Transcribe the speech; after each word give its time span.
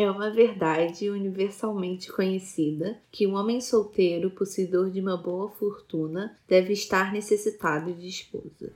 É 0.00 0.10
uma 0.10 0.30
verdade 0.30 1.10
universalmente 1.10 2.10
conhecida 2.10 2.98
que 3.12 3.26
um 3.26 3.34
homem 3.34 3.60
solteiro, 3.60 4.30
possuidor 4.30 4.90
de 4.90 4.98
uma 4.98 5.14
boa 5.14 5.50
fortuna, 5.50 6.34
deve 6.48 6.72
estar 6.72 7.12
necessitado 7.12 7.92
de 7.92 8.08
esposa. 8.08 8.72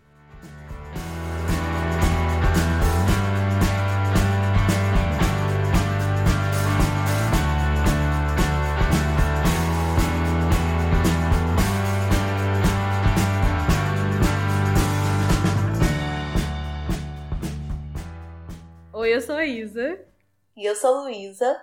Oi, 18.93 19.15
eu 19.15 19.23
sou 19.23 19.37
a 19.37 19.47
Isa. 19.47 20.14
E 20.57 20.65
eu 20.65 20.77
sou 20.77 21.03
Luísa. 21.03 21.61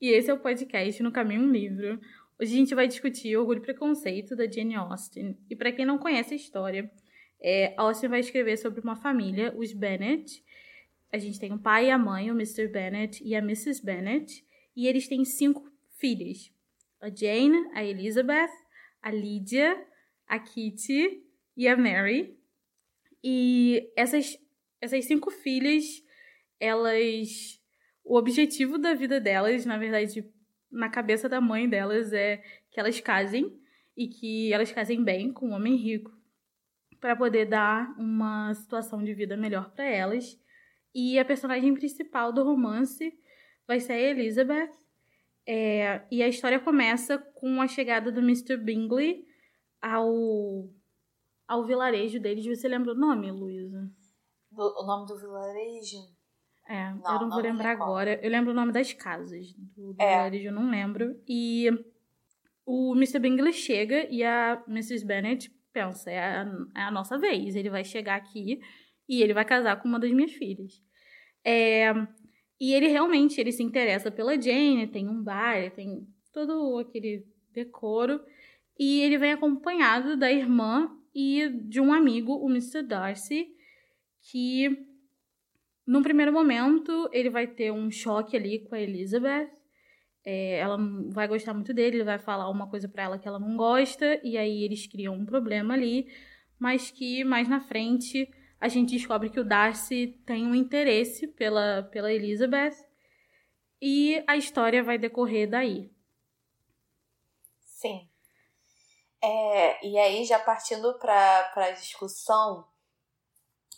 E 0.00 0.08
esse 0.08 0.30
é 0.30 0.32
o 0.32 0.40
podcast 0.40 1.02
No 1.02 1.12
Caminho 1.12 1.42
um 1.42 1.52
Livro. 1.52 2.00
Hoje 2.40 2.54
a 2.54 2.56
gente 2.56 2.74
vai 2.74 2.88
discutir 2.88 3.36
Orgulho 3.36 3.58
e 3.58 3.62
Preconceito 3.62 4.34
da 4.34 4.50
Jane 4.50 4.74
Austen. 4.74 5.36
E 5.50 5.54
para 5.54 5.70
quem 5.70 5.84
não 5.84 5.98
conhece 5.98 6.32
a 6.32 6.36
história, 6.36 6.90
é, 7.38 7.74
Austen 7.76 8.08
vai 8.08 8.20
escrever 8.20 8.56
sobre 8.56 8.80
uma 8.80 8.96
família, 8.96 9.54
os 9.54 9.74
Bennet. 9.74 10.42
A 11.12 11.18
gente 11.18 11.38
tem 11.38 11.52
o 11.52 11.58
pai 11.58 11.88
e 11.88 11.90
a 11.90 11.98
mãe, 11.98 12.30
o 12.30 12.34
Mr. 12.34 12.68
Bennet 12.68 13.22
e 13.22 13.34
a 13.34 13.40
Mrs. 13.40 13.84
Bennet. 13.84 14.42
E 14.74 14.86
eles 14.86 15.06
têm 15.06 15.22
cinco 15.22 15.70
filhas. 15.98 16.50
A 17.02 17.10
Jane, 17.10 17.68
a 17.74 17.84
Elizabeth, 17.84 18.52
a 19.02 19.10
Lydia, 19.10 19.76
a 20.26 20.38
Kitty 20.38 21.22
e 21.54 21.68
a 21.68 21.76
Mary. 21.76 22.34
E 23.22 23.92
essas, 23.94 24.38
essas 24.80 25.04
cinco 25.04 25.30
filhas, 25.30 26.02
elas 26.58 27.55
o 28.06 28.16
objetivo 28.16 28.78
da 28.78 28.94
vida 28.94 29.20
delas, 29.20 29.66
na 29.66 29.76
verdade, 29.76 30.24
na 30.70 30.88
cabeça 30.88 31.28
da 31.28 31.40
mãe 31.40 31.68
delas, 31.68 32.12
é 32.12 32.40
que 32.70 32.78
elas 32.78 33.00
casem 33.00 33.60
e 33.96 34.06
que 34.06 34.52
elas 34.52 34.70
casem 34.70 35.02
bem 35.02 35.32
com 35.32 35.48
um 35.48 35.52
homem 35.52 35.74
rico 35.74 36.16
para 37.00 37.16
poder 37.16 37.46
dar 37.46 37.92
uma 37.98 38.54
situação 38.54 39.02
de 39.02 39.12
vida 39.12 39.36
melhor 39.36 39.72
para 39.72 39.84
elas. 39.84 40.38
E 40.94 41.18
a 41.18 41.24
personagem 41.24 41.74
principal 41.74 42.32
do 42.32 42.44
romance 42.44 43.12
vai 43.66 43.80
ser 43.80 43.94
a 43.94 44.00
Elizabeth. 44.00 44.70
É, 45.44 46.02
e 46.10 46.22
a 46.22 46.28
história 46.28 46.60
começa 46.60 47.18
com 47.18 47.60
a 47.60 47.66
chegada 47.66 48.10
do 48.12 48.20
Mr. 48.20 48.56
Bingley 48.56 49.26
ao, 49.82 50.68
ao 51.46 51.64
vilarejo 51.64 52.20
deles. 52.20 52.46
Você 52.46 52.68
lembra 52.68 52.92
o 52.92 52.96
nome, 52.96 53.32
Luísa? 53.32 53.90
O 54.52 54.86
nome 54.86 55.06
do 55.06 55.18
vilarejo? 55.18 56.15
É, 56.68 56.92
não, 56.92 57.14
eu 57.14 57.20
não, 57.20 57.30
vou 57.30 57.40
lembrar 57.40 57.70
agora. 57.70 58.18
Eu 58.22 58.30
lembro 58.30 58.50
o 58.50 58.54
nome 58.54 58.72
das 58.72 58.92
casas 58.92 59.52
do, 59.52 59.94
do 59.94 60.02
é. 60.02 60.28
eu 60.34 60.52
não 60.52 60.68
lembro. 60.70 61.20
E 61.28 61.70
o 62.64 62.94
Mr. 62.96 63.20
Bingley 63.20 63.52
chega 63.52 64.06
e 64.10 64.24
a 64.24 64.62
Mrs. 64.68 65.04
Bennet 65.04 65.50
pensa, 65.72 66.10
é 66.10 66.18
a, 66.18 66.46
é 66.74 66.80
a 66.82 66.90
nossa 66.90 67.18
vez. 67.18 67.54
Ele 67.54 67.70
vai 67.70 67.84
chegar 67.84 68.16
aqui 68.16 68.60
e 69.08 69.22
ele 69.22 69.32
vai 69.32 69.44
casar 69.44 69.80
com 69.80 69.88
uma 69.88 70.00
das 70.00 70.10
minhas 70.10 70.32
filhas. 70.32 70.82
É, 71.44 71.92
e 72.60 72.72
ele 72.72 72.88
realmente 72.88 73.40
ele 73.40 73.52
se 73.52 73.62
interessa 73.62 74.10
pela 74.10 74.40
Jane, 74.40 74.88
tem 74.88 75.08
um 75.08 75.22
bar, 75.22 75.70
tem 75.70 76.06
todo 76.32 76.78
aquele 76.78 77.24
decoro. 77.52 78.20
E 78.78 79.00
ele 79.02 79.18
vem 79.18 79.32
acompanhado 79.32 80.16
da 80.16 80.30
irmã 80.32 80.90
e 81.14 81.48
de 81.48 81.80
um 81.80 81.92
amigo, 81.92 82.34
o 82.34 82.50
Mr. 82.50 82.82
Darcy, 82.82 83.48
que 84.20 84.86
num 85.86 86.02
primeiro 86.02 86.32
momento, 86.32 87.08
ele 87.12 87.30
vai 87.30 87.46
ter 87.46 87.70
um 87.72 87.90
choque 87.90 88.36
ali 88.36 88.58
com 88.58 88.74
a 88.74 88.80
Elizabeth. 88.80 89.50
É, 90.24 90.58
ela 90.58 90.76
vai 91.10 91.28
gostar 91.28 91.54
muito 91.54 91.72
dele, 91.72 91.98
ele 91.98 92.04
vai 92.04 92.18
falar 92.18 92.50
uma 92.50 92.68
coisa 92.68 92.88
para 92.88 93.04
ela 93.04 93.18
que 93.18 93.28
ela 93.28 93.38
não 93.38 93.56
gosta, 93.56 94.20
e 94.24 94.36
aí 94.36 94.64
eles 94.64 94.86
criam 94.86 95.14
um 95.14 95.24
problema 95.24 95.74
ali, 95.74 96.12
mas 96.58 96.90
que 96.90 97.22
mais 97.22 97.48
na 97.48 97.60
frente 97.60 98.28
a 98.60 98.66
gente 98.66 98.96
descobre 98.96 99.30
que 99.30 99.38
o 99.38 99.44
Darcy 99.44 100.18
tem 100.26 100.44
um 100.44 100.54
interesse 100.54 101.28
pela, 101.28 101.84
pela 101.92 102.12
Elizabeth, 102.12 102.74
e 103.80 104.24
a 104.26 104.36
história 104.36 104.82
vai 104.82 104.98
decorrer 104.98 105.48
daí. 105.48 105.90
Sim. 107.60 108.08
É, 109.22 109.86
e 109.86 109.98
aí, 109.98 110.24
já 110.24 110.38
partindo 110.38 110.98
para 110.98 111.52
a 111.54 111.70
discussão, 111.70 112.66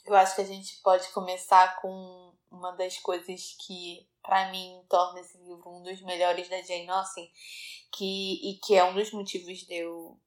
eu 0.08 0.16
acho 0.16 0.34
que 0.34 0.40
a 0.40 0.46
gente 0.46 0.80
pode 0.82 1.06
começar 1.10 1.80
com 1.80 2.32
uma 2.50 2.72
das 2.72 2.98
coisas 2.98 3.54
que, 3.60 4.08
para 4.22 4.50
mim, 4.50 4.82
torna 4.88 5.20
esse 5.20 5.36
livro 5.38 5.68
um 5.68 5.82
dos 5.82 6.00
melhores 6.02 6.48
da 6.48 6.62
Jane 6.62 6.88
Austen, 6.88 7.30
que, 7.92 8.50
e 8.50 8.58
que 8.58 8.74
é 8.74 8.82
um 8.84 8.94
dos 8.94 9.12
motivos 9.12 9.58
de 9.58 9.74
eu 9.74 10.18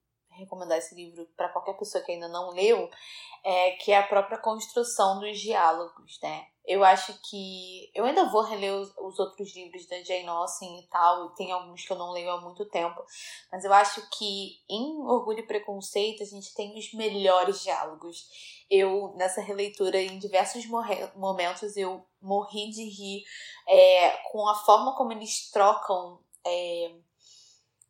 recomendar 0.41 0.78
esse 0.78 0.94
livro 0.94 1.28
para 1.38 1.50
qualquer 1.50 1.78
pessoa 1.78 2.03
que 2.03 2.12
ainda 2.12 2.28
não 2.28 2.50
leu, 2.50 2.90
é 3.44 3.72
que 3.72 3.91
é 3.91 3.97
a 3.97 4.07
própria 4.07 4.38
construção 4.38 5.19
dos 5.19 5.40
diálogos, 5.40 6.19
né? 6.22 6.47
Eu 6.66 6.84
acho 6.84 7.19
que. 7.28 7.90
Eu 7.94 8.06
ainda 8.06 8.29
vou 8.29 8.44
reler 8.44 8.72
os, 8.74 8.96
os, 8.97 9.18
outros 9.18 9.56
livros 9.56 9.88
da 9.88 10.02
Jane 10.03 10.28
Austen 10.28 10.79
e 10.79 10.88
tal, 10.88 11.25
e 11.25 11.35
tem 11.35 11.52
alguns 11.52 11.84
que 11.84 11.91
eu 11.91 11.97
não 11.97 12.12
leio 12.12 12.29
há 12.29 12.40
muito 12.40 12.66
tempo, 12.66 13.03
mas 13.52 13.66
eu 13.66 13.74
acho 13.74 14.07
que 14.12 14.59
em 14.69 15.02
Orgulho 15.02 15.40
e 15.40 15.47
Preconceito 15.47 16.22
a 16.22 16.25
gente 16.25 16.53
tem 16.53 16.78
os 16.78 16.94
melhores 16.94 17.63
diálogos. 17.63 18.28
Eu, 18.69 19.13
nessa 19.18 19.41
releitura, 19.41 20.00
em 20.00 20.19
diversos 20.19 20.66
momentos, 21.16 21.75
eu 21.75 22.06
morri 22.22 22.69
de 22.69 22.84
rir 22.84 23.23
é, 23.68 24.09
com 24.31 24.47
a 24.47 24.56
forma 24.56 24.96
como 24.96 25.12
eles 25.12 25.50
trocam 25.52 26.19
é, 26.46 26.91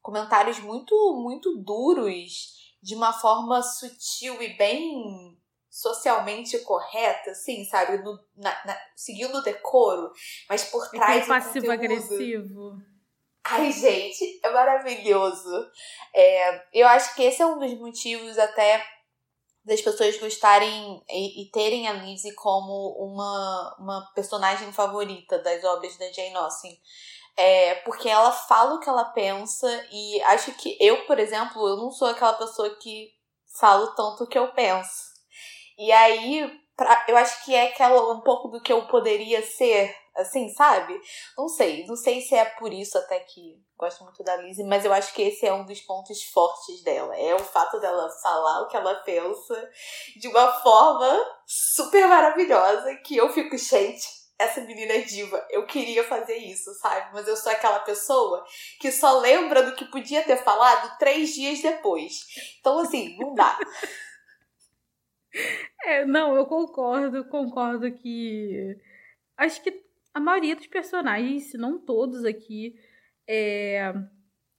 comentários 0.01 0.59
muito, 0.59 0.95
muito 1.21 1.57
duros 1.57 2.59
de 2.81 2.95
uma 2.95 3.13
forma 3.13 3.61
sutil 3.61 4.41
e 4.41 4.57
bem 4.57 5.37
socialmente 5.69 6.59
correta, 6.59 7.31
assim, 7.31 7.63
sabe? 7.63 7.97
No, 8.03 8.19
na, 8.35 8.65
na, 8.65 8.77
seguindo 8.95 9.37
o 9.37 9.41
decoro, 9.41 10.11
mas 10.49 10.65
por 10.65 10.89
trás. 10.89 11.23
É 11.23 11.27
passivo-agressivo. 11.27 12.77
Ai, 13.43 13.71
gente, 13.71 14.39
é 14.43 14.51
maravilhoso. 14.51 15.71
É, 16.13 16.63
eu 16.73 16.87
acho 16.87 17.15
que 17.15 17.23
esse 17.23 17.41
é 17.41 17.45
um 17.45 17.57
dos 17.57 17.73
motivos 17.79 18.37
até 18.37 18.85
das 19.63 19.81
pessoas 19.81 20.17
gostarem 20.17 21.03
e, 21.09 21.43
e, 21.43 21.51
terem 21.51 21.87
a 21.87 21.93
Lizzie 21.93 22.33
como 22.33 22.95
uma, 22.99 23.75
uma 23.79 24.11
personagem 24.13 24.71
favorita 24.73 25.39
das 25.39 25.63
obras 25.63 25.97
da 25.97 26.11
Jane 26.11 26.35
Austen. 26.35 26.77
É, 27.37 27.75
porque 27.75 28.09
ela 28.09 28.31
fala 28.31 28.75
o 28.75 28.79
que 28.79 28.89
ela 28.89 29.05
pensa 29.05 29.67
e 29.91 30.21
acho 30.23 30.51
que 30.53 30.77
eu, 30.79 31.05
por 31.05 31.17
exemplo, 31.17 31.65
eu 31.67 31.77
não 31.77 31.89
sou 31.89 32.09
aquela 32.09 32.33
pessoa 32.33 32.69
que 32.77 33.09
falo 33.59 33.87
tanto 33.95 34.23
o 34.23 34.27
que 34.27 34.37
eu 34.37 34.51
penso. 34.53 35.11
E 35.77 35.91
aí, 35.91 36.51
pra, 36.75 37.05
eu 37.07 37.17
acho 37.17 37.43
que 37.45 37.55
é 37.55 37.67
aquela 37.67 38.13
um 38.13 38.21
pouco 38.21 38.49
do 38.49 38.61
que 38.61 38.71
eu 38.71 38.85
poderia 38.87 39.41
ser, 39.41 39.95
assim, 40.15 40.49
sabe? 40.49 40.99
Não 41.37 41.47
sei, 41.47 41.85
não 41.85 41.95
sei 41.95 42.21
se 42.21 42.35
é 42.35 42.45
por 42.45 42.71
isso 42.71 42.97
até 42.97 43.19
que 43.19 43.59
gosto 43.81 44.03
muito 44.03 44.23
da 44.23 44.35
Lizzie, 44.35 44.63
mas 44.63 44.85
eu 44.85 44.93
acho 44.93 45.11
que 45.11 45.23
esse 45.23 45.45
é 45.45 45.51
um 45.51 45.65
dos 45.65 45.81
pontos 45.81 46.21
fortes 46.31 46.83
dela. 46.83 47.17
É 47.17 47.33
o 47.33 47.39
fato 47.39 47.79
dela 47.79 48.07
falar 48.21 48.61
o 48.61 48.67
que 48.67 48.77
ela 48.77 48.93
pensa 48.95 49.69
de 50.19 50.27
uma 50.27 50.51
forma 50.61 51.19
super 51.47 52.07
maravilhosa 52.07 52.95
que 52.97 53.17
eu 53.17 53.27
fico, 53.33 53.57
gente, 53.57 54.07
essa 54.41 54.61
menina 54.61 54.93
é 54.93 55.01
diva. 55.01 55.45
Eu 55.49 55.65
queria 55.65 56.03
fazer 56.03 56.37
isso, 56.37 56.73
sabe? 56.75 57.11
Mas 57.13 57.27
eu 57.27 57.35
sou 57.35 57.51
aquela 57.51 57.79
pessoa 57.79 58.43
que 58.79 58.91
só 58.91 59.19
lembra 59.19 59.63
do 59.63 59.75
que 59.75 59.85
podia 59.85 60.23
ter 60.23 60.37
falado 60.37 60.97
três 60.97 61.33
dias 61.33 61.61
depois. 61.61 62.25
Então, 62.59 62.79
assim, 62.79 63.17
não 63.17 63.33
dá. 63.35 63.57
É, 65.83 66.03
não, 66.05 66.35
eu 66.35 66.45
concordo, 66.45 67.23
concordo 67.29 67.89
que. 67.89 68.77
Acho 69.37 69.63
que 69.63 69.81
a 70.13 70.19
maioria 70.19 70.57
dos 70.57 70.67
personagens, 70.67 71.51
se 71.51 71.57
não 71.57 71.79
todos 71.79 72.25
aqui, 72.25 72.75
é, 73.25 73.93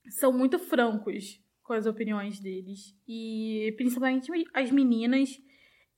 são 0.08 0.32
muito 0.32 0.58
francos 0.58 1.38
com 1.62 1.74
as 1.74 1.84
opiniões 1.84 2.40
deles. 2.40 2.96
E 3.06 3.74
principalmente 3.76 4.32
as 4.54 4.70
meninas, 4.70 5.38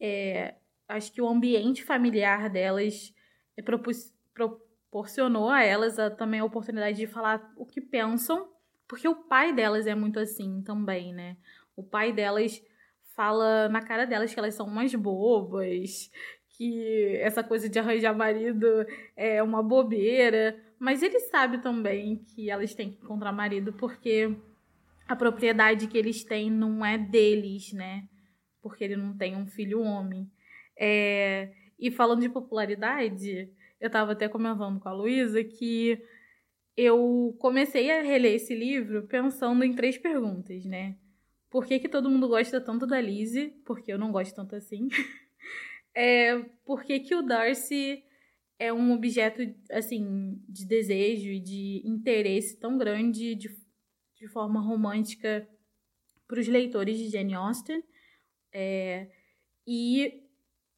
é, 0.00 0.56
acho 0.88 1.12
que 1.12 1.22
o 1.22 1.28
ambiente 1.28 1.84
familiar 1.84 2.50
delas 2.50 3.13
proporcionou 3.62 5.48
a 5.48 5.62
elas 5.62 5.98
a, 5.98 6.10
também 6.10 6.40
a 6.40 6.44
oportunidade 6.44 6.96
de 6.96 7.06
falar 7.06 7.52
o 7.56 7.64
que 7.64 7.80
pensam, 7.80 8.48
porque 8.86 9.08
o 9.08 9.14
pai 9.14 9.52
delas 9.52 9.86
é 9.86 9.94
muito 9.94 10.18
assim 10.18 10.62
também, 10.62 11.12
né? 11.12 11.36
O 11.76 11.82
pai 11.82 12.12
delas 12.12 12.62
fala 13.14 13.68
na 13.68 13.80
cara 13.80 14.04
delas 14.04 14.32
que 14.32 14.38
elas 14.38 14.54
são 14.54 14.66
umas 14.66 14.94
bobas, 14.94 16.10
que 16.56 17.16
essa 17.20 17.42
coisa 17.42 17.68
de 17.68 17.78
arranjar 17.78 18.14
marido 18.14 18.66
é 19.16 19.42
uma 19.42 19.62
bobeira. 19.62 20.56
Mas 20.78 21.02
ele 21.02 21.18
sabe 21.20 21.58
também 21.58 22.16
que 22.16 22.50
elas 22.50 22.74
têm 22.74 22.90
que 22.90 23.02
encontrar 23.02 23.32
marido 23.32 23.72
porque 23.72 24.36
a 25.08 25.16
propriedade 25.16 25.86
que 25.86 25.98
eles 25.98 26.24
têm 26.24 26.50
não 26.50 26.84
é 26.84 26.96
deles, 26.98 27.72
né? 27.72 28.08
Porque 28.62 28.84
ele 28.84 28.96
não 28.96 29.16
tem 29.16 29.36
um 29.36 29.46
filho 29.46 29.80
homem. 29.80 30.30
É... 30.78 31.52
E 31.84 31.90
falando 31.90 32.22
de 32.22 32.30
popularidade, 32.30 33.52
eu 33.78 33.90
tava 33.90 34.12
até 34.12 34.26
comentando 34.26 34.80
com 34.80 34.88
a 34.88 34.92
Luísa 34.94 35.44
que 35.44 36.02
eu 36.74 37.36
comecei 37.38 37.90
a 37.90 38.00
reler 38.00 38.36
esse 38.36 38.54
livro 38.54 39.06
pensando 39.06 39.62
em 39.62 39.74
três 39.74 39.98
perguntas, 39.98 40.64
né? 40.64 40.96
Por 41.50 41.66
que, 41.66 41.78
que 41.78 41.86
todo 41.86 42.08
mundo 42.08 42.26
gosta 42.26 42.58
tanto 42.58 42.86
da 42.86 42.98
Lizzie? 42.98 43.50
Porque 43.66 43.92
eu 43.92 43.98
não 43.98 44.10
gosto 44.10 44.34
tanto 44.34 44.56
assim. 44.56 44.88
é, 45.94 46.38
por 46.64 46.84
que, 46.84 47.00
que 47.00 47.14
o 47.14 47.20
Darcy 47.20 48.02
é 48.58 48.72
um 48.72 48.90
objeto, 48.94 49.42
assim, 49.70 50.42
de 50.48 50.64
desejo 50.64 51.28
e 51.28 51.38
de 51.38 51.82
interesse 51.84 52.58
tão 52.58 52.78
grande 52.78 53.34
de, 53.34 53.54
de 54.14 54.28
forma 54.28 54.58
romântica 54.58 55.46
para 56.26 56.40
os 56.40 56.48
leitores 56.48 56.96
de 56.96 57.10
Jane 57.10 57.34
Austen? 57.34 57.84
É, 58.50 59.10
e 59.66 60.23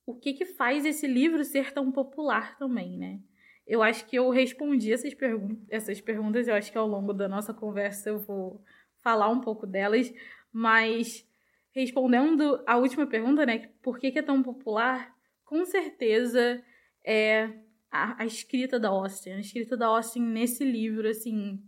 o 0.07 0.15
que, 0.15 0.33
que 0.33 0.47
faz 0.47 0.87
esse 0.87 1.07
livro 1.07 1.45
ser 1.45 1.73
tão 1.73 1.91
popular 1.91 2.57
também, 2.57 2.97
né? 2.97 3.21
Eu 3.67 3.83
acho 3.83 4.07
que 4.07 4.17
eu 4.17 4.31
respondi 4.31 4.93
essas, 4.93 5.13
pergun 5.13 5.59
essas 5.69 6.01
perguntas, 6.01 6.47
eu 6.47 6.55
acho 6.55 6.71
que 6.71 6.79
ao 6.79 6.87
longo 6.87 7.13
da 7.13 7.29
nossa 7.29 7.53
conversa 7.53 8.11
eu 8.11 8.19
vou 8.19 8.63
falar 9.03 9.29
um 9.29 9.41
pouco 9.41 9.67
delas, 9.67 10.13
mas 10.53 11.29
respondendo 11.73 12.63
a 12.67 12.77
última 12.77 13.07
pergunta, 13.07 13.45
né, 13.45 13.69
por 13.83 13.99
que, 13.99 14.13
que 14.13 14.21
é 14.21 14.23
tão 14.23 14.43
popular? 14.43 15.15
Com 15.45 15.65
certeza 15.65 16.63
é 17.05 17.51
a, 17.91 18.23
a, 18.23 18.27
escrita 18.27 18.79
da 18.79 18.89
Austin. 18.89 19.31
A 19.31 19.41
escrita 19.41 19.77
da 19.77 19.87
Austin 19.87 20.21
nesse 20.21 20.65
livro, 20.65 21.09
assim, 21.09 21.63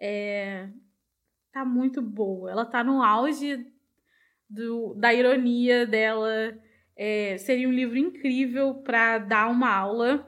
é, 0.00 0.68
tá 1.52 1.64
muito 1.64 2.02
boa. 2.02 2.50
Ela 2.50 2.64
tá 2.64 2.82
no 2.82 3.02
auge 3.02 3.66
do, 4.48 4.94
da 4.94 5.12
ironia 5.12 5.86
dela. 5.86 6.58
É, 6.96 7.36
seria 7.38 7.68
um 7.68 7.72
livro 7.72 7.96
incrível 7.96 8.74
para 8.74 9.18
dar 9.18 9.50
uma 9.50 9.70
aula 9.74 10.26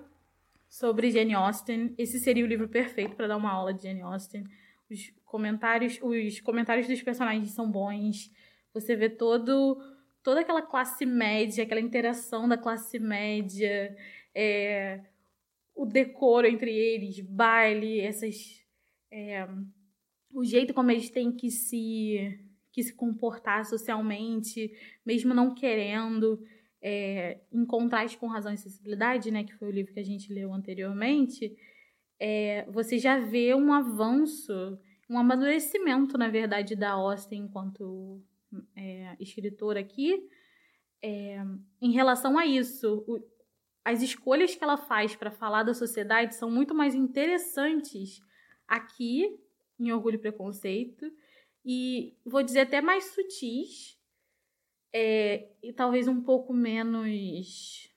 sobre 0.68 1.10
Jane 1.10 1.34
Austen. 1.34 1.94
Esse 1.96 2.18
seria 2.18 2.44
o 2.44 2.48
livro 2.48 2.68
perfeito 2.68 3.16
para 3.16 3.28
dar 3.28 3.36
uma 3.36 3.50
aula 3.50 3.72
de 3.72 3.84
Jane 3.84 4.02
Austen. 4.02 4.44
Os 4.90 5.12
comentários, 5.24 5.98
os 6.02 6.40
comentários 6.40 6.86
dos 6.86 7.02
personagens 7.02 7.50
são 7.50 7.70
bons. 7.70 8.30
Você 8.74 8.96
vê 8.96 9.08
todo 9.08 9.80
toda 10.22 10.40
aquela 10.40 10.62
classe 10.62 11.06
média, 11.06 11.62
aquela 11.62 11.80
interação 11.80 12.48
da 12.48 12.58
classe 12.58 12.98
média, 12.98 13.96
é, 14.34 15.00
o 15.72 15.86
decoro 15.86 16.48
entre 16.48 16.76
eles, 16.76 17.20
baile, 17.20 18.00
essas 18.00 18.60
é, 19.08 19.46
o 20.34 20.44
jeito 20.44 20.74
como 20.74 20.90
eles 20.90 21.10
têm 21.10 21.30
que 21.30 21.50
se 21.50 22.40
que 22.72 22.82
se 22.82 22.92
comportar 22.92 23.64
socialmente, 23.64 24.70
mesmo 25.04 25.32
não 25.32 25.54
querendo 25.54 26.44
é, 26.82 27.40
em 27.52 27.64
contraste 27.64 28.18
com 28.18 28.26
Razão 28.26 28.52
e 28.52 28.58
Sensibilidade, 28.58 29.30
né, 29.30 29.44
que 29.44 29.54
foi 29.54 29.68
o 29.68 29.72
livro 29.72 29.92
que 29.92 30.00
a 30.00 30.04
gente 30.04 30.32
leu 30.32 30.52
anteriormente, 30.52 31.56
é, 32.18 32.64
você 32.70 32.98
já 32.98 33.18
vê 33.18 33.54
um 33.54 33.72
avanço, 33.72 34.78
um 35.08 35.18
amadurecimento, 35.18 36.16
na 36.16 36.28
verdade, 36.28 36.74
da 36.74 36.92
Austen 36.92 37.42
enquanto 37.42 38.22
é, 38.74 39.16
escritora 39.20 39.80
aqui, 39.80 40.28
é, 41.02 41.42
em 41.80 41.92
relação 41.92 42.38
a 42.38 42.46
isso. 42.46 43.04
O, 43.06 43.20
as 43.84 44.02
escolhas 44.02 44.54
que 44.54 44.64
ela 44.64 44.76
faz 44.76 45.14
para 45.14 45.30
falar 45.30 45.62
da 45.62 45.74
sociedade 45.74 46.34
são 46.34 46.50
muito 46.50 46.74
mais 46.74 46.94
interessantes 46.94 48.20
aqui, 48.66 49.38
em 49.78 49.92
Orgulho 49.92 50.16
e 50.16 50.20
Preconceito, 50.20 51.04
e 51.64 52.16
vou 52.24 52.42
dizer 52.42 52.60
até 52.60 52.80
mais 52.80 53.04
sutis 53.04 53.95
é, 54.98 55.50
e 55.62 55.74
talvez 55.74 56.08
um 56.08 56.22
pouco 56.22 56.54
menos 56.54 57.92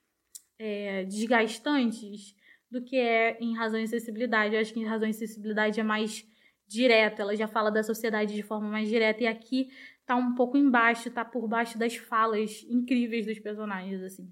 é, 0.58 1.02
desgastantes 1.04 2.36
do 2.70 2.82
que 2.82 2.94
é 2.94 3.38
em 3.40 3.56
Razão 3.56 3.80
e 3.80 3.84
Acessibilidade. 3.84 4.54
Eu 4.54 4.60
acho 4.60 4.74
que 4.74 4.80
em 4.80 4.84
Razão 4.84 5.08
e 5.08 5.10
Acessibilidade 5.10 5.80
é 5.80 5.82
mais 5.82 6.28
direta, 6.68 7.22
ela 7.22 7.34
já 7.34 7.48
fala 7.48 7.70
da 7.70 7.82
sociedade 7.82 8.34
de 8.34 8.42
forma 8.42 8.68
mais 8.68 8.86
direta, 8.86 9.24
e 9.24 9.26
aqui 9.26 9.70
tá 10.04 10.14
um 10.14 10.34
pouco 10.34 10.58
embaixo, 10.58 11.10
tá 11.10 11.24
por 11.24 11.48
baixo 11.48 11.78
das 11.78 11.96
falas 11.96 12.66
incríveis 12.68 13.24
dos 13.24 13.38
personagens, 13.38 14.02
assim. 14.02 14.30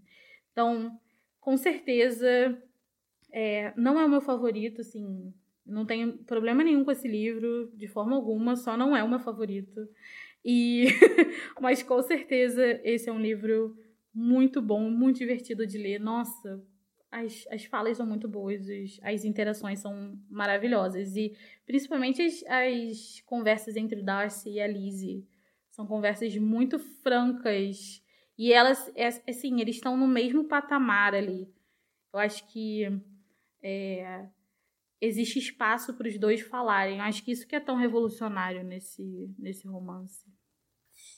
Então, 0.52 1.00
com 1.40 1.56
certeza, 1.56 2.62
é, 3.32 3.72
não 3.76 3.98
é 3.98 4.04
o 4.04 4.10
meu 4.10 4.20
favorito, 4.20 4.82
assim, 4.82 5.32
não 5.64 5.86
tenho 5.86 6.18
problema 6.18 6.62
nenhum 6.62 6.84
com 6.84 6.90
esse 6.90 7.08
livro, 7.08 7.72
de 7.74 7.88
forma 7.88 8.14
alguma, 8.14 8.56
só 8.56 8.76
não 8.76 8.94
é 8.94 9.02
o 9.02 9.08
meu 9.08 9.18
favorito. 9.18 9.88
E 10.44 10.86
mas 11.60 11.82
com 11.82 12.00
certeza 12.02 12.80
esse 12.84 13.08
é 13.08 13.12
um 13.12 13.20
livro 13.20 13.76
muito 14.14 14.60
bom, 14.60 14.90
muito 14.90 15.18
divertido 15.18 15.66
de 15.66 15.78
ler. 15.78 15.98
Nossa, 16.00 16.62
as, 17.10 17.46
as 17.50 17.64
falas 17.64 17.96
são 17.96 18.06
muito 18.06 18.28
boas, 18.28 18.68
as, 18.68 19.00
as 19.02 19.24
interações 19.24 19.80
são 19.80 20.18
maravilhosas. 20.28 21.16
E 21.16 21.36
principalmente 21.66 22.22
as, 22.22 22.44
as 22.46 23.20
conversas 23.26 23.76
entre 23.76 24.02
Darcy 24.02 24.50
e 24.50 24.60
a 24.60 24.66
Lizzie. 24.66 25.26
São 25.70 25.86
conversas 25.86 26.36
muito 26.36 26.78
francas. 26.78 28.02
E 28.36 28.52
elas, 28.52 28.90
é, 28.94 29.06
assim, 29.06 29.60
eles 29.60 29.76
estão 29.76 29.96
no 29.96 30.08
mesmo 30.08 30.44
patamar 30.44 31.14
ali. 31.14 31.48
Eu 32.12 32.18
acho 32.20 32.46
que 32.48 32.84
é, 33.62 34.26
existe 35.00 35.38
espaço 35.38 35.94
para 35.94 36.08
os 36.08 36.18
dois 36.18 36.40
falarem. 36.40 36.98
Eu 36.98 37.04
acho 37.04 37.22
que 37.22 37.32
isso 37.32 37.46
que 37.46 37.56
é 37.56 37.60
tão 37.60 37.76
revolucionário 37.76 38.64
nesse, 38.64 39.02
nesse 39.38 39.66
romance. 39.66 40.24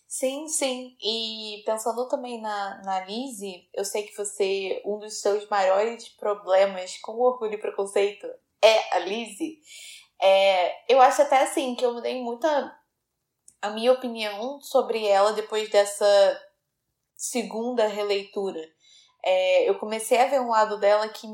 Sim, 0.06 0.48
sim. 0.48 0.96
E 1.00 1.62
pensando 1.64 2.08
também 2.08 2.40
na, 2.40 2.82
na 2.84 3.04
Lizzie, 3.04 3.68
eu 3.72 3.84
sei 3.84 4.02
que 4.02 4.16
você, 4.16 4.82
um 4.84 4.98
dos 4.98 5.20
seus 5.20 5.48
maiores 5.48 6.08
problemas 6.08 6.98
com 6.98 7.12
orgulho 7.12 7.54
e 7.54 7.60
preconceito 7.60 8.26
é 8.60 8.96
a 8.96 8.98
Lizzie. 8.98 9.58
É, 10.20 10.92
eu 10.92 11.00
acho 11.00 11.22
até 11.22 11.42
assim 11.42 11.74
que 11.74 11.84
eu 11.84 11.94
mudei 11.94 12.20
muita 12.20 12.76
a 13.62 13.70
minha 13.70 13.92
opinião 13.92 14.60
sobre 14.60 15.06
ela 15.06 15.32
depois 15.32 15.70
dessa 15.70 16.42
segunda 17.14 17.86
releitura. 17.86 18.60
É, 19.24 19.68
eu 19.68 19.78
comecei 19.78 20.18
a 20.18 20.26
ver 20.26 20.40
um 20.40 20.48
lado 20.48 20.78
dela 20.78 21.08
que 21.08 21.26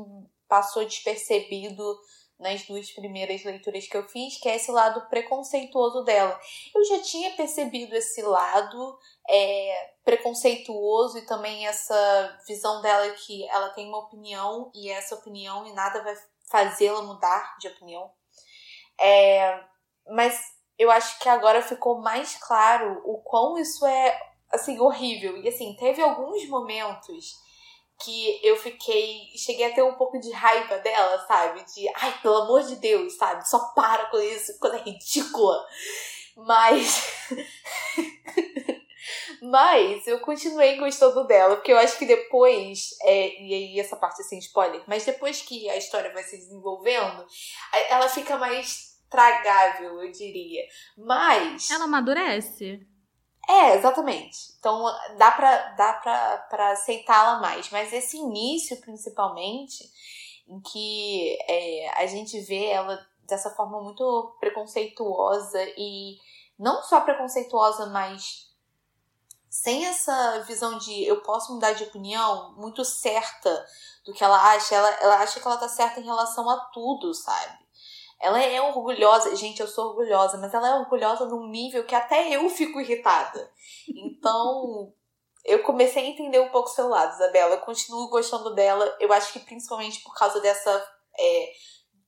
passou 0.47 0.85
despercebido 0.85 1.97
nas 2.39 2.63
duas 2.63 2.91
primeiras 2.91 3.43
leituras 3.43 3.87
que 3.87 3.97
eu 3.97 4.07
fiz, 4.07 4.39
que 4.39 4.47
é 4.47 4.55
esse 4.55 4.71
lado 4.71 5.07
preconceituoso 5.09 6.03
dela. 6.03 6.39
Eu 6.75 6.83
já 6.85 7.01
tinha 7.01 7.35
percebido 7.35 7.95
esse 7.95 8.21
lado 8.21 8.97
é, 9.27 9.93
preconceituoso 10.03 11.17
e 11.17 11.25
também 11.25 11.67
essa 11.67 12.39
visão 12.47 12.81
dela 12.81 13.09
que 13.11 13.47
ela 13.49 13.69
tem 13.69 13.87
uma 13.87 13.99
opinião 13.99 14.71
e 14.75 14.89
essa 14.89 15.15
opinião 15.15 15.65
e 15.65 15.73
nada 15.73 16.03
vai 16.03 16.15
fazê-la 16.49 17.01
mudar 17.01 17.57
de 17.59 17.67
opinião. 17.67 18.11
É, 18.99 19.63
mas 20.07 20.39
eu 20.77 20.91
acho 20.91 21.19
que 21.19 21.27
agora 21.27 21.61
ficou 21.61 21.99
mais 22.01 22.35
claro 22.35 23.01
o 23.03 23.17
quão 23.23 23.57
isso 23.57 23.85
é 23.85 24.19
assim 24.51 24.79
horrível. 24.79 25.37
E 25.37 25.47
assim, 25.47 25.75
teve 25.75 26.01
alguns 26.01 26.47
momentos 26.47 27.46
que 27.99 28.45
eu 28.45 28.57
fiquei. 28.57 29.29
Cheguei 29.35 29.65
a 29.65 29.73
ter 29.73 29.83
um 29.83 29.95
pouco 29.95 30.19
de 30.19 30.31
raiva 30.31 30.77
dela, 30.79 31.25
sabe? 31.27 31.63
De, 31.63 31.87
ai, 31.95 32.19
pelo 32.21 32.43
amor 32.43 32.63
de 32.63 32.75
Deus, 32.77 33.15
sabe? 33.17 33.47
Só 33.47 33.59
para 33.73 34.07
com 34.07 34.19
isso, 34.19 34.57
coisa 34.59 34.77
ridícula. 34.77 35.65
Mas. 36.35 37.03
mas 39.41 40.07
eu 40.07 40.19
continuei 40.19 40.77
gostando 40.77 41.25
dela, 41.25 41.55
porque 41.55 41.71
eu 41.71 41.77
acho 41.77 41.97
que 41.97 42.05
depois. 42.05 42.89
É, 43.01 43.41
e 43.41 43.53
aí, 43.53 43.79
essa 43.79 43.95
parte 43.95 44.21
assim, 44.21 44.37
spoiler, 44.39 44.83
mas 44.87 45.05
depois 45.05 45.41
que 45.41 45.69
a 45.69 45.77
história 45.77 46.13
vai 46.13 46.23
se 46.23 46.37
desenvolvendo, 46.37 47.25
ela 47.89 48.07
fica 48.07 48.37
mais 48.37 48.97
tragável, 49.09 50.03
eu 50.03 50.11
diria. 50.11 50.63
Mas. 50.97 51.71
Ela 51.71 51.85
amadurece. 51.85 52.85
É, 53.47 53.75
exatamente. 53.75 54.53
Então 54.59 54.83
dá 55.17 55.31
pra, 55.31 55.69
dá 55.69 55.93
pra 56.49 56.71
aceitá-la 56.71 57.39
mais. 57.39 57.69
Mas 57.69 57.93
esse 57.93 58.17
início, 58.17 58.79
principalmente, 58.81 59.89
em 60.47 60.59
que 60.59 61.37
é, 61.47 61.89
a 62.01 62.05
gente 62.07 62.39
vê 62.41 62.65
ela 62.65 62.99
dessa 63.23 63.49
forma 63.51 63.81
muito 63.81 64.35
preconceituosa 64.39 65.61
e 65.77 66.17
não 66.59 66.81
só 66.83 67.01
preconceituosa, 67.01 67.85
mas 67.87 68.47
sem 69.49 69.85
essa 69.85 70.39
visão 70.41 70.77
de 70.77 71.05
eu 71.05 71.21
posso 71.21 71.53
mudar 71.53 71.73
de 71.73 71.83
opinião 71.83 72.53
muito 72.57 72.83
certa 72.83 73.65
do 74.05 74.13
que 74.13 74.23
ela 74.23 74.53
acha. 74.53 74.75
Ela, 74.75 74.89
ela 75.01 75.15
acha 75.19 75.39
que 75.39 75.47
ela 75.47 75.57
tá 75.57 75.69
certa 75.69 75.99
em 75.99 76.05
relação 76.05 76.49
a 76.49 76.57
tudo, 76.73 77.13
sabe? 77.13 77.66
Ela 78.19 78.41
é 78.41 78.59
orgulhosa, 78.61 79.35
gente, 79.35 79.59
eu 79.59 79.67
sou 79.67 79.89
orgulhosa, 79.89 80.37
mas 80.37 80.53
ela 80.53 80.67
é 80.69 80.79
orgulhosa 80.79 81.25
num 81.25 81.47
nível 81.47 81.85
que 81.85 81.93
até 81.93 82.35
eu 82.35 82.49
fico 82.49 82.81
irritada. 82.81 83.51
Então, 83.87 84.91
eu 85.45 85.63
comecei 85.63 86.03
a 86.03 86.07
entender 86.07 86.39
um 86.39 86.49
pouco 86.49 86.69
o 86.69 86.73
seu 86.73 86.87
lado, 86.87 87.13
Isabela. 87.13 87.55
Eu 87.55 87.61
continuo 87.61 88.09
gostando 88.09 88.53
dela. 88.53 88.95
Eu 88.99 89.11
acho 89.13 89.31
que 89.31 89.39
principalmente 89.39 90.01
por 90.03 90.13
causa 90.13 90.41
dessa. 90.41 90.85
É, 91.19 91.51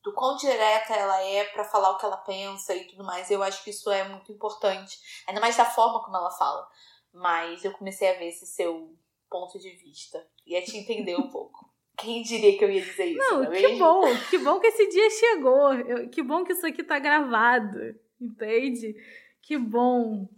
do 0.04 0.14
quão 0.14 0.38
direta 0.38 0.94
ela 0.94 1.22
é 1.22 1.44
para 1.46 1.64
falar 1.64 1.92
o 1.92 1.98
que 1.98 2.06
ela 2.06 2.18
pensa 2.18 2.74
e 2.76 2.88
tudo 2.88 3.04
mais. 3.04 3.30
Eu 3.30 3.44
acho 3.44 3.64
que 3.64 3.70
isso 3.70 3.90
é 3.92 4.08
muito 4.08 4.32
importante. 4.32 4.98
Ainda 5.28 5.42
mais 5.42 5.56
da 5.56 5.66
forma 5.66 6.04
como 6.04 6.18
ela 6.18 6.32
fala. 6.32 6.68
Mas 7.14 7.64
eu 7.64 7.72
comecei 7.74 8.10
a 8.10 8.18
ver 8.18 8.30
esse 8.30 8.46
seu 8.46 8.94
ponto 9.30 9.60
de 9.60 9.70
vista 9.72 10.26
e 10.46 10.56
a 10.56 10.64
te 10.64 10.78
entender 10.78 11.16
um 11.16 11.30
pouco. 11.30 11.69
Quem 12.00 12.22
diria 12.22 12.58
que 12.58 12.64
eu 12.64 12.72
ia 12.72 12.82
dizer 12.82 13.06
isso? 13.06 13.18
Não, 13.18 13.44
não 13.44 13.54
é 13.54 13.56
que 13.58 13.68
mesmo? 13.68 13.80
bom, 13.80 14.04
que 14.30 14.38
bom 14.38 14.60
que 14.60 14.68
esse 14.68 14.88
dia 14.88 15.10
chegou. 15.10 15.74
Eu, 15.74 16.10
que 16.10 16.24
bom 16.24 16.44
que 16.44 16.54
isso 16.54 16.66
aqui 16.66 16.84
tá 16.84 16.98
gravado, 16.98 17.96
entende? 18.20 18.96
Que 19.42 19.58
bom. 19.58 20.30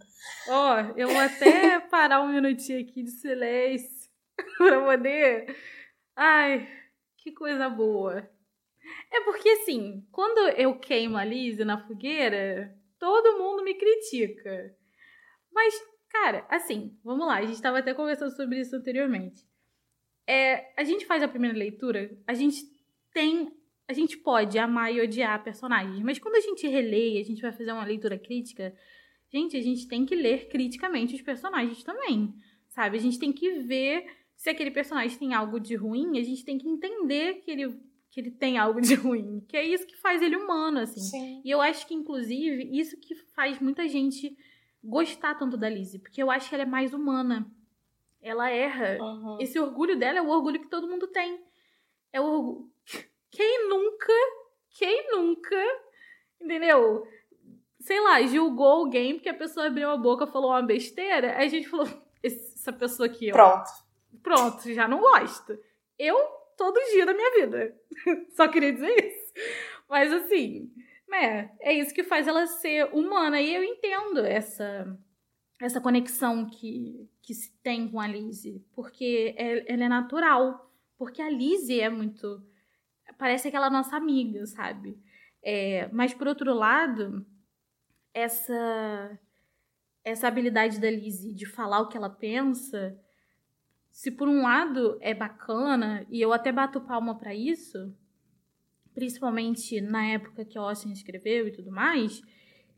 Ó, 0.48 0.74
oh, 0.74 0.98
eu 0.98 1.08
vou 1.08 1.20
até 1.20 1.78
parar 1.88 2.22
um 2.22 2.32
minutinho 2.32 2.80
aqui 2.80 3.02
de 3.02 3.10
silêncio 3.10 4.10
pra 4.58 4.80
poder. 4.80 5.56
Ai, 6.16 6.68
que 7.16 7.32
coisa 7.32 7.68
boa. 7.68 8.28
É 9.10 9.20
porque 9.20 9.48
assim, 9.50 10.06
quando 10.10 10.48
eu 10.56 10.78
queimo 10.78 11.16
a 11.16 11.24
Lise 11.24 11.64
na 11.64 11.86
fogueira, 11.86 12.76
todo 12.98 13.38
mundo 13.38 13.62
me 13.62 13.74
critica. 13.74 14.74
Mas, 15.52 15.74
cara, 16.08 16.46
assim, 16.48 16.98
vamos 17.04 17.26
lá, 17.26 17.36
a 17.36 17.42
gente 17.42 17.54
estava 17.54 17.78
até 17.78 17.94
conversando 17.94 18.34
sobre 18.34 18.60
isso 18.60 18.74
anteriormente. 18.74 19.51
É, 20.26 20.72
a 20.76 20.84
gente 20.84 21.06
faz 21.06 21.22
a 21.22 21.28
primeira 21.28 21.56
leitura, 21.56 22.16
a 22.26 22.34
gente 22.34 22.64
tem. 23.12 23.52
A 23.88 23.92
gente 23.92 24.16
pode 24.16 24.58
amar 24.58 24.94
e 24.94 25.00
odiar 25.00 25.42
personagens, 25.42 26.00
mas 26.00 26.18
quando 26.18 26.36
a 26.36 26.40
gente 26.40 26.66
relê, 26.66 27.18
a 27.18 27.24
gente 27.24 27.42
vai 27.42 27.52
fazer 27.52 27.72
uma 27.72 27.84
leitura 27.84 28.16
crítica, 28.16 28.74
gente, 29.30 29.56
a 29.56 29.60
gente 29.60 29.88
tem 29.88 30.06
que 30.06 30.14
ler 30.14 30.48
criticamente 30.48 31.14
os 31.14 31.20
personagens 31.20 31.82
também, 31.82 32.32
sabe? 32.68 32.96
A 32.96 33.00
gente 33.00 33.18
tem 33.18 33.32
que 33.32 33.58
ver 33.58 34.06
se 34.36 34.50
aquele 34.50 34.70
personagem 34.70 35.18
tem 35.18 35.34
algo 35.34 35.60
de 35.60 35.74
ruim, 35.74 36.18
a 36.18 36.22
gente 36.22 36.44
tem 36.44 36.58
que 36.58 36.68
entender 36.68 37.34
que 37.42 37.50
ele, 37.50 37.76
que 38.10 38.20
ele 38.20 38.30
tem 38.30 38.58
algo 38.58 38.80
de 38.80 38.94
ruim, 38.96 39.44
que 39.48 39.56
é 39.56 39.64
isso 39.64 39.86
que 39.86 39.96
faz 39.96 40.22
ele 40.22 40.36
humano, 40.36 40.80
assim. 40.80 41.00
Sim. 41.00 41.42
E 41.44 41.50
eu 41.50 41.60
acho 41.60 41.86
que, 41.86 41.94
inclusive, 41.94 42.68
isso 42.76 42.98
que 42.98 43.14
faz 43.14 43.60
muita 43.60 43.88
gente 43.88 44.36
gostar 44.82 45.34
tanto 45.36 45.56
da 45.56 45.68
Lizzie, 45.68 46.00
porque 46.00 46.22
eu 46.22 46.30
acho 46.30 46.48
que 46.48 46.54
ela 46.54 46.64
é 46.64 46.66
mais 46.66 46.92
humana. 46.92 47.46
Ela 48.22 48.50
erra. 48.50 48.98
Uhum. 49.00 49.38
Esse 49.40 49.58
orgulho 49.58 49.98
dela 49.98 50.18
é 50.18 50.22
o 50.22 50.28
orgulho 50.28 50.60
que 50.60 50.68
todo 50.68 50.88
mundo 50.88 51.08
tem. 51.08 51.42
É 52.12 52.20
o 52.20 52.24
orgulho. 52.24 52.70
Quem 53.30 53.66
nunca, 53.66 54.12
quem 54.78 55.10
nunca, 55.10 55.56
entendeu? 56.38 57.06
Sei 57.80 57.98
lá, 57.98 58.20
julgou 58.22 58.66
alguém 58.66 59.14
porque 59.14 59.30
a 59.30 59.34
pessoa 59.34 59.68
abriu 59.68 59.88
a 59.88 59.96
boca 59.96 60.26
falou 60.26 60.50
uma 60.50 60.60
besteira, 60.60 61.38
aí 61.38 61.46
a 61.46 61.48
gente 61.48 61.66
falou, 61.66 61.88
essa 62.22 62.70
pessoa 62.74 63.06
aqui, 63.06 63.30
ó. 63.30 63.32
Pronto. 63.32 63.70
Pronto, 64.22 64.72
já 64.74 64.86
não 64.86 65.00
gosto. 65.00 65.58
Eu, 65.98 66.14
todo 66.58 66.78
dia 66.92 67.06
da 67.06 67.14
minha 67.14 67.30
vida. 67.32 67.74
Só 68.36 68.46
queria 68.48 68.72
dizer 68.72 68.94
isso. 69.02 69.32
Mas 69.88 70.12
assim, 70.12 70.70
né, 71.08 71.50
é 71.58 71.72
isso 71.72 71.94
que 71.94 72.02
faz 72.02 72.28
ela 72.28 72.46
ser 72.46 72.90
humana. 72.92 73.40
E 73.40 73.54
eu 73.54 73.64
entendo 73.64 74.20
essa 74.26 74.86
essa 75.62 75.80
conexão 75.80 76.44
que, 76.44 77.08
que 77.22 77.32
se 77.32 77.56
tem 77.62 77.88
com 77.88 78.00
a 78.00 78.06
Lizzie, 78.08 78.64
porque 78.74 79.32
é, 79.38 79.72
ela 79.72 79.84
é 79.84 79.88
natural. 79.88 80.68
Porque 80.98 81.22
a 81.22 81.30
Lizzie 81.30 81.80
é 81.80 81.88
muito. 81.88 82.44
Parece 83.16 83.46
aquela 83.46 83.70
nossa 83.70 83.96
amiga, 83.96 84.44
sabe? 84.44 84.98
É, 85.40 85.88
mas, 85.92 86.12
por 86.12 86.26
outro 86.26 86.52
lado, 86.52 87.24
essa, 88.12 89.18
essa 90.04 90.26
habilidade 90.26 90.80
da 90.80 90.90
Lizzie 90.90 91.32
de 91.32 91.46
falar 91.46 91.80
o 91.80 91.88
que 91.88 91.96
ela 91.96 92.10
pensa, 92.10 92.98
se 93.88 94.10
por 94.10 94.28
um 94.28 94.42
lado 94.42 94.98
é 95.00 95.14
bacana, 95.14 96.04
e 96.10 96.20
eu 96.20 96.32
até 96.32 96.50
bato 96.50 96.80
palma 96.80 97.16
para 97.16 97.34
isso, 97.34 97.94
principalmente 98.92 99.80
na 99.80 100.06
época 100.06 100.44
que 100.44 100.58
Austin 100.58 100.90
escreveu 100.90 101.46
e 101.46 101.52
tudo 101.52 101.70
mais, 101.70 102.20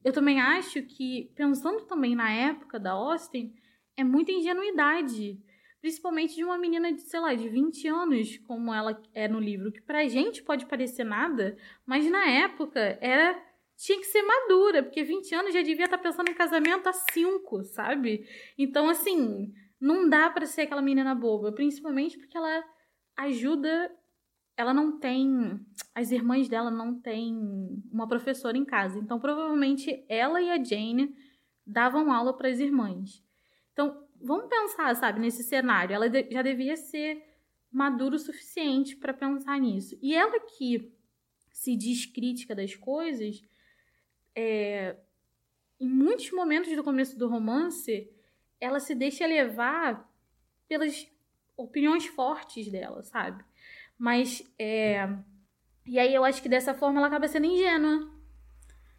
eu 0.04 0.12
também 0.12 0.38
acho 0.40 0.82
que, 0.82 1.32
pensando 1.34 1.86
também 1.86 2.14
na 2.14 2.30
época 2.30 2.78
da 2.78 2.92
Austin, 2.92 3.54
é 3.96 4.04
muita 4.04 4.30
ingenuidade. 4.30 5.40
Principalmente 5.80 6.34
de 6.34 6.44
uma 6.44 6.58
menina 6.58 6.92
de, 6.92 7.00
sei 7.02 7.20
lá, 7.20 7.34
de 7.34 7.48
20 7.48 7.88
anos, 7.88 8.38
como 8.46 8.72
ela 8.72 9.00
é 9.14 9.26
no 9.26 9.40
livro, 9.40 9.72
que 9.72 9.80
pra 9.80 10.06
gente 10.06 10.42
pode 10.42 10.66
parecer 10.66 11.04
nada, 11.04 11.56
mas 11.86 12.08
na 12.10 12.26
época 12.26 12.98
era 13.00 13.42
tinha 13.76 13.98
que 13.98 14.06
ser 14.06 14.22
madura, 14.22 14.82
porque 14.82 15.02
20 15.02 15.34
anos 15.34 15.54
já 15.54 15.60
devia 15.60 15.86
estar 15.86 15.98
tá 15.98 16.02
pensando 16.02 16.30
em 16.30 16.34
casamento 16.34 16.88
há 16.88 16.92
5, 16.92 17.64
sabe? 17.64 18.26
Então, 18.56 18.88
assim, 18.88 19.52
não 19.80 20.08
dá 20.08 20.30
para 20.30 20.46
ser 20.46 20.62
aquela 20.62 20.80
menina 20.80 21.14
boba, 21.14 21.52
principalmente 21.52 22.16
porque 22.16 22.36
ela 22.36 22.64
ajuda 23.16 23.90
ela 24.56 24.72
não 24.72 24.98
tem. 24.98 25.60
As 25.94 26.10
irmãs 26.10 26.48
dela 26.48 26.70
não 26.70 26.98
têm 27.00 27.82
uma 27.90 28.06
professora 28.08 28.56
em 28.56 28.64
casa. 28.64 28.98
Então, 28.98 29.18
provavelmente, 29.18 30.04
ela 30.08 30.40
e 30.40 30.50
a 30.50 30.62
Jane 30.62 31.14
davam 31.66 32.12
aula 32.12 32.36
para 32.36 32.48
as 32.48 32.58
irmãs. 32.58 33.22
Então, 33.72 34.06
vamos 34.20 34.48
pensar, 34.48 34.94
sabe, 34.96 35.20
nesse 35.20 35.42
cenário. 35.42 35.94
Ela 35.94 36.06
já 36.30 36.42
devia 36.42 36.76
ser 36.76 37.22
madura 37.70 38.16
o 38.16 38.18
suficiente 38.18 38.96
para 38.96 39.12
pensar 39.12 39.58
nisso. 39.58 39.98
E 40.00 40.14
ela 40.14 40.38
que 40.40 40.92
se 41.52 41.76
diz 41.76 42.06
crítica 42.06 42.54
das 42.54 42.74
coisas, 42.74 43.42
é, 44.34 44.96
em 45.80 45.88
muitos 45.88 46.30
momentos 46.32 46.74
do 46.74 46.84
começo 46.84 47.18
do 47.18 47.28
romance, 47.28 48.10
ela 48.60 48.78
se 48.78 48.94
deixa 48.94 49.26
levar 49.26 50.08
pelas 50.68 51.08
opiniões 51.56 52.06
fortes 52.06 52.70
dela, 52.70 53.02
sabe? 53.02 53.44
Mas, 53.98 54.42
é... 54.58 55.08
E 55.86 55.98
aí 55.98 56.14
eu 56.14 56.24
acho 56.24 56.42
que 56.42 56.48
dessa 56.48 56.74
forma 56.74 56.98
ela 56.98 57.08
acaba 57.08 57.28
sendo 57.28 57.46
ingênua, 57.46 58.10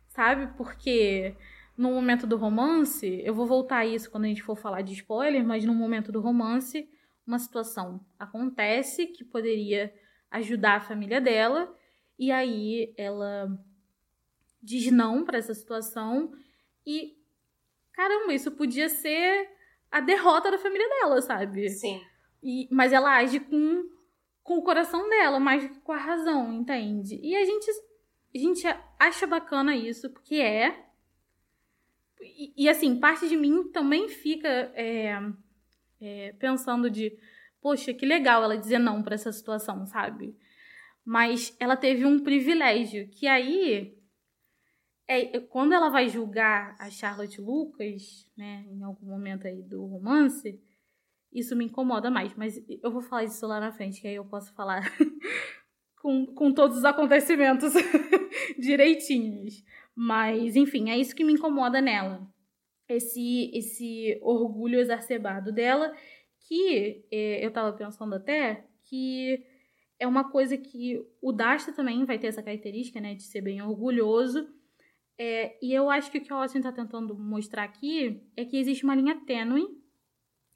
sabe? 0.10 0.56
Porque 0.56 1.36
no 1.78 1.92
momento 1.92 2.28
do 2.28 2.38
romance, 2.38 3.22
eu 3.24 3.34
vou 3.34 3.46
voltar 3.46 3.80
a 3.80 3.86
isso 3.86 4.10
quando 4.10 4.26
a 4.26 4.28
gente 4.28 4.44
for 4.44 4.56
falar 4.56 4.82
de 4.82 4.94
spoiler, 4.94 5.44
mas 5.44 5.66
no 5.66 5.74
momento 5.74 6.12
do 6.12 6.22
romance, 6.22 6.88
uma 7.26 7.40
situação 7.40 8.06
acontece 8.20 9.08
que 9.08 9.24
poderia 9.24 9.94
ajudar 10.30 10.76
a 10.76 10.82
família 10.82 11.20
dela, 11.20 11.74
e 12.18 12.32
aí 12.32 12.94
ela 12.98 13.48
diz 14.62 14.92
não 14.92 15.26
para 15.26 15.38
essa 15.38 15.54
situação 15.54 16.32
e 16.86 17.16
caramba, 17.92 18.34
isso 18.34 18.52
podia 18.52 18.90
ser 18.90 19.50
a 19.92 20.00
derrota 20.00 20.52
da 20.52 20.58
família 20.58 20.88
dela, 20.88 21.22
sabe? 21.22 21.70
Sim. 21.70 22.02
E, 22.44 22.68
mas 22.72 22.94
ela 22.94 23.16
age 23.16 23.40
com 23.40 23.90
com 24.46 24.60
o 24.60 24.62
coração 24.62 25.10
dela, 25.10 25.40
mais 25.40 25.64
do 25.64 25.70
que 25.70 25.80
com 25.82 25.92
a 25.92 25.98
razão, 25.98 26.54
entende? 26.54 27.20
E 27.22 27.36
a 27.36 27.44
gente, 27.44 27.68
a 28.34 28.38
gente 28.38 28.64
acha 29.00 29.26
bacana 29.26 29.76
isso, 29.76 30.08
porque 30.12 30.36
é. 30.36 30.86
E, 32.22 32.54
e 32.56 32.70
assim, 32.70 33.00
parte 33.00 33.28
de 33.28 33.36
mim 33.36 33.72
também 33.72 34.08
fica 34.08 34.48
é, 34.48 35.20
é, 36.00 36.32
pensando 36.34 36.92
de, 36.92 37.18
poxa, 37.60 37.92
que 37.92 38.06
legal 38.06 38.44
ela 38.44 38.56
dizer 38.56 38.78
não 38.78 39.02
para 39.02 39.16
essa 39.16 39.32
situação, 39.32 39.84
sabe? 39.88 40.38
Mas 41.04 41.56
ela 41.60 41.76
teve 41.76 42.06
um 42.06 42.20
privilégio, 42.20 43.10
que 43.10 43.26
aí 43.26 43.98
é, 45.08 45.40
quando 45.40 45.74
ela 45.74 45.90
vai 45.90 46.08
julgar 46.08 46.76
a 46.78 46.92
Charlotte 46.92 47.42
Lucas, 47.42 48.30
né, 48.38 48.64
em 48.70 48.84
algum 48.84 49.08
momento 49.08 49.48
aí 49.48 49.64
do 49.64 49.88
romance, 49.88 50.62
isso 51.36 51.56
me 51.56 51.66
incomoda 51.66 52.10
mais. 52.10 52.34
Mas 52.36 52.64
eu 52.82 52.90
vou 52.90 53.02
falar 53.02 53.26
disso 53.26 53.46
lá 53.46 53.60
na 53.60 53.72
frente, 53.72 54.02
que 54.02 54.08
aí 54.08 54.16
eu 54.16 54.26
posso 54.26 54.54
falar 54.54 54.82
com, 56.02 56.26
com 56.28 56.54
todos 56.54 56.78
os 56.78 56.86
acontecimentos 56.86 57.74
direitinhos. 58.58 59.64
Mas, 59.94 60.56
enfim, 60.56 60.90
é 60.90 60.98
isso 60.98 61.16
que 61.16 61.24
me 61.24 61.34
incomoda 61.34 61.82
nela. 61.82 62.26
Esse, 62.88 63.52
esse 63.54 64.20
orgulho 64.22 64.80
exacerbado 64.80 65.52
dela, 65.52 65.94
que 66.48 67.06
é, 67.12 67.46
eu 67.46 67.52
tava 67.52 67.74
pensando 67.74 68.16
até 68.16 68.66
que 68.84 69.44
é 70.00 70.06
uma 70.08 70.30
coisa 70.30 70.58
que 70.58 71.02
o 71.22 71.32
Dasta 71.32 71.74
também 71.74 72.06
vai 72.06 72.20
ter 72.20 72.28
essa 72.28 72.44
característica, 72.44 73.00
né, 73.02 73.16
de 73.16 73.24
ser 73.24 73.42
bem 73.42 73.62
orgulhoso. 73.62 74.48
É, 75.18 75.58
e 75.62 75.74
eu 75.74 75.90
acho 75.90 76.12
que 76.12 76.18
o 76.18 76.22
que 76.22 76.32
o 76.32 76.36
Austin 76.36 76.58
está 76.60 76.72
tentando 76.72 77.18
mostrar 77.18 77.64
aqui 77.64 78.22
é 78.36 78.46
que 78.46 78.58
existe 78.58 78.84
uma 78.84 78.96
linha 78.96 79.16
tênue 79.26 79.66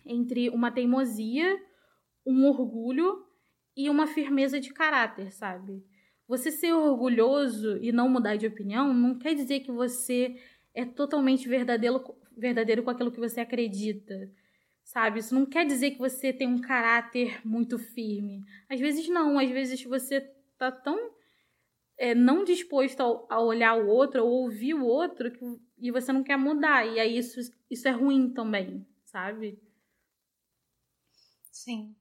entre 0.10 0.50
uma 0.50 0.72
teimosia, 0.72 1.58
um 2.26 2.46
orgulho 2.48 3.26
e 3.76 3.90
uma 3.90 4.08
firmeza 4.08 4.60
de 4.60 4.74
caráter, 4.74 5.32
sabe? 5.32 5.84
Você 6.28 6.52
ser 6.52 6.74
orgulhoso 6.74 7.78
e 7.78 7.92
não 7.92 8.10
mudar 8.10 8.36
de 8.36 8.46
opinião 8.46 8.94
não 8.94 9.18
quer 9.18 9.34
dizer 9.34 9.62
que 9.62 9.72
você 9.72 10.36
é 10.74 10.86
totalmente 10.86 11.48
verdadeiro, 11.48 12.04
verdadeiro 12.38 12.84
com 12.84 12.90
aquilo 12.90 13.12
que 13.12 13.20
você 13.20 13.40
acredita, 13.42 14.32
sabe? 14.84 15.20
Isso 15.20 15.34
não 15.34 15.46
quer 15.46 15.66
dizer 15.66 15.92
que 15.92 15.98
você 15.98 16.34
tem 16.34 16.48
um 16.48 16.60
caráter 16.60 17.40
muito 17.46 17.80
firme. 17.80 18.44
Às 18.70 18.80
vezes 18.80 19.08
não, 19.08 19.40
às 19.40 19.50
vezes 19.50 19.84
você 19.84 20.22
tá 20.58 20.72
tão 20.72 21.12
é, 21.98 22.16
não 22.16 22.44
disposto 22.44 23.02
a, 23.02 23.36
a, 23.36 23.42
olhar 23.42 23.76
o 23.76 23.88
outro 23.88 24.26
ou 24.26 24.44
ouvir 24.44 24.74
o 24.74 24.86
outro 24.86 25.32
que, 25.32 25.44
e 25.78 25.92
você 25.92 26.14
não 26.14 26.24
quer 26.24 26.38
mudar. 26.38 26.86
E 26.86 27.00
aí 27.00 27.18
isso, 27.18 27.40
isso 27.70 27.88
é 27.88 27.92
ruim 27.92 28.30
também, 28.30 28.86
sabe? 29.04 29.60
Sim. 31.52 31.96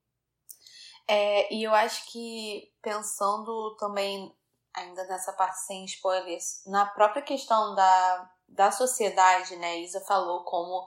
É, 1.06 1.52
e 1.54 1.62
eu 1.64 1.74
acho 1.74 2.10
que 2.12 2.70
pensando 2.82 3.76
também, 3.78 4.34
ainda 4.74 5.04
nessa 5.06 5.32
parte 5.32 5.58
sem 5.66 5.84
spoilers, 5.86 6.62
na 6.66 6.84
própria 6.86 7.22
questão 7.22 7.74
da, 7.74 8.30
da 8.46 8.70
sociedade, 8.70 9.56
né? 9.56 9.80
Isa 9.80 10.00
falou 10.02 10.44
como 10.44 10.86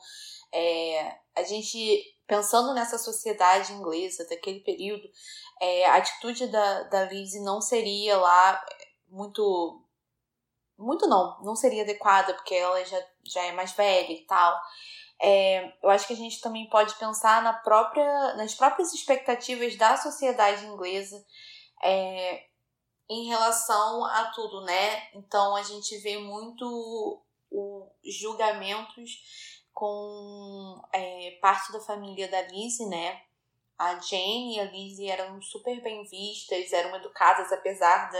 é, 0.54 1.18
a 1.36 1.44
gente, 1.44 2.04
pensando 2.28 2.74
nessa 2.74 2.98
sociedade 2.98 3.74
inglesa 3.74 4.26
daquele 4.30 4.60
período, 4.62 5.10
é, 5.60 5.86
a 5.88 5.96
atitude 5.96 6.48
da, 6.48 6.84
da 6.84 7.06
Lizzie 7.06 7.42
não 7.44 7.62
seria 7.62 8.18
lá 8.18 8.64
muito. 9.08 9.84
Muito 10.78 11.06
não, 11.08 11.40
não 11.44 11.56
seria 11.56 11.84
adequada, 11.84 12.34
porque 12.34 12.56
ela 12.56 12.84
já, 12.84 13.00
já 13.24 13.44
é 13.44 13.52
mais 13.52 13.72
velha 13.74 14.12
e 14.12 14.26
tal. 14.26 14.60
É, 15.24 15.72
eu 15.84 15.90
acho 15.92 16.08
que 16.08 16.14
a 16.14 16.18
gente 16.18 16.42
também 16.42 16.68
pode 16.68 16.96
pensar 16.96 17.44
na 17.44 17.54
própria, 17.54 18.34
nas 18.36 18.56
próprias 18.56 18.92
expectativas 18.92 19.76
da 19.78 19.96
sociedade 19.96 20.66
inglesa 20.66 21.24
é, 21.84 22.46
em 23.08 23.28
relação 23.28 24.04
a 24.06 24.32
tudo, 24.34 24.62
né? 24.62 25.10
Então 25.14 25.56
a 25.56 25.62
gente 25.62 25.96
vê 26.00 26.18
muito 26.18 27.22
o 27.52 27.88
julgamentos 28.04 29.12
com 29.72 30.82
é, 30.92 31.38
parte 31.40 31.72
da 31.72 31.82
família 31.82 32.28
da 32.28 32.42
Lizzie, 32.42 32.88
né? 32.88 33.22
A 33.78 34.00
Jane 34.00 34.56
e 34.56 34.60
a 34.60 34.66
Lizzie 34.66 35.10
eram 35.10 35.40
super 35.42 35.82
bem 35.84 36.04
vistas, 36.06 36.74
eram 36.74 36.96
educadas, 36.96 37.52
apesar 37.52 38.12
da, 38.12 38.20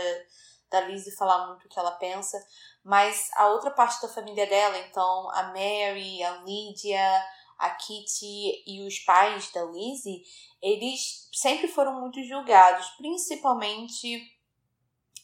da 0.72 0.80
Lizzie 0.80 1.14
falar 1.14 1.46
muito 1.46 1.66
o 1.66 1.68
que 1.68 1.78
ela 1.78 1.92
pensa. 1.92 2.36
Mas 2.82 3.30
a 3.36 3.48
outra 3.48 3.70
parte 3.70 4.02
da 4.02 4.08
família 4.08 4.46
dela, 4.46 4.76
então 4.78 5.30
a 5.30 5.44
Mary, 5.44 6.22
a 6.24 6.38
Lydia, 6.38 7.22
a 7.58 7.70
Kitty 7.70 8.64
e 8.66 8.84
os 8.86 8.98
pais 9.00 9.52
da 9.52 9.64
Lizzie, 9.66 10.24
eles 10.60 11.28
sempre 11.32 11.68
foram 11.68 12.00
muito 12.00 12.20
julgados, 12.24 12.88
principalmente 12.96 14.20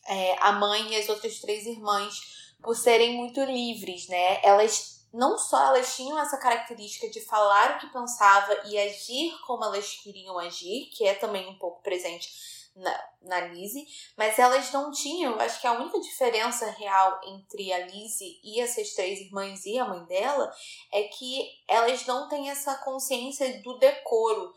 é, 0.06 0.36
a 0.40 0.52
mãe 0.52 0.92
e 0.92 0.96
as 0.96 1.08
outras 1.08 1.40
três 1.40 1.66
irmãs, 1.66 2.54
por 2.62 2.76
serem 2.76 3.16
muito 3.16 3.42
livres, 3.42 4.08
né? 4.08 4.40
Elas 4.44 4.98
não 5.12 5.38
só 5.38 5.68
elas 5.68 5.96
tinham 5.96 6.18
essa 6.18 6.36
característica 6.36 7.08
de 7.08 7.20
falar 7.24 7.76
o 7.76 7.78
que 7.78 7.92
pensava 7.92 8.52
e 8.66 8.78
agir 8.78 9.32
como 9.46 9.64
elas 9.64 9.94
queriam 10.02 10.38
agir, 10.38 10.90
que 10.92 11.04
é 11.06 11.14
também 11.14 11.48
um 11.48 11.58
pouco 11.58 11.82
presente 11.82 12.28
na, 12.74 13.04
na 13.22 13.40
Lizzie, 13.40 13.86
mas 14.16 14.38
elas 14.38 14.70
não 14.72 14.90
tinham, 14.90 15.38
acho 15.40 15.60
que 15.60 15.66
a 15.66 15.72
única 15.72 16.00
diferença 16.00 16.70
real 16.70 17.20
entre 17.26 17.72
a 17.72 17.86
Lizzie 17.86 18.40
e 18.42 18.60
essas 18.60 18.94
três 18.94 19.20
irmãs 19.20 19.64
e 19.66 19.78
a 19.78 19.84
mãe 19.84 20.04
dela 20.06 20.52
é 20.92 21.04
que 21.04 21.48
elas 21.66 22.06
não 22.06 22.28
têm 22.28 22.50
essa 22.50 22.76
consciência 22.76 23.60
do 23.62 23.78
decoro, 23.78 24.52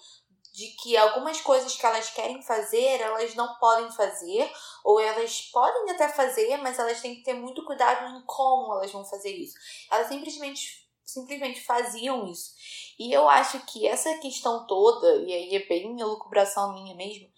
de 0.54 0.68
que 0.84 0.98
algumas 0.98 1.40
coisas 1.42 1.76
que 1.76 1.86
elas 1.86 2.10
querem 2.10 2.42
fazer, 2.42 3.00
elas 3.00 3.34
não 3.36 3.58
podem 3.58 3.90
fazer, 3.92 4.52
ou 4.84 5.00
elas 5.00 5.42
podem 5.44 5.90
até 5.92 6.10
fazer, 6.10 6.58
mas 6.58 6.78
elas 6.78 7.02
têm 7.02 7.16
que 7.16 7.24
ter 7.24 7.34
muito 7.34 7.64
cuidado 7.66 8.18
em 8.18 8.22
como 8.26 8.74
elas 8.74 8.92
vão 8.92 9.06
fazer 9.06 9.32
isso. 9.32 9.56
Elas 9.90 10.08
simplesmente 10.08 10.82
simplesmente 11.04 11.62
faziam 11.62 12.28
isso. 12.28 12.52
E 12.98 13.12
eu 13.12 13.28
acho 13.28 13.60
que 13.66 13.88
essa 13.88 14.18
questão 14.20 14.66
toda, 14.66 15.24
e 15.24 15.34
aí 15.34 15.56
é 15.56 15.68
bem 15.68 16.00
elucubração 16.00 16.74
minha 16.74 16.96
mesmo, 16.96 17.30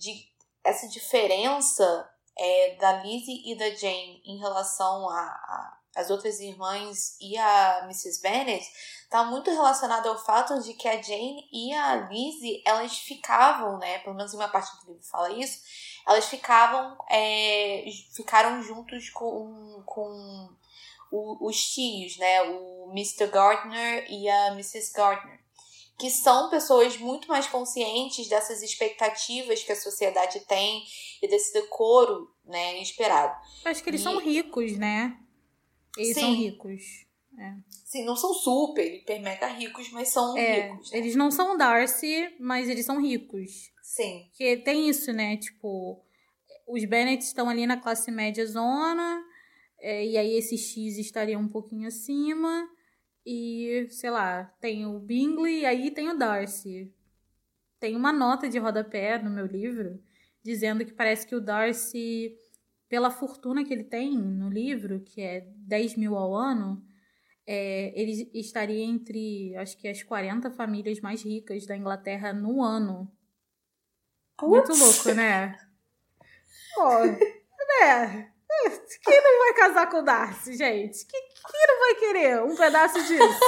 de 0.00 0.26
essa 0.64 0.88
diferença 0.88 2.10
é, 2.36 2.76
da 2.76 3.02
Lizzie 3.02 3.42
e 3.44 3.54
da 3.54 3.70
Jane 3.70 4.22
em 4.24 4.38
relação 4.38 5.06
as 5.94 6.08
outras 6.08 6.40
irmãs 6.40 7.16
e 7.20 7.36
a 7.36 7.80
Mrs. 7.84 8.22
Bennet 8.22 8.64
está 9.02 9.24
muito 9.24 9.50
relacionado 9.50 10.08
ao 10.08 10.16
fato 10.16 10.60
de 10.62 10.72
que 10.74 10.88
a 10.88 11.02
Jane 11.02 11.48
e 11.52 11.74
a 11.74 11.96
Lizzie 12.08 12.62
elas 12.64 12.96
ficavam, 12.98 13.78
né? 13.78 13.98
Pelo 13.98 14.14
menos 14.14 14.32
em 14.32 14.36
uma 14.36 14.48
parte 14.48 14.70
do 14.80 14.92
livro 14.92 15.06
fala 15.06 15.30
isso. 15.32 15.60
Elas 16.06 16.26
ficavam, 16.26 16.96
é, 17.10 17.84
ficaram 18.14 18.62
juntos 18.62 19.10
com, 19.10 19.82
com 19.84 20.48
o, 21.10 21.48
os 21.48 21.60
tios, 21.72 22.16
né? 22.18 22.42
O 22.42 22.90
Mr. 22.92 23.26
Gardner 23.26 24.06
e 24.08 24.28
a 24.28 24.52
Mrs. 24.52 24.92
Gardner 24.92 25.40
que 26.00 26.10
são 26.10 26.48
pessoas 26.48 26.96
muito 26.96 27.28
mais 27.28 27.46
conscientes 27.46 28.26
dessas 28.26 28.62
expectativas 28.62 29.62
que 29.62 29.70
a 29.70 29.76
sociedade 29.76 30.40
tem 30.40 30.82
e 31.22 31.28
desse 31.28 31.52
decoro, 31.52 32.34
né, 32.42 32.80
esperado. 32.80 33.36
Acho 33.66 33.82
que 33.82 33.90
eles 33.90 34.00
e... 34.00 34.04
são 34.04 34.18
ricos, 34.18 34.78
né? 34.78 35.14
Eles 35.98 36.14
Sim. 36.14 36.20
são 36.20 36.34
ricos. 36.34 36.82
É. 37.38 37.54
Sim, 37.84 38.04
não 38.04 38.16
são 38.16 38.32
super, 38.32 38.82
hiper 38.82 39.20
mega 39.20 39.46
ricos, 39.48 39.90
mas 39.90 40.08
são 40.08 40.36
é, 40.38 40.68
ricos. 40.70 40.90
Né? 40.90 40.98
Eles 40.98 41.14
não 41.14 41.30
são 41.30 41.56
Darcy, 41.56 42.34
mas 42.40 42.68
eles 42.68 42.86
são 42.86 43.00
ricos. 43.00 43.70
Sim. 43.82 44.24
Porque 44.28 44.56
tem 44.56 44.88
isso, 44.88 45.12
né? 45.12 45.36
Tipo, 45.36 46.02
os 46.66 46.82
Bennett 46.84 47.22
estão 47.24 47.48
ali 47.48 47.66
na 47.66 47.76
classe 47.76 48.10
média 48.10 48.46
zona, 48.46 49.22
é, 49.78 50.06
e 50.06 50.16
aí 50.16 50.32
esses 50.32 50.60
X 50.60 50.96
estariam 50.96 51.42
um 51.42 51.48
pouquinho 51.48 51.88
acima. 51.88 52.68
E, 53.24 53.86
sei 53.90 54.10
lá, 54.10 54.44
tem 54.60 54.86
o 54.86 54.98
Bingley 54.98 55.60
e 55.60 55.66
aí 55.66 55.90
tem 55.90 56.08
o 56.08 56.16
Darcy. 56.16 56.92
Tem 57.78 57.96
uma 57.96 58.12
nota 58.12 58.48
de 58.48 58.58
rodapé 58.58 59.18
no 59.22 59.30
meu 59.30 59.46
livro 59.46 60.02
dizendo 60.42 60.84
que 60.84 60.92
parece 60.92 61.26
que 61.26 61.34
o 61.34 61.40
Darcy 61.40 62.36
pela 62.90 63.10
fortuna 63.10 63.64
que 63.64 63.72
ele 63.72 63.84
tem 63.84 64.18
no 64.18 64.50
livro, 64.50 65.00
que 65.00 65.22
é 65.22 65.46
10 65.58 65.96
mil 65.96 66.16
ao 66.16 66.34
ano, 66.34 66.84
é, 67.46 67.92
ele 67.94 68.28
estaria 68.34 68.82
entre, 68.82 69.54
acho 69.56 69.76
que 69.78 69.86
as 69.86 70.02
40 70.02 70.50
famílias 70.50 71.00
mais 71.00 71.22
ricas 71.22 71.64
da 71.66 71.76
Inglaterra 71.76 72.32
no 72.32 72.62
ano. 72.62 73.10
Muito 74.42 74.72
louco, 74.74 75.12
né? 75.14 75.56
Pô, 76.74 76.88
né? 77.80 78.29
Quem 79.02 79.22
não 79.22 79.38
vai 79.38 79.54
casar 79.54 79.88
com 79.90 79.98
o 79.98 80.02
Darcy, 80.02 80.56
gente? 80.56 81.06
Quem, 81.06 81.20
quem 81.20 81.66
não 81.68 81.78
vai 81.78 81.94
querer 81.94 82.42
um 82.42 82.56
pedaço 82.56 83.02
disso? 83.02 83.40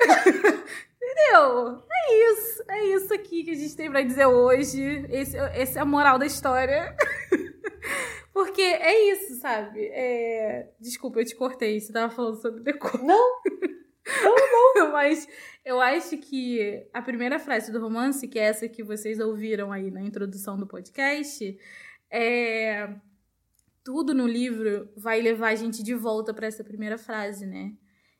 Entendeu? 1.02 1.82
É 1.90 2.32
isso. 2.32 2.64
É 2.68 2.84
isso 2.86 3.14
aqui 3.14 3.44
que 3.44 3.50
a 3.52 3.54
gente 3.54 3.76
tem 3.76 3.90
pra 3.90 4.02
dizer 4.02 4.26
hoje. 4.26 5.06
Esse, 5.08 5.36
esse 5.54 5.78
é 5.78 5.80
a 5.80 5.84
moral 5.84 6.18
da 6.18 6.26
história. 6.26 6.96
Porque 8.32 8.62
é 8.62 9.12
isso, 9.12 9.40
sabe? 9.40 9.86
É... 9.86 10.70
Desculpa, 10.78 11.20
eu 11.20 11.24
te 11.24 11.34
cortei. 11.34 11.80
Você 11.80 11.92
tava 11.92 12.12
falando 12.12 12.40
sobre 12.40 12.62
decor. 12.62 13.02
Não! 13.02 13.40
Não, 14.22 14.74
não. 14.76 14.92
Mas 14.92 15.26
eu 15.64 15.80
acho 15.80 16.16
que 16.18 16.86
a 16.92 17.02
primeira 17.02 17.40
frase 17.40 17.72
do 17.72 17.80
romance, 17.80 18.28
que 18.28 18.38
é 18.38 18.44
essa 18.44 18.68
que 18.68 18.84
vocês 18.84 19.18
ouviram 19.18 19.72
aí 19.72 19.90
na 19.90 20.00
introdução 20.00 20.56
do 20.56 20.64
podcast, 20.64 21.58
é. 22.08 22.88
Tudo 23.86 24.12
no 24.12 24.26
livro 24.26 24.90
vai 24.96 25.22
levar 25.22 25.50
a 25.52 25.54
gente 25.54 25.80
de 25.82 25.94
volta 25.94 26.34
para 26.34 26.48
essa 26.48 26.64
primeira 26.64 26.98
frase, 26.98 27.46
né? 27.46 27.72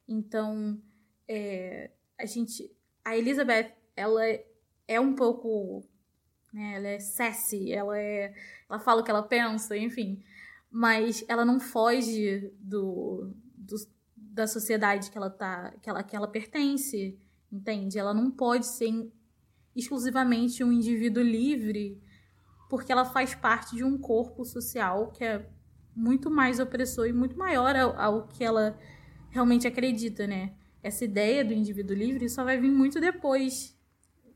Então, 0.06 0.80
é... 1.28 1.90
a 2.16 2.24
gente. 2.24 2.70
A 3.04 3.16
Elizabeth, 3.16 3.72
ela 3.96 4.22
é 4.86 5.00
um 5.00 5.14
pouco 5.14 5.84
né? 6.56 6.76
Ela 6.76 6.88
é 6.88 6.98
sassy, 6.98 7.70
ela 7.70 7.98
é, 7.98 8.32
ela 8.68 8.78
fala 8.78 9.02
o 9.02 9.04
que 9.04 9.10
ela 9.10 9.22
pensa, 9.22 9.76
enfim. 9.76 10.22
Mas 10.70 11.22
ela 11.28 11.44
não 11.44 11.60
foge 11.60 12.50
do, 12.58 13.30
do 13.54 13.76
da 14.16 14.46
sociedade 14.46 15.10
que 15.10 15.18
ela 15.18 15.30
tá, 15.30 15.72
que 15.82 15.88
ela, 15.88 16.02
que 16.02 16.16
ela 16.16 16.26
pertence, 16.26 17.18
entende? 17.52 17.98
Ela 17.98 18.14
não 18.14 18.30
pode 18.30 18.66
ser 18.66 18.90
exclusivamente 19.74 20.64
um 20.64 20.72
indivíduo 20.72 21.22
livre, 21.22 22.00
porque 22.70 22.90
ela 22.90 23.04
faz 23.04 23.34
parte 23.34 23.76
de 23.76 23.84
um 23.84 23.98
corpo 23.98 24.44
social 24.44 25.12
que 25.12 25.24
é 25.24 25.46
muito 25.96 26.30
mais 26.30 26.60
opressor 26.60 27.06
e 27.08 27.12
muito 27.12 27.36
maior 27.36 27.74
ao, 27.74 27.98
ao 27.98 28.28
que 28.28 28.44
ela 28.44 28.78
realmente 29.30 29.66
acredita, 29.66 30.26
né? 30.26 30.52
Essa 30.82 31.04
ideia 31.04 31.44
do 31.44 31.52
indivíduo 31.52 31.96
livre 31.96 32.28
só 32.28 32.44
vai 32.44 32.60
vir 32.60 32.70
muito 32.70 33.00
depois 33.00 33.76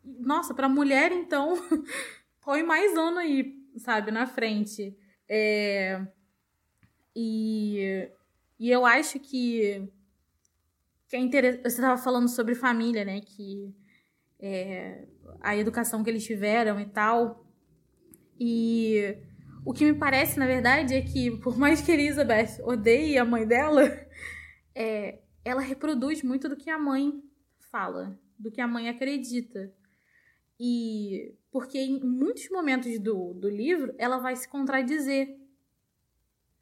nossa, 0.05 0.55
para 0.55 0.69
mulher, 0.69 1.13
então, 1.13 1.55
põe 2.41 2.63
mais 2.63 2.97
ano 2.97 3.19
aí, 3.19 3.55
sabe, 3.77 4.11
na 4.11 4.27
frente. 4.27 4.97
É... 5.29 6.05
E, 7.15 8.09
e 8.59 8.71
eu 8.71 8.87
acho 8.87 9.19
que, 9.19 9.89
que 11.09 11.17
é 11.17 11.19
interessante. 11.19 11.63
Você 11.63 11.69
estava 11.69 12.01
falando 12.01 12.29
sobre 12.29 12.55
família, 12.55 13.05
né? 13.05 13.21
Que 13.21 13.75
é, 14.39 15.07
a 15.41 15.57
educação 15.57 16.03
que 16.03 16.11
eles 16.11 16.25
tiveram 16.25 16.81
e 16.81 16.87
tal. 16.87 17.45
E 18.39 19.19
o 19.65 19.73
que 19.73 19.85
me 19.85 19.99
parece, 19.99 20.39
na 20.39 20.47
verdade, 20.47 20.95
é 20.95 21.03
que, 21.03 21.31
por 21.39 21.57
mais 21.59 21.81
que 21.81 21.93
Elizabeth 21.93 22.61
odeie 22.63 23.19
a 23.19 23.25
mãe 23.25 23.47
dela, 23.47 23.83
é, 24.75 25.21
ela 25.45 25.61
reproduz 25.61 26.23
muito 26.23 26.49
do 26.49 26.57
que 26.57 26.71
a 26.71 26.79
mãe 26.79 27.23
fala, 27.71 28.19
do 28.39 28.51
que 28.51 28.61
a 28.61 28.67
mãe 28.67 28.89
acredita. 28.89 29.73
E 30.59 31.35
porque 31.51 31.79
em 31.79 32.01
muitos 32.01 32.49
momentos 32.51 32.99
do, 32.99 33.35
do 33.35 33.49
livro 33.49 33.95
ela 33.99 34.19
vai 34.19 34.37
se 34.37 34.49
contradizer. 34.49 35.39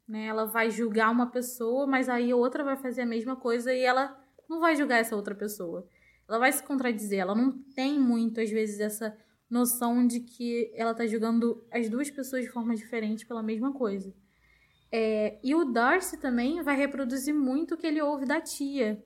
Né? 0.07 0.25
Ela 0.25 0.45
vai 0.45 0.71
julgar 0.71 1.11
uma 1.11 1.27
pessoa, 1.27 1.85
mas 1.85 2.09
aí 2.09 2.33
outra 2.33 2.63
vai 2.63 2.75
fazer 2.75 3.01
a 3.01 3.05
mesma 3.05 3.35
coisa 3.35 3.73
e 3.73 3.81
ela 3.81 4.19
não 4.49 4.59
vai 4.59 4.75
julgar 4.75 4.99
essa 4.99 5.15
outra 5.15 5.35
pessoa. 5.35 5.87
Ela 6.27 6.39
vai 6.39 6.51
se 6.51 6.63
contradizer. 6.63 7.19
Ela 7.19 7.35
não 7.35 7.51
tem 7.75 7.99
muito, 7.99 8.39
às 8.39 8.49
vezes, 8.49 8.79
essa 8.79 9.15
noção 9.49 10.05
de 10.05 10.19
que 10.19 10.71
ela 10.75 10.91
está 10.91 11.07
julgando 11.07 11.65
as 11.71 11.89
duas 11.89 12.09
pessoas 12.11 12.43
de 12.43 12.51
forma 12.51 12.75
diferente 12.75 13.25
pela 13.25 13.41
mesma 13.41 13.73
coisa. 13.73 14.13
É, 14.91 15.39
e 15.43 15.55
o 15.55 15.65
Darcy 15.65 16.17
também 16.17 16.61
vai 16.61 16.75
reproduzir 16.75 17.33
muito 17.33 17.75
o 17.75 17.77
que 17.77 17.87
ele 17.87 18.01
ouve 18.01 18.25
da 18.25 18.41
tia, 18.41 19.03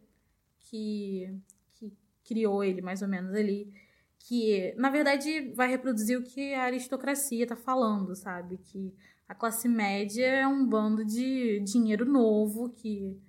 que, 0.60 1.34
que 1.72 1.94
criou 2.26 2.64
ele, 2.64 2.82
mais 2.82 3.02
ou 3.02 3.08
menos, 3.08 3.34
ali. 3.34 3.74
Que, 4.20 4.74
na 4.78 4.90
verdade, 4.90 5.52
vai 5.54 5.70
reproduzir 5.70 6.18
o 6.18 6.24
que 6.24 6.54
a 6.54 6.64
aristocracia 6.64 7.46
tá 7.46 7.56
falando, 7.56 8.16
sabe? 8.16 8.58
Que 8.58 8.94
a 9.28 9.36
classe 9.36 9.68
média 9.68 10.26
é 10.26 10.48
um 10.48 10.66
bando 10.66 11.04
de 11.04 11.60
dinheiro 11.62 12.06
novo 12.06 12.70
que, 12.70 13.20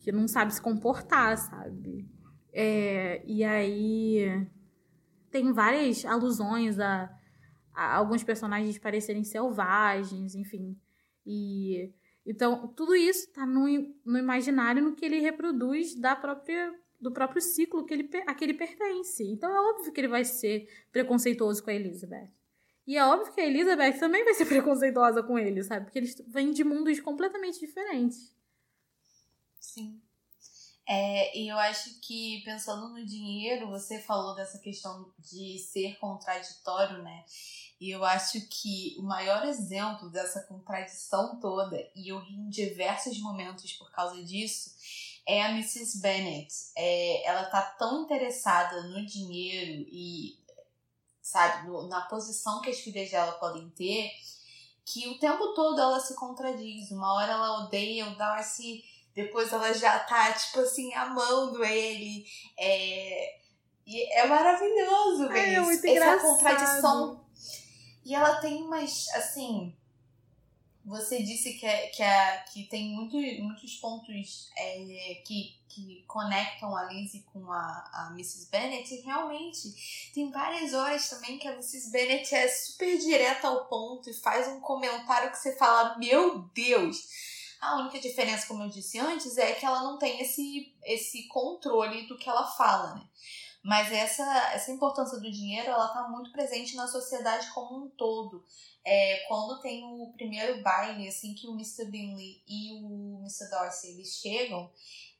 que 0.00 0.12
não 0.12 0.28
sabe 0.28 0.52
se 0.54 0.60
comportar, 0.60 1.38
sabe? 1.38 2.06
É, 2.52 3.22
e 3.26 3.42
aí 3.42 4.46
tem 5.34 5.50
várias 5.52 6.04
alusões 6.04 6.78
a, 6.78 7.12
a 7.74 7.96
alguns 7.96 8.22
personagens 8.22 8.78
parecerem 8.78 9.24
selvagens, 9.24 10.36
enfim. 10.36 10.78
E 11.26 11.92
então 12.24 12.68
tudo 12.68 12.94
isso 12.94 13.26
está 13.26 13.44
no, 13.44 13.66
no 14.06 14.16
imaginário 14.16 14.80
no 14.80 14.94
que 14.94 15.04
ele 15.04 15.18
reproduz 15.18 15.96
da 15.96 16.14
própria 16.14 16.72
do 17.00 17.10
próprio 17.10 17.42
ciclo 17.42 17.84
que 17.84 17.92
ele, 17.92 18.08
a 18.28 18.32
que 18.32 18.44
ele 18.44 18.54
pertence. 18.54 19.24
Então 19.24 19.52
é 19.52 19.60
óbvio 19.72 19.92
que 19.92 20.00
ele 20.00 20.06
vai 20.06 20.24
ser 20.24 20.68
preconceituoso 20.92 21.64
com 21.64 21.70
a 21.70 21.74
Elizabeth. 21.74 22.30
E 22.86 22.96
é 22.96 23.04
óbvio 23.04 23.34
que 23.34 23.40
a 23.40 23.46
Elizabeth 23.46 23.98
também 23.98 24.22
vai 24.22 24.34
ser 24.34 24.46
preconceituosa 24.46 25.20
com 25.20 25.36
ele, 25.36 25.64
sabe? 25.64 25.86
Porque 25.86 25.98
eles 25.98 26.14
vêm 26.28 26.52
de 26.52 26.62
mundos 26.62 27.00
completamente 27.00 27.58
diferentes. 27.58 28.32
Sim. 29.58 30.00
É, 30.86 31.36
e 31.38 31.48
eu 31.48 31.58
acho 31.58 31.98
que 32.00 32.42
pensando 32.44 32.90
no 32.90 33.04
dinheiro, 33.04 33.70
você 33.70 33.98
falou 34.00 34.34
dessa 34.34 34.58
questão 34.58 35.10
de 35.18 35.58
ser 35.58 35.98
contraditório, 35.98 37.02
né? 37.02 37.24
E 37.80 37.90
eu 37.90 38.04
acho 38.04 38.40
que 38.48 38.94
o 38.98 39.02
maior 39.02 39.44
exemplo 39.46 40.10
dessa 40.10 40.42
contradição 40.42 41.40
toda, 41.40 41.76
e 41.94 42.08
eu 42.08 42.18
ri 42.18 42.34
em 42.34 42.48
diversos 42.48 43.18
momentos 43.20 43.72
por 43.72 43.90
causa 43.90 44.22
disso, 44.22 44.74
é 45.26 45.42
a 45.42 45.50
Mrs. 45.50 46.00
Bennet. 46.00 46.52
É, 46.76 47.26
ela 47.26 47.44
tá 47.44 47.62
tão 47.62 48.02
interessada 48.02 48.82
no 48.88 49.04
dinheiro 49.06 49.86
e, 49.90 50.38
sabe, 51.22 51.66
no, 51.66 51.88
na 51.88 52.02
posição 52.02 52.60
que 52.60 52.70
as 52.70 52.80
filhas 52.80 53.10
dela 53.10 53.32
podem 53.32 53.70
ter, 53.70 54.10
que 54.84 55.08
o 55.08 55.18
tempo 55.18 55.54
todo 55.54 55.80
ela 55.80 55.98
se 55.98 56.14
contradiz. 56.14 56.90
Uma 56.90 57.14
hora 57.14 57.32
ela 57.32 57.64
odeia 57.64 58.06
o 58.06 58.16
Darcy 58.16 58.84
depois 59.14 59.52
ela 59.52 59.72
já 59.72 59.98
tá, 60.00 60.32
tipo 60.32 60.60
assim, 60.60 60.92
amando 60.94 61.64
ele. 61.64 62.26
É, 62.58 63.38
e 63.86 64.12
é 64.12 64.26
maravilhoso 64.26 65.28
ver 65.28 65.54
é, 65.54 65.62
isso. 65.62 65.86
Essa 65.86 66.18
contradição. 66.18 67.24
E 68.04 68.14
ela 68.14 68.36
tem 68.40 68.62
umas, 68.62 69.08
assim. 69.14 69.74
Você 70.84 71.22
disse 71.22 71.54
que, 71.54 71.64
é, 71.64 71.86
que, 71.86 72.02
é, 72.02 72.44
que 72.52 72.64
tem 72.64 72.90
muito, 72.90 73.16
muitos 73.16 73.76
pontos 73.76 74.50
é, 74.54 75.22
que, 75.26 75.58
que 75.66 76.04
conectam 76.06 76.76
a 76.76 76.84
Lizzie 76.84 77.24
com 77.32 77.50
a, 77.50 77.90
a 77.90 78.10
Mrs. 78.12 78.50
Bennet, 78.50 78.92
e 78.92 79.00
realmente 79.00 80.10
tem 80.12 80.30
várias 80.30 80.74
horas 80.74 81.08
também 81.08 81.38
que 81.38 81.48
a 81.48 81.52
Mrs. 81.52 81.90
Bennet 81.90 82.34
é 82.34 82.48
super 82.48 82.98
direta 82.98 83.48
ao 83.48 83.64
ponto 83.64 84.10
e 84.10 84.12
faz 84.12 84.46
um 84.48 84.60
comentário 84.60 85.30
que 85.30 85.38
você 85.38 85.56
fala: 85.56 85.96
Meu 85.96 86.42
Deus! 86.52 87.33
A 87.64 87.76
única 87.76 87.98
diferença, 87.98 88.46
como 88.46 88.62
eu 88.62 88.68
disse 88.68 88.98
antes, 88.98 89.38
é 89.38 89.52
que 89.52 89.64
ela 89.64 89.82
não 89.82 89.98
tem 89.98 90.20
esse, 90.20 90.74
esse 90.84 91.26
controle 91.28 92.06
do 92.06 92.18
que 92.18 92.28
ela 92.28 92.46
fala, 92.46 92.94
né? 92.94 93.08
Mas 93.62 93.90
essa, 93.90 94.52
essa 94.52 94.70
importância 94.70 95.18
do 95.18 95.30
dinheiro, 95.30 95.68
ela 95.68 95.88
tá 95.88 96.06
muito 96.06 96.30
presente 96.30 96.76
na 96.76 96.86
sociedade 96.86 97.50
como 97.54 97.86
um 97.86 97.88
todo. 97.88 98.44
É, 98.84 99.24
quando 99.26 99.62
tem 99.62 99.82
o 99.82 100.12
primeiro 100.12 100.62
baile, 100.62 101.08
assim, 101.08 101.34
que 101.34 101.48
o 101.48 101.54
Mr. 101.54 101.86
Bingley 101.86 102.42
e 102.46 102.74
o 102.84 103.20
Mr. 103.20 103.48
Darcy, 103.48 103.88
eles 103.88 104.16
chegam, 104.20 104.70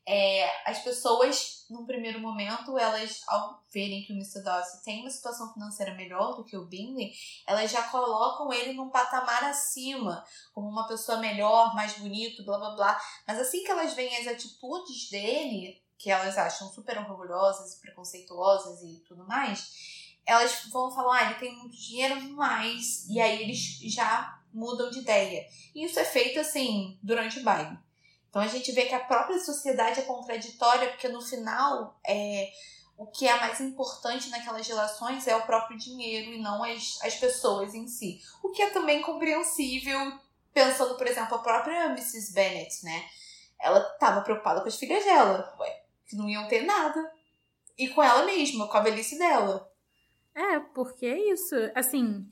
é, 0.07 0.69
as 0.69 0.79
pessoas, 0.83 1.65
num 1.69 1.85
primeiro 1.85 2.19
momento, 2.19 2.77
elas, 2.77 3.21
ao 3.27 3.63
verem 3.73 4.03
que 4.03 4.13
o 4.13 4.15
Mr. 4.15 4.43
Darcy 4.43 4.83
tem 4.83 5.01
uma 5.01 5.09
situação 5.09 5.51
financeira 5.51 5.95
melhor 5.95 6.35
do 6.35 6.45
que 6.45 6.55
o 6.55 6.65
Bingley, 6.65 7.11
elas 7.47 7.71
já 7.71 7.81
colocam 7.89 8.53
ele 8.53 8.73
num 8.73 8.89
patamar 8.89 9.43
acima, 9.45 10.23
como 10.53 10.69
uma 10.69 10.87
pessoa 10.87 11.17
melhor, 11.17 11.73
mais 11.73 11.97
bonito, 11.97 12.45
blá 12.45 12.57
blá 12.57 12.75
blá. 12.75 13.01
Mas 13.27 13.39
assim 13.39 13.63
que 13.63 13.71
elas 13.71 13.93
veem 13.93 14.15
as 14.17 14.27
atitudes 14.27 15.09
dele, 15.09 15.81
que 15.97 16.11
elas 16.11 16.37
acham 16.37 16.69
super 16.69 16.97
orgulhosas 16.99 17.73
e 17.73 17.81
preconceituosas 17.81 18.83
e 18.83 19.03
tudo 19.07 19.25
mais, 19.25 20.13
elas 20.23 20.65
vão 20.71 20.91
falar, 20.91 21.17
ah, 21.17 21.25
ele 21.25 21.39
tem 21.39 21.55
muito 21.55 21.75
dinheiro 21.75 22.19
mais, 22.31 23.07
e 23.09 23.19
aí 23.19 23.41
eles 23.41 23.79
já 23.91 24.39
mudam 24.53 24.89
de 24.89 24.99
ideia. 24.99 25.45
E 25.73 25.83
isso 25.83 25.99
é 25.99 26.05
feito 26.05 26.39
assim, 26.39 26.97
durante 27.01 27.39
o 27.39 27.43
baile. 27.43 27.77
Então 28.35 28.43
a 28.43 28.47
gente 28.49 28.73
vê 28.73 28.81
que 28.81 28.93
a 28.93 28.99
própria 28.99 29.39
sociedade 29.39 30.01
é 30.01 30.03
contraditória, 30.03 30.89
porque 30.89 31.07
no 31.07 31.21
final 31.21 31.97
é, 32.05 32.49
o 32.97 33.07
que 33.07 33.25
é 33.25 33.39
mais 33.39 33.61
importante 33.61 34.29
naquelas 34.29 34.67
relações 34.67 35.25
é 35.25 35.33
o 35.37 35.45
próprio 35.45 35.77
dinheiro 35.77 36.33
e 36.33 36.41
não 36.41 36.61
as, 36.61 36.99
as 37.01 37.15
pessoas 37.15 37.73
em 37.73 37.87
si. 37.87 38.19
O 38.43 38.51
que 38.51 38.61
é 38.61 38.71
também 38.71 39.01
compreensível, 39.01 40.19
pensando, 40.53 40.97
por 40.97 41.07
exemplo, 41.07 41.33
a 41.33 41.39
própria 41.39 41.85
Mrs. 41.85 42.33
Bennet, 42.33 42.83
né? 42.83 43.05
Ela 43.57 43.79
estava 43.79 44.19
preocupada 44.19 44.59
com 44.59 44.67
as 44.67 44.75
filhas 44.75 45.05
dela, 45.05 45.57
que 46.05 46.17
não 46.17 46.27
iam 46.27 46.45
ter 46.49 46.65
nada. 46.65 47.09
E 47.77 47.87
com 47.87 48.03
ela 48.03 48.25
mesma, 48.25 48.67
com 48.67 48.75
a 48.75 48.81
velhice 48.81 49.17
dela. 49.17 49.71
É, 50.35 50.59
porque 50.59 51.05
é 51.05 51.31
isso. 51.31 51.55
Assim, 51.73 52.29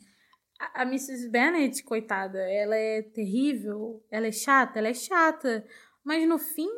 a, 0.60 0.82
a 0.82 0.84
Mrs. 0.84 1.30
Bennet, 1.30 1.82
coitada, 1.82 2.40
ela 2.40 2.76
é 2.76 3.02
terrível, 3.04 4.04
ela 4.12 4.28
é 4.28 4.34
chata, 4.34 4.80
ela 4.80 4.90
é 4.90 4.94
chata. 4.94 5.66
Mas 6.04 6.28
no 6.28 6.38
fim, 6.38 6.70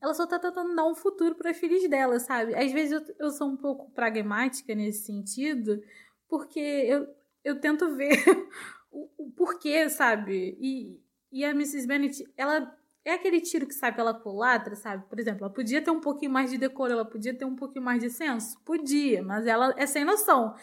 ela 0.00 0.12
só 0.12 0.26
tá 0.26 0.38
tentando 0.38 0.74
dar 0.74 0.86
um 0.86 0.94
futuro 0.94 1.34
para 1.34 1.50
as 1.50 1.56
filhas 1.56 1.88
dela, 1.88 2.18
sabe? 2.20 2.54
Às 2.54 2.72
vezes 2.72 2.92
eu, 2.92 3.14
eu 3.18 3.30
sou 3.30 3.48
um 3.48 3.56
pouco 3.56 3.90
pragmática 3.92 4.74
nesse 4.74 5.06
sentido, 5.06 5.82
porque 6.28 6.60
eu, 6.60 7.06
eu 7.42 7.60
tento 7.60 7.94
ver 7.96 8.16
o, 8.90 9.08
o 9.18 9.30
porquê, 9.30 9.88
sabe? 9.88 10.56
E, 10.60 11.00
e 11.32 11.44
a 11.44 11.50
Mrs. 11.50 11.86
Bennet, 11.86 12.24
ela 12.36 12.76
é 13.04 13.12
aquele 13.12 13.40
tiro 13.40 13.66
que 13.66 13.74
sai 13.74 13.94
pela 13.94 14.12
culatra, 14.12 14.74
sabe? 14.74 15.08
Por 15.08 15.18
exemplo, 15.18 15.44
ela 15.44 15.52
podia 15.52 15.80
ter 15.80 15.90
um 15.90 16.00
pouquinho 16.00 16.32
mais 16.32 16.50
de 16.50 16.58
decoro, 16.58 16.92
ela 16.92 17.04
podia 17.04 17.32
ter 17.32 17.44
um 17.44 17.54
pouquinho 17.54 17.84
mais 17.84 18.00
de 18.00 18.10
senso? 18.10 18.60
Podia, 18.64 19.22
mas 19.22 19.46
ela 19.46 19.72
é 19.78 19.86
sem 19.86 20.04
noção. 20.04 20.54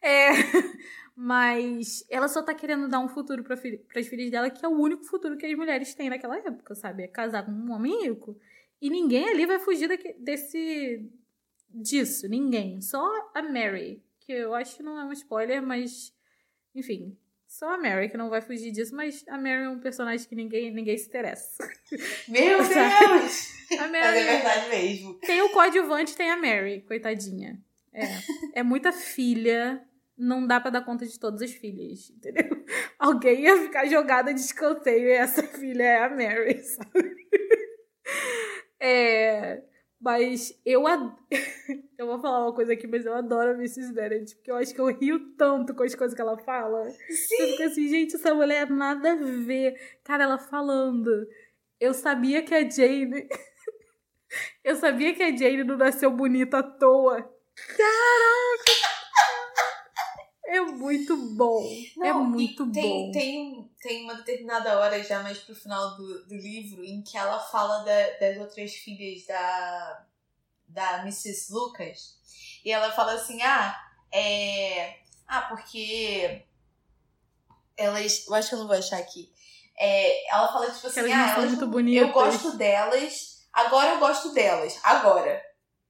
É, 0.00 0.28
mas 1.20 2.06
ela 2.08 2.28
só 2.28 2.40
tá 2.40 2.54
querendo 2.54 2.86
dar 2.86 3.00
um 3.00 3.08
futuro 3.08 3.42
para 3.42 3.54
as 3.56 4.06
filhas 4.06 4.30
dela, 4.30 4.48
que 4.48 4.64
é 4.64 4.68
o 4.68 4.78
único 4.78 5.02
futuro 5.02 5.36
que 5.36 5.44
as 5.44 5.58
mulheres 5.58 5.92
têm 5.92 6.08
naquela 6.08 6.38
época, 6.38 6.76
sabe? 6.76 7.02
É 7.02 7.08
casar 7.08 7.44
com 7.44 7.50
um 7.50 7.72
homem 7.72 8.04
rico. 8.04 8.38
E 8.80 8.88
ninguém 8.88 9.28
ali 9.28 9.44
vai 9.44 9.58
fugir 9.58 9.88
daqui, 9.88 10.14
desse 10.16 11.10
disso, 11.74 12.28
ninguém. 12.28 12.80
Só 12.80 13.04
a 13.34 13.42
Mary, 13.42 14.00
que 14.20 14.30
eu 14.30 14.54
acho 14.54 14.76
que 14.76 14.82
não 14.84 14.96
é 14.96 15.04
um 15.04 15.12
spoiler, 15.12 15.60
mas 15.60 16.14
enfim, 16.72 17.18
só 17.48 17.74
a 17.74 17.78
Mary 17.78 18.08
que 18.08 18.16
não 18.16 18.30
vai 18.30 18.40
fugir 18.40 18.70
disso, 18.70 18.94
mas 18.94 19.24
a 19.26 19.36
Mary 19.36 19.64
é 19.64 19.68
um 19.68 19.80
personagem 19.80 20.28
que 20.28 20.36
ninguém, 20.36 20.72
ninguém 20.72 20.96
se 20.96 21.08
interessa. 21.08 21.68
Meu 22.28 22.58
Deus! 22.58 23.48
A 23.76 23.88
Mary, 23.88 24.04
Mas 24.04 24.16
é 24.16 24.36
verdade 24.36 24.68
mesmo. 24.68 25.14
Tem 25.14 25.42
o 25.42 25.50
coadjuvante, 25.50 26.16
tem 26.16 26.30
a 26.30 26.36
Mary, 26.36 26.80
coitadinha. 26.82 27.60
É, 27.92 28.60
é 28.60 28.62
muita 28.62 28.92
filha, 28.92 29.84
não 30.18 30.46
dá 30.46 30.60
para 30.60 30.72
dar 30.72 30.84
conta 30.84 31.06
de 31.06 31.18
todas 31.18 31.40
as 31.40 31.52
filhas, 31.52 32.10
entendeu? 32.10 32.64
Alguém 32.98 33.42
ia 33.42 33.56
ficar 33.62 33.86
jogada 33.86 34.34
de 34.34 34.40
escanteio 34.40 35.06
e 35.06 35.12
essa 35.12 35.42
filha 35.56 35.84
é 35.84 36.02
a 36.02 36.10
Mary, 36.10 36.58
sabe? 36.64 37.16
É, 38.80 39.62
mas 40.00 40.60
eu 40.66 40.86
ad... 40.86 41.14
eu 41.96 42.06
vou 42.06 42.18
falar 42.18 42.44
uma 42.44 42.54
coisa 42.54 42.72
aqui, 42.72 42.86
mas 42.86 43.06
eu 43.06 43.14
adoro 43.14 43.50
a 43.50 43.54
Mrs. 43.54 43.92
Bennet, 43.92 44.34
porque 44.34 44.50
eu 44.50 44.56
acho 44.56 44.74
que 44.74 44.80
eu 44.80 44.86
rio 44.86 45.34
tanto 45.36 45.74
com 45.74 45.84
as 45.84 45.94
coisas 45.94 46.14
que 46.14 46.20
ela 46.20 46.36
fala. 46.38 46.90
Sim. 46.90 47.36
Eu 47.38 47.48
fico 47.48 47.62
assim, 47.62 47.88
gente, 47.88 48.16
essa 48.16 48.34
mulher 48.34 48.68
nada 48.68 49.12
a 49.12 49.16
ver. 49.16 49.74
Cara, 50.02 50.24
ela 50.24 50.38
falando. 50.38 51.26
Eu 51.80 51.94
sabia 51.94 52.42
que 52.42 52.54
a 52.54 52.68
Jane. 52.68 53.28
eu 54.64 54.74
sabia 54.76 55.14
que 55.14 55.22
a 55.22 55.36
Jane 55.36 55.64
não 55.64 55.76
nasceu 55.76 56.10
bonita 56.10 56.58
à 56.58 56.62
toa. 56.62 57.22
Caraca! 57.76 58.37
É 60.50 60.60
muito 60.62 61.14
bom. 61.34 61.62
é 62.02 62.10
Não, 62.10 62.24
muito 62.24 62.66
e 62.68 62.72
tem, 62.72 62.82
bom. 62.82 63.12
Tem, 63.12 63.70
tem 63.82 64.04
uma 64.04 64.14
determinada 64.14 64.78
hora 64.78 65.02
já 65.04 65.22
mais 65.22 65.36
pro 65.38 65.54
final 65.54 65.94
do, 65.94 66.26
do 66.26 66.34
livro 66.34 66.82
em 66.82 67.02
que 67.02 67.18
ela 67.18 67.38
fala 67.38 67.84
da- 67.84 68.10
das 68.18 68.38
outras 68.38 68.72
filhas 68.72 69.26
da, 69.26 70.06
da 70.66 70.98
Mrs. 71.02 71.52
Lucas. 71.52 72.16
E 72.64 72.72
ela 72.72 72.90
fala 72.90 73.12
assim, 73.12 73.42
ah, 73.42 73.78
é... 74.10 74.96
Ah, 75.26 75.42
porque 75.42 76.42
elas... 77.76 78.26
Eu 78.26 78.34
acho 78.34 78.48
que 78.48 78.54
eu 78.54 78.60
não 78.60 78.66
vou 78.68 78.76
achar 78.76 78.98
aqui. 78.98 79.30
É, 79.78 80.34
ela 80.34 80.50
fala 80.50 80.70
tipo 80.70 80.86
assim, 80.86 81.00
elas 81.00 81.12
ah, 81.12 81.34
elas 81.36 81.50
muito 81.50 81.66
bonitas." 81.68 82.08
eu 82.08 82.12
gosto 82.12 82.56
delas, 82.56 83.46
agora 83.52 83.90
eu 83.92 83.98
gosto 84.00 84.32
delas, 84.32 84.80
agora. 84.82 85.40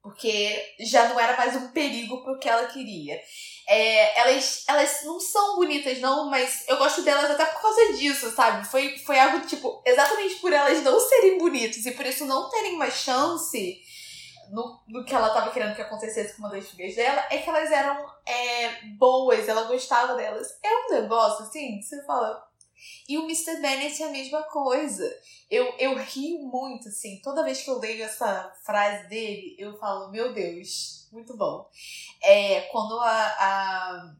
Porque 0.02 0.74
já 0.80 1.08
não 1.08 1.18
era 1.18 1.36
mais 1.36 1.54
um 1.56 1.68
perigo 1.68 2.22
pro 2.22 2.38
que 2.38 2.48
ela 2.48 2.66
queria. 2.66 3.18
É, 3.70 4.18
elas, 4.18 4.64
elas 4.66 5.04
não 5.04 5.20
são 5.20 5.56
bonitas, 5.56 6.00
não, 6.00 6.30
mas 6.30 6.64
eu 6.66 6.78
gosto 6.78 7.02
delas 7.02 7.30
até 7.30 7.44
por 7.44 7.60
causa 7.60 7.92
disso, 7.92 8.30
sabe? 8.30 8.66
Foi, 8.66 8.96
foi 8.98 9.18
algo, 9.18 9.46
tipo, 9.46 9.82
exatamente 9.84 10.36
por 10.36 10.50
elas 10.52 10.82
não 10.82 10.98
serem 10.98 11.36
bonitas 11.36 11.84
e 11.84 11.90
por 11.90 12.06
isso 12.06 12.24
não 12.24 12.48
terem 12.48 12.76
uma 12.76 12.90
chance 12.90 13.78
no, 14.50 14.80
no 14.88 15.04
que 15.04 15.14
ela 15.14 15.30
tava 15.30 15.50
querendo 15.50 15.74
que 15.74 15.82
acontecesse 15.82 16.34
com 16.34 16.42
uma 16.42 16.50
das 16.50 16.68
filhas 16.70 16.94
dela, 16.94 17.26
é 17.30 17.38
que 17.38 17.48
elas 17.48 17.70
eram 17.70 18.06
é, 18.26 18.86
boas, 18.96 19.48
ela 19.48 19.64
gostava 19.64 20.14
delas. 20.14 20.48
É 20.62 20.86
um 20.86 21.00
negócio, 21.00 21.44
assim, 21.44 21.80
você 21.80 22.02
fala. 22.04 22.46
E 23.08 23.18
o 23.18 23.24
Mr. 23.24 23.60
Bennett 23.60 24.02
é 24.02 24.06
a 24.06 24.10
mesma 24.10 24.42
coisa. 24.44 25.04
Eu, 25.50 25.74
eu 25.78 25.96
rio 25.96 26.40
muito, 26.40 26.88
assim, 26.88 27.20
toda 27.22 27.44
vez 27.44 27.62
que 27.62 27.70
eu 27.70 27.78
leio 27.78 28.04
essa 28.04 28.52
frase 28.64 29.08
dele, 29.08 29.56
eu 29.58 29.76
falo, 29.78 30.10
meu 30.10 30.32
Deus, 30.32 30.97
muito 31.12 31.36
bom. 31.36 31.68
É, 32.22 32.62
quando 32.72 32.98
a, 33.00 33.10
a, 33.10 34.14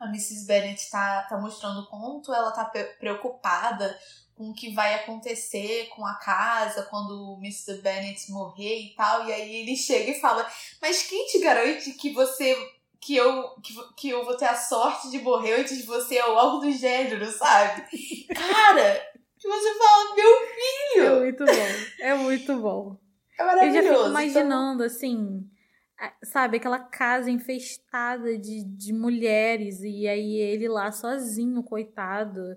a 0.00 0.06
Mrs. 0.06 0.46
Bennett 0.46 0.90
tá, 0.90 1.22
tá 1.22 1.38
mostrando 1.38 1.80
o 1.80 1.86
conto, 1.86 2.32
ela 2.32 2.50
tá 2.50 2.64
preocupada 2.98 3.98
com 4.34 4.50
o 4.50 4.54
que 4.54 4.72
vai 4.72 4.94
acontecer 4.94 5.88
com 5.90 6.06
a 6.06 6.14
casa 6.14 6.84
quando 6.84 7.34
o 7.34 7.38
Mr. 7.38 7.80
Bennett 7.82 8.30
morrer 8.30 8.80
e 8.80 8.94
tal. 8.94 9.26
E 9.26 9.32
aí 9.32 9.56
ele 9.56 9.76
chega 9.76 10.10
e 10.10 10.20
fala: 10.20 10.46
Mas 10.80 11.02
quem 11.02 11.26
te 11.26 11.38
garante 11.38 11.92
que 11.92 12.10
você. 12.10 12.56
Que 13.00 13.16
eu, 13.16 13.50
que, 13.60 13.74
que 13.96 14.08
eu 14.10 14.24
vou 14.24 14.36
ter 14.36 14.44
a 14.44 14.54
sorte 14.54 15.10
de 15.10 15.18
morrer 15.18 15.54
antes 15.54 15.76
de 15.76 15.82
você 15.82 16.22
ou 16.22 16.38
algo 16.38 16.58
do 16.64 16.70
gênero, 16.70 17.28
sabe? 17.32 17.82
Cara, 18.32 19.12
que 19.42 19.48
você 19.48 19.74
fala, 19.74 20.14
meu 20.14 20.38
filho! 20.54 21.06
É 21.06 21.18
muito 21.18 21.44
bom, 21.44 22.00
é 22.00 22.14
muito 22.14 22.56
bom. 22.58 22.96
É 23.36 23.44
maravilhoso. 23.44 23.76
Eu 23.76 23.82
já 23.82 23.92
fico 23.92 24.08
imaginando, 24.08 24.84
então... 24.84 24.86
assim, 24.86 25.41
sabe, 26.24 26.56
aquela 26.56 26.78
casa 26.78 27.30
infestada 27.30 28.38
de, 28.38 28.64
de 28.64 28.92
mulheres, 28.92 29.80
e 29.82 30.06
aí 30.08 30.36
ele 30.36 30.68
lá 30.68 30.90
sozinho, 30.92 31.62
coitado 31.62 32.56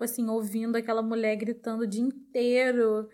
tipo 0.00 0.04
assim, 0.04 0.28
ouvindo 0.28 0.76
aquela 0.76 1.02
mulher 1.02 1.36
gritando 1.36 1.82
o 1.82 1.86
dia 1.86 2.02
inteiro, 2.02 3.08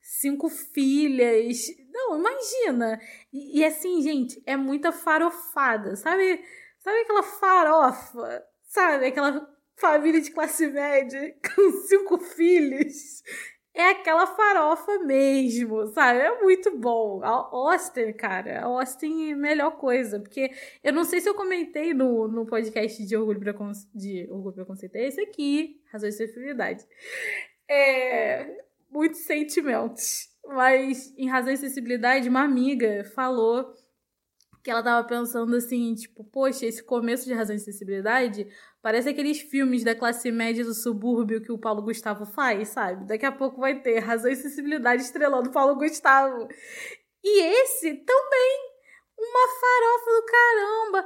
cinco 0.00 0.48
filhas. 0.48 1.66
Não, 1.92 2.18
imagina. 2.18 3.00
E, 3.32 3.58
e 3.60 3.64
assim, 3.64 4.00
gente, 4.02 4.40
é 4.46 4.56
muita 4.56 4.92
farofada, 4.92 5.96
sabe? 5.96 6.40
Sabe 6.78 7.00
aquela 7.00 7.22
farofa? 7.22 8.44
Sabe? 8.62 9.06
Aquela 9.06 9.48
família 9.76 10.20
de 10.20 10.30
classe 10.30 10.66
média 10.68 11.34
com 11.54 11.70
cinco 11.88 12.18
filhos 12.18 13.22
é 13.78 13.90
aquela 13.90 14.26
farofa 14.26 14.98
mesmo, 15.04 15.86
sabe? 15.86 16.18
É 16.18 16.42
muito 16.42 16.76
bom. 16.76 17.22
A 17.22 17.28
Austin, 17.28 18.12
cara, 18.12 18.60
a 18.60 18.64
Austin 18.64 19.30
é 19.30 19.32
a 19.34 19.36
melhor 19.36 19.76
coisa. 19.76 20.18
Porque 20.18 20.50
eu 20.82 20.92
não 20.92 21.04
sei 21.04 21.20
se 21.20 21.28
eu 21.28 21.34
comentei 21.34 21.94
no, 21.94 22.26
no 22.26 22.44
podcast 22.44 23.06
de 23.06 23.16
Orgulho, 23.16 23.38
Preconce... 23.38 23.88
de 23.94 24.26
Orgulho 24.30 24.56
Preconceito, 24.56 24.96
é 24.96 25.06
esse 25.06 25.20
aqui, 25.20 25.80
Razões 25.92 26.16
de 26.16 26.26
Sensibilidade. 26.26 26.84
É. 27.70 28.64
Muitos 28.90 29.20
sentimentos. 29.20 30.28
Mas 30.44 31.14
em 31.16 31.28
Razão 31.28 31.52
e 31.52 31.56
Sensibilidade, 31.56 32.28
uma 32.28 32.42
amiga 32.42 33.04
falou 33.14 33.72
que 34.68 34.72
ela 34.72 34.82
tava 34.82 35.08
pensando 35.08 35.56
assim, 35.56 35.94
tipo, 35.94 36.22
poxa, 36.24 36.66
esse 36.66 36.82
começo 36.82 37.24
de 37.24 37.32
Razão 37.32 37.56
e 37.56 37.58
Sensibilidade 37.58 38.46
Parece 38.80 39.08
aqueles 39.08 39.40
filmes 39.40 39.82
da 39.82 39.94
classe 39.94 40.30
média 40.30 40.64
do 40.64 40.72
subúrbio 40.72 41.42
que 41.42 41.50
o 41.50 41.58
Paulo 41.58 41.82
Gustavo 41.82 42.24
faz, 42.24 42.68
sabe? 42.68 43.06
Daqui 43.06 43.26
a 43.26 43.32
pouco 43.32 43.60
vai 43.60 43.80
ter 43.80 43.98
Razão 43.98 44.30
e 44.30 44.36
Sensibilidade 44.36 45.02
estrelando 45.02 45.50
Paulo 45.50 45.74
Gustavo. 45.74 46.48
E 47.22 47.40
esse 47.42 47.94
também. 47.94 48.68
Uma 49.18 49.48
farofa 49.60 50.10
do 50.12 50.26
caramba, 50.26 51.04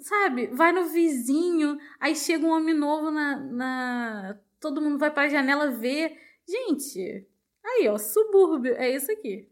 sabe? 0.00 0.46
Vai 0.46 0.72
no 0.72 0.86
vizinho, 0.86 1.76
aí 2.00 2.16
chega 2.16 2.46
um 2.46 2.52
homem 2.52 2.74
novo 2.74 3.10
na. 3.10 3.36
na... 3.36 4.38
Todo 4.58 4.80
mundo 4.80 4.98
vai 4.98 5.10
pra 5.10 5.28
janela 5.28 5.70
ver. 5.70 6.16
Gente, 6.48 7.28
aí 7.62 7.86
ó, 7.86 7.98
subúrbio, 7.98 8.74
é 8.76 8.90
isso 8.90 9.12
aqui. 9.12 9.46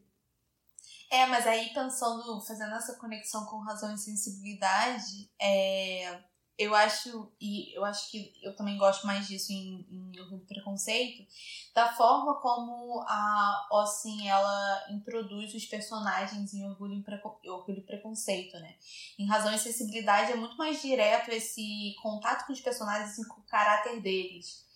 É, 1.10 1.26
mas 1.26 1.46
aí 1.46 1.72
pensando, 1.72 2.40
fazendo 2.42 2.74
essa 2.74 2.94
conexão 2.96 3.46
com 3.46 3.58
razão 3.60 3.94
e 3.94 3.98
sensibilidade, 3.98 5.30
é, 5.40 6.22
eu 6.58 6.74
acho, 6.74 7.32
e 7.40 7.72
eu 7.74 7.84
acho 7.84 8.10
que 8.10 8.32
eu 8.42 8.54
também 8.56 8.76
gosto 8.76 9.06
mais 9.06 9.28
disso 9.28 9.52
em, 9.52 9.86
em 9.88 10.20
Orgulho 10.20 10.44
Preconceito, 10.44 11.24
da 11.72 11.94
forma 11.94 12.34
como 12.40 13.00
a 13.06 13.68
Ossin, 13.70 14.26
ela 14.26 14.86
introduz 14.90 15.54
os 15.54 15.64
personagens 15.66 16.52
em 16.52 16.68
Orgulho 16.68 16.94
e, 16.94 17.02
Preco, 17.02 17.40
Orgulho 17.46 17.78
e 17.78 17.86
Preconceito, 17.86 18.58
né? 18.58 18.74
Em 19.16 19.26
Razão 19.26 19.54
e 19.54 19.58
Sensibilidade 19.58 20.32
é 20.32 20.36
muito 20.36 20.56
mais 20.56 20.82
direto 20.82 21.30
esse 21.30 21.94
contato 22.02 22.44
com 22.44 22.52
os 22.52 22.60
personagens 22.60 23.16
e 23.16 23.28
com 23.28 23.40
o 23.40 23.46
caráter 23.46 24.02
deles. 24.02 24.66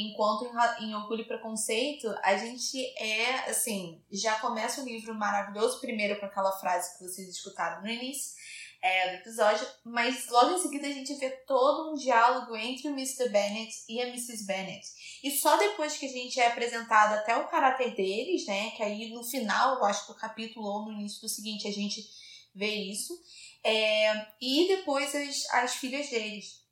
Enquanto 0.00 0.44
em, 0.44 0.86
em 0.86 0.94
Orgulho 0.94 1.22
e 1.22 1.26
Preconceito, 1.26 2.08
a 2.22 2.36
gente 2.36 2.78
é, 2.96 3.50
assim, 3.50 4.00
já 4.12 4.38
começa 4.38 4.80
o 4.80 4.84
livro 4.84 5.12
maravilhoso, 5.12 5.80
primeiro 5.80 6.20
com 6.20 6.26
aquela 6.26 6.52
frase 6.52 6.96
que 6.96 7.04
vocês 7.04 7.28
escutaram 7.28 7.82
no 7.82 7.88
início, 7.88 8.38
é, 8.80 9.10
do 9.10 9.14
episódio, 9.22 9.66
mas 9.84 10.28
logo 10.28 10.52
em 10.52 10.58
seguida 10.58 10.86
a 10.86 10.92
gente 10.92 11.12
vê 11.14 11.30
todo 11.30 11.90
um 11.90 11.94
diálogo 11.96 12.56
entre 12.56 12.88
o 12.88 12.92
Mr. 12.92 13.28
Bennet 13.28 13.74
e 13.88 14.00
a 14.00 14.06
Mrs. 14.06 14.46
Bennet. 14.46 14.86
E 15.24 15.32
só 15.32 15.56
depois 15.56 15.96
que 15.96 16.06
a 16.06 16.08
gente 16.08 16.38
é 16.38 16.46
apresentado 16.46 17.14
até 17.14 17.36
o 17.36 17.48
caráter 17.48 17.96
deles, 17.96 18.46
né, 18.46 18.70
que 18.70 18.82
aí 18.84 19.10
no 19.12 19.24
final, 19.24 19.78
eu 19.78 19.84
acho 19.84 20.06
que 20.06 20.12
o 20.12 20.16
capítulo 20.16 20.64
ou 20.64 20.84
no 20.84 20.92
início 20.92 21.20
do 21.20 21.28
seguinte 21.28 21.66
a 21.66 21.72
gente 21.72 22.08
vê 22.54 22.72
isso, 22.72 23.20
é, 23.64 24.26
e 24.40 24.68
depois 24.68 25.12
as, 25.12 25.44
as 25.54 25.74
filhas 25.74 26.08
deles. 26.08 26.67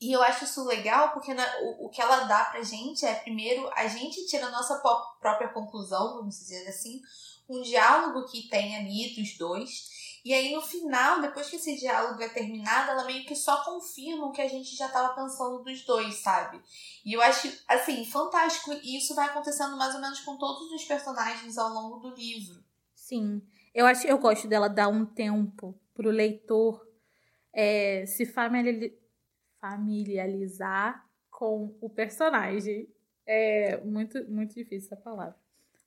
E 0.00 0.12
eu 0.12 0.22
acho 0.22 0.44
isso 0.44 0.64
legal 0.64 1.10
porque 1.12 1.34
na, 1.34 1.44
o, 1.62 1.86
o 1.86 1.88
que 1.88 2.00
ela 2.00 2.24
dá 2.24 2.44
pra 2.44 2.62
gente 2.62 3.04
é, 3.04 3.14
primeiro, 3.14 3.68
a 3.74 3.86
gente 3.88 4.26
tira 4.26 4.46
a 4.46 4.50
nossa 4.50 4.78
própria 5.20 5.48
conclusão, 5.48 6.16
vamos 6.16 6.38
dizer 6.38 6.68
assim, 6.68 7.00
um 7.48 7.60
diálogo 7.62 8.26
que 8.26 8.48
tem 8.48 8.76
ali 8.76 9.14
dos 9.16 9.36
dois, 9.36 9.98
e 10.24 10.34
aí 10.34 10.54
no 10.54 10.60
final, 10.60 11.20
depois 11.20 11.48
que 11.48 11.56
esse 11.56 11.76
diálogo 11.76 12.22
é 12.22 12.28
terminado, 12.28 12.90
ela 12.90 13.04
meio 13.04 13.24
que 13.24 13.34
só 13.34 13.64
confirma 13.64 14.26
o 14.26 14.32
que 14.32 14.42
a 14.42 14.48
gente 14.48 14.76
já 14.76 14.86
estava 14.86 15.14
pensando 15.14 15.62
dos 15.62 15.82
dois, 15.86 16.16
sabe? 16.16 16.60
E 17.04 17.14
eu 17.14 17.22
acho, 17.22 17.50
assim, 17.66 18.04
fantástico. 18.04 18.72
E 18.82 18.98
isso 18.98 19.14
vai 19.14 19.26
acontecendo 19.26 19.76
mais 19.76 19.94
ou 19.94 20.00
menos 20.00 20.20
com 20.20 20.36
todos 20.36 20.70
os 20.72 20.84
personagens 20.84 21.56
ao 21.56 21.70
longo 21.70 21.98
do 21.98 22.14
livro. 22.14 22.62
Sim. 22.94 23.40
Eu 23.74 23.86
acho 23.86 24.06
eu 24.06 24.18
gosto 24.18 24.46
dela 24.46 24.68
dar 24.68 24.88
um 24.88 25.06
tempo 25.06 25.74
pro 25.94 26.10
leitor 26.10 26.86
é, 27.52 28.04
se 28.06 28.26
familiarizar 29.60 31.06
com 31.30 31.76
o 31.80 31.88
personagem. 31.88 32.88
É 33.26 33.78
muito, 33.84 34.24
muito 34.30 34.54
difícil 34.54 34.88
essa 34.92 34.96
palavra. 34.96 35.36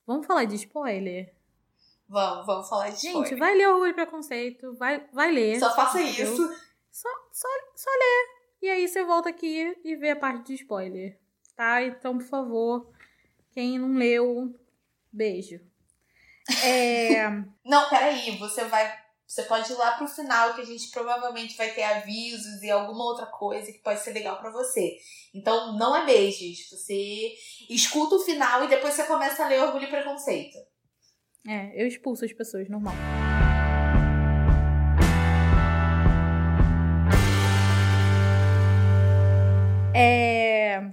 Vamos 0.06 0.26
falar 0.26 0.44
de 0.44 0.54
spoiler? 0.56 1.34
Vamos, 2.08 2.46
vamos 2.46 2.68
falar 2.68 2.90
de 2.90 2.96
spoiler. 2.96 3.28
Gente, 3.28 3.38
vai 3.38 3.54
ler 3.54 3.68
Orgulho 3.68 3.90
e 3.90 3.94
Preconceito, 3.94 4.74
vai, 4.74 5.06
vai 5.12 5.32
ler. 5.32 5.58
Só 5.58 5.74
faça 5.74 6.00
isso. 6.00 6.48
Só, 6.90 7.08
só, 7.32 7.48
só 7.74 7.90
ler. 7.90 8.42
E 8.60 8.68
aí 8.68 8.86
você 8.86 9.04
volta 9.04 9.30
aqui 9.30 9.76
e 9.82 9.96
vê 9.96 10.10
a 10.10 10.16
parte 10.16 10.48
de 10.48 10.54
spoiler. 10.54 11.18
Tá? 11.56 11.82
Então, 11.82 12.18
por 12.18 12.26
favor, 12.26 12.92
quem 13.52 13.78
não 13.78 13.94
leu, 13.94 14.54
beijo. 15.10 15.60
É... 16.62 17.28
não, 17.64 17.88
peraí, 17.88 18.36
você 18.38 18.64
vai. 18.64 19.01
Você 19.32 19.44
pode 19.44 19.72
ir 19.72 19.76
lá 19.76 19.92
pro 19.92 20.06
final, 20.06 20.52
que 20.52 20.60
a 20.60 20.64
gente 20.64 20.90
provavelmente 20.90 21.56
vai 21.56 21.70
ter 21.70 21.82
avisos 21.84 22.62
e 22.62 22.70
alguma 22.70 23.02
outra 23.02 23.24
coisa 23.24 23.72
que 23.72 23.78
pode 23.78 23.98
ser 24.00 24.12
legal 24.12 24.38
para 24.38 24.50
você. 24.50 24.98
Então, 25.32 25.74
não 25.78 25.96
é 25.96 26.04
beijos. 26.04 26.68
Você 26.68 27.32
escuta 27.70 28.16
o 28.16 28.20
final 28.20 28.62
e 28.62 28.68
depois 28.68 28.92
você 28.92 29.04
começa 29.04 29.42
a 29.42 29.48
ler 29.48 29.62
Orgulho 29.62 29.84
e 29.84 29.90
Preconceito. 29.90 30.58
É, 31.48 31.82
eu 31.82 31.86
expulso 31.86 32.26
as 32.26 32.32
pessoas, 32.34 32.68
normal. 32.68 32.92
É, 39.96 40.92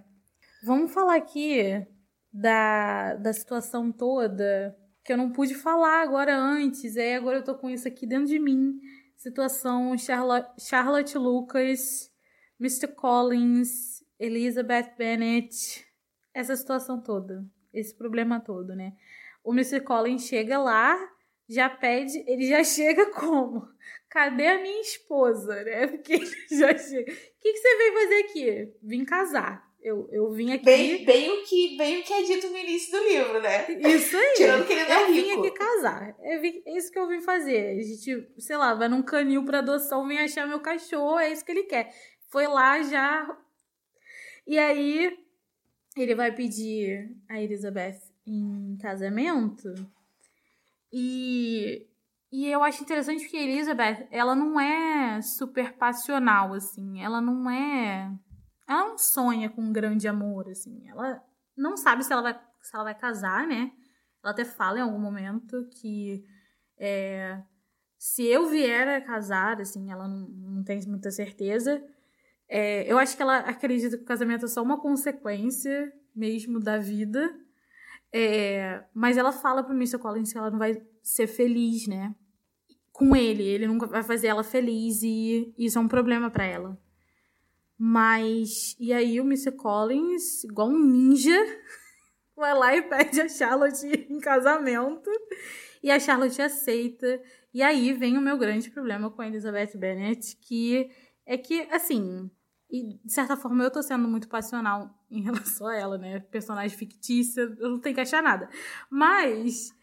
vamos 0.63 0.93
falar 0.93 1.17
aqui 1.17 1.86
da, 2.32 3.15
da 3.15 3.34
situação 3.34 3.91
toda 3.91 4.73
que 5.04 5.14
eu 5.14 5.18
não 5.18 5.32
pude 5.32 5.56
falar 5.56 6.02
agora 6.02 6.38
antes. 6.38 6.96
É, 6.96 7.16
agora 7.16 7.38
eu 7.38 7.44
tô 7.44 7.56
com 7.56 7.70
isso 7.70 7.88
aqui 7.88 8.06
dentro 8.06 8.28
de 8.28 8.40
mim. 8.40 8.80
Situação 9.16 9.98
Charlotte, 9.98 10.62
Charlotte 10.62 11.18
Lucas, 11.18 12.12
Mr. 12.60 12.88
Collins, 12.88 14.04
Elizabeth 14.20 14.94
Bennet. 14.98 15.86
Essa 16.34 16.56
situação 16.56 17.02
toda. 17.02 17.46
Esse 17.74 17.94
problema 17.96 18.40
todo, 18.40 18.76
né? 18.76 18.94
o 19.44 19.54
Mr. 19.54 19.82
Collins 19.82 20.28
chega 20.28 20.60
lá, 20.60 20.96
já 21.48 21.70
pede, 21.70 22.24
ele 22.28 22.48
já 22.48 22.64
chega 22.64 23.08
como? 23.08 23.68
Cadê 24.10 24.48
a 24.48 24.62
minha 24.62 24.82
esposa, 24.82 25.64
né? 25.64 25.88
Porque 25.88 26.14
ele 26.14 26.26
já 26.52 26.78
chega. 26.78 27.12
O 27.12 27.16
que, 27.40 27.54
que 27.54 27.58
você 27.58 27.78
veio 27.78 27.94
fazer 27.94 28.16
aqui? 28.16 28.74
Vim 28.82 29.06
casar. 29.06 29.69
Eu, 29.82 30.10
eu 30.12 30.30
vim 30.32 30.52
aqui. 30.52 30.65
Bem, 30.65 31.06
bem, 31.06 31.30
o 31.32 31.44
que, 31.44 31.78
bem 31.78 32.00
o 32.00 32.04
que 32.04 32.12
é 32.12 32.24
dito 32.24 32.50
no 32.50 32.58
início 32.58 32.92
do 32.92 33.08
livro, 33.08 33.42
né? 33.42 33.65
Isso 33.72 34.18
aí. 34.18 34.34
Tirando 34.36 34.65
que 34.68 34.74
ele 34.74 34.84
não 34.84 34.92
é 34.92 35.04
eu 35.04 35.08
vim 35.08 35.22
rico. 35.22 35.39
aqui 35.39 35.52
casar. 35.52 36.15
É 36.20 36.36
é 36.36 36.78
isso 36.78 36.92
que 36.92 37.00
eu 37.00 37.08
vim 37.08 37.22
fazer. 37.22 37.80
A 37.80 37.82
gente, 37.82 38.30
sei 38.38 38.58
lá, 38.58 38.74
vai 38.74 38.89
num 38.89 39.02
canil 39.02 39.46
pra 39.46 39.60
adoção, 39.60 40.08
vem 40.08 40.20
achar 40.20 40.46
meu 40.46 40.60
cachorro, 40.60 41.18
é 41.18 41.32
isso 41.32 41.46
que 41.46 41.52
ele 41.52 41.63
quer. 41.63 41.94
Foi 42.30 42.46
lá 42.46 42.82
já. 42.84 43.38
E 44.46 44.60
aí, 44.60 45.18
ele 45.96 46.13
vai 46.13 46.34
pedir 46.34 47.15
a 47.30 47.42
Elizabeth 47.42 48.00
em 48.28 48.78
casamento. 48.82 49.74
E, 50.92 51.88
e 52.32 52.48
eu 52.48 52.63
acho 52.63 52.84
interessante 52.84 53.28
que 53.28 53.38
a 53.38 53.44
Elizabeth, 53.44 54.08
ela 54.12 54.36
não 54.36 54.60
é 54.60 55.22
super 55.22 55.74
passional, 55.74 56.54
assim. 56.54 57.02
Ela 57.02 57.22
não 57.22 57.50
é. 57.50 58.12
Ela 58.70 58.90
não 58.90 58.98
sonha 59.00 59.50
com 59.50 59.64
um 59.64 59.74
grande 59.74 60.08
amor, 60.08 60.48
assim. 60.48 60.88
Ela 60.88 61.24
não 61.58 61.76
sabe 61.76 62.04
se 62.04 62.14
ela 62.14 62.22
vai, 62.22 62.40
se 62.62 62.76
ela 62.76 62.84
vai 62.84 62.94
casar, 62.94 63.48
né? 63.48 63.72
Ela 64.24 64.32
até 64.32 64.46
fala 64.46 64.78
em 64.78 64.82
algum 64.84 65.00
momento 65.00 65.68
que 65.72 66.24
é, 66.78 67.42
se 67.98 68.24
eu 68.26 68.48
vier 68.48 68.88
a 68.88 69.02
casar, 69.02 69.60
assim, 69.60 69.92
ela 69.92 70.08
não, 70.08 70.28
não 70.30 70.64
tem 70.64 70.80
muita 70.88 71.10
certeza. 71.10 71.84
É, 72.48 72.90
eu 72.92 73.00
acho 73.00 73.18
que 73.18 73.24
ela 73.24 73.40
acredita 73.40 73.98
que 73.98 74.04
o 74.04 74.08
casamento 74.08 74.46
é 74.46 74.48
só 74.48 74.62
uma 74.62 74.80
consequência 74.80 75.92
mesmo 76.16 76.60
da 76.60 76.78
vida. 76.78 77.36
É, 78.14 78.84
mas 78.94 79.18
ela 79.18 79.32
fala 79.32 79.64
pro 79.64 79.74
Mr. 79.74 79.98
Collins 79.98 80.32
que 80.32 80.38
ela 80.38 80.52
não 80.52 80.60
vai 80.60 80.80
ser 81.02 81.26
feliz, 81.26 81.88
né? 81.88 82.14
Com 82.92 83.16
ele. 83.16 83.44
Ele 83.44 83.66
nunca 83.66 83.88
vai 83.88 84.04
fazer 84.04 84.28
ela 84.28 84.44
feliz 84.44 85.02
e 85.02 85.54
isso 85.58 85.80
é 85.80 85.82
um 85.82 85.88
problema 85.88 86.30
para 86.30 86.46
ela. 86.46 86.78
Mas. 87.80 88.76
E 88.78 88.92
aí 88.92 89.22
o 89.22 89.24
Mr. 89.24 89.54
Collins, 89.54 90.44
igual 90.44 90.68
um 90.68 90.78
ninja, 90.78 91.32
vai 92.36 92.54
lá 92.54 92.76
e 92.76 92.82
pede 92.82 93.22
a 93.22 93.30
Charlotte 93.30 93.88
em 94.10 94.20
casamento. 94.20 95.10
E 95.82 95.89
a 95.89 96.00
Charlotte 96.00 96.42
aceita. 96.42 97.22
E 97.54 97.63
aí 97.63 97.94
vem 97.94 98.18
o 98.18 98.22
meu 98.22 98.38
grande 98.38 98.70
problema 98.70 99.10
com 99.10 99.22
a 99.22 99.28
Elizabeth 99.28 99.78
Bennet, 99.78 100.36
que 100.42 100.92
é 101.26 101.38
que, 101.38 101.62
assim, 101.72 102.30
e 102.70 103.00
de 103.04 103.13
certa 103.13 103.38
forma 103.38 103.63
eu 103.63 103.72
tô 103.72 103.82
sendo 103.82 104.08
muito 104.08 104.28
passional 104.28 104.94
em 105.10 105.22
relação 105.22 105.68
a 105.68 105.76
ela, 105.76 105.98
né? 105.98 106.20
Personagem 106.20 106.78
fictícia, 106.78 107.42
eu 107.60 107.70
não 107.70 107.80
tenho 107.80 107.96
que 107.96 108.02
achar 108.02 108.22
nada. 108.22 108.50
Mas 108.92 109.74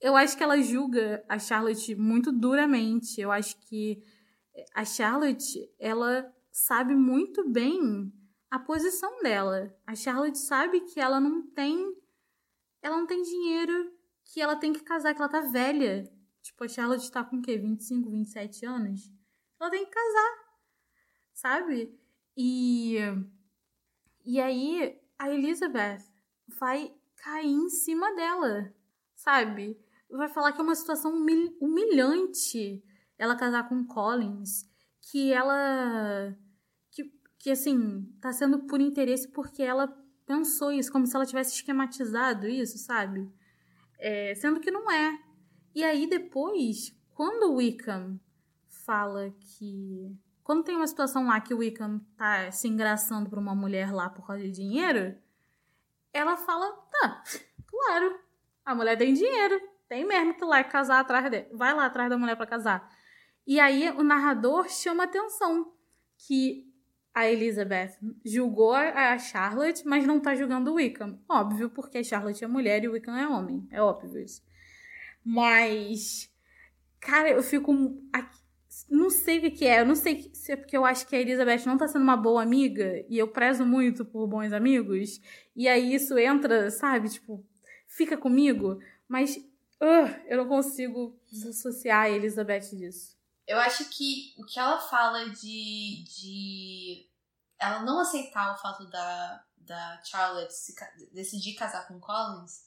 eu 0.00 0.16
acho 0.16 0.36
que 0.36 0.42
ela 0.42 0.62
julga 0.62 1.24
a 1.28 1.38
Charlotte 1.38 1.94
muito 1.96 2.30
duramente. 2.30 3.20
Eu 3.20 3.32
acho 3.32 3.58
que 3.68 4.02
a 4.74 4.84
Charlotte, 4.84 5.68
ela 5.78 6.32
sabe 6.60 6.94
muito 6.94 7.48
bem 7.48 8.12
a 8.50 8.58
posição 8.58 9.22
dela. 9.22 9.74
A 9.86 9.94
Charlotte 9.94 10.38
sabe 10.38 10.80
que 10.80 11.00
ela 11.00 11.18
não 11.20 11.46
tem 11.50 11.96
ela 12.82 12.96
não 12.96 13.06
tem 13.06 13.22
dinheiro, 13.22 13.92
que 14.24 14.40
ela 14.40 14.56
tem 14.56 14.72
que 14.72 14.82
casar, 14.82 15.14
que 15.14 15.20
ela 15.20 15.28
tá 15.30 15.40
velha. 15.42 16.10
Tipo, 16.42 16.64
a 16.64 16.68
Charlotte 16.68 17.10
tá 17.10 17.22
com 17.22 17.36
o 17.36 17.42
quê? 17.42 17.58
25, 17.58 18.10
27 18.10 18.64
anos? 18.64 19.10
Ela 19.60 19.70
tem 19.70 19.84
que 19.84 19.90
casar. 19.90 20.38
Sabe? 21.34 21.98
E 22.36 22.96
e 24.24 24.40
aí 24.40 24.98
a 25.18 25.30
Elizabeth 25.30 26.02
vai 26.58 26.94
cair 27.16 27.50
em 27.52 27.68
cima 27.68 28.14
dela, 28.14 28.74
sabe? 29.14 29.78
Vai 30.10 30.28
falar 30.28 30.52
que 30.52 30.60
é 30.60 30.64
uma 30.64 30.74
situação 30.74 31.14
humil- 31.14 31.56
humilhante 31.60 32.82
ela 33.18 33.36
casar 33.36 33.68
com 33.68 33.86
Collins, 33.86 34.66
que 35.10 35.32
ela 35.32 36.34
que, 37.40 37.50
assim, 37.50 38.02
tá 38.20 38.32
sendo 38.32 38.60
por 38.60 38.80
interesse 38.80 39.26
porque 39.26 39.62
ela 39.62 39.88
pensou 40.26 40.70
isso, 40.70 40.92
como 40.92 41.06
se 41.06 41.16
ela 41.16 41.26
tivesse 41.26 41.54
esquematizado 41.54 42.46
isso, 42.46 42.78
sabe? 42.78 43.28
É, 43.98 44.34
sendo 44.34 44.60
que 44.60 44.70
não 44.70 44.90
é. 44.90 45.18
E 45.74 45.82
aí 45.82 46.06
depois, 46.06 46.94
quando 47.14 47.50
o 47.50 47.56
Wickham 47.56 48.20
fala 48.68 49.30
que. 49.40 50.14
Quando 50.44 50.64
tem 50.64 50.76
uma 50.76 50.86
situação 50.86 51.26
lá 51.26 51.40
que 51.40 51.54
o 51.54 51.58
Wickham 51.58 52.00
tá 52.16 52.52
se 52.52 52.68
engraçando 52.68 53.30
pra 53.30 53.40
uma 53.40 53.54
mulher 53.54 53.90
lá 53.90 54.10
por 54.10 54.26
causa 54.26 54.42
de 54.42 54.50
dinheiro, 54.50 55.16
ela 56.12 56.36
fala: 56.36 56.70
tá, 56.90 57.22
claro, 57.66 58.20
a 58.64 58.74
mulher 58.74 58.98
tem 58.98 59.14
dinheiro, 59.14 59.58
tem 59.88 60.04
mesmo 60.04 60.34
que 60.34 60.44
lá 60.44 60.60
e 60.60 60.64
casar 60.64 61.00
atrás 61.00 61.30
dela. 61.30 61.48
Vai 61.52 61.74
lá 61.74 61.86
atrás 61.86 62.10
da 62.10 62.18
mulher 62.18 62.36
pra 62.36 62.46
casar. 62.46 62.86
E 63.46 63.58
aí 63.58 63.90
o 63.90 64.02
narrador 64.02 64.68
chama 64.68 65.04
atenção 65.04 65.72
que 66.18 66.69
a 67.14 67.28
Elizabeth 67.28 67.98
julgou 68.24 68.72
a 68.72 69.18
Charlotte, 69.18 69.86
mas 69.86 70.06
não 70.06 70.20
tá 70.20 70.34
julgando 70.34 70.70
o 70.70 70.74
Wickham. 70.74 71.18
Óbvio, 71.28 71.68
porque 71.70 71.98
a 71.98 72.04
Charlotte 72.04 72.44
é 72.44 72.46
mulher 72.46 72.84
e 72.84 72.88
o 72.88 72.92
Wickham 72.92 73.16
é 73.16 73.26
homem. 73.26 73.66
É 73.70 73.82
óbvio 73.82 74.18
isso. 74.18 74.42
Mas, 75.24 76.30
cara, 77.00 77.30
eu 77.30 77.42
fico. 77.42 77.72
Não 78.88 79.10
sei 79.10 79.38
o 79.38 79.50
que, 79.50 79.66
é. 79.66 79.80
Eu 79.80 79.86
não 79.86 79.96
sei 79.96 80.30
se 80.32 80.52
é 80.52 80.56
porque 80.56 80.76
eu 80.76 80.84
acho 80.84 81.06
que 81.06 81.16
a 81.16 81.20
Elizabeth 81.20 81.66
não 81.66 81.76
tá 81.76 81.88
sendo 81.88 82.02
uma 82.02 82.16
boa 82.16 82.42
amiga 82.42 83.04
e 83.08 83.18
eu 83.18 83.28
prezo 83.28 83.66
muito 83.66 84.04
por 84.04 84.26
bons 84.26 84.52
amigos. 84.52 85.20
E 85.54 85.68
aí 85.68 85.94
isso 85.94 86.16
entra, 86.16 86.70
sabe? 86.70 87.08
Tipo, 87.08 87.44
fica 87.86 88.16
comigo. 88.16 88.78
Mas 89.08 89.36
ugh, 89.80 90.10
eu 90.26 90.38
não 90.38 90.46
consigo 90.46 91.18
desassociar 91.30 92.02
a 92.04 92.10
Elizabeth 92.10 92.76
disso. 92.76 93.18
Eu 93.50 93.58
acho 93.58 93.86
que 93.86 94.32
o 94.38 94.44
que 94.44 94.60
ela 94.60 94.78
fala 94.78 95.28
de, 95.28 96.04
de 96.04 97.10
ela 97.58 97.82
não 97.82 97.98
aceitar 97.98 98.54
o 98.54 98.56
fato 98.56 98.88
da, 98.88 99.44
da 99.56 100.00
Charlotte 100.04 100.52
se 100.52 100.72
decidir 101.12 101.56
casar 101.56 101.88
com 101.88 101.98
Collins, 101.98 102.60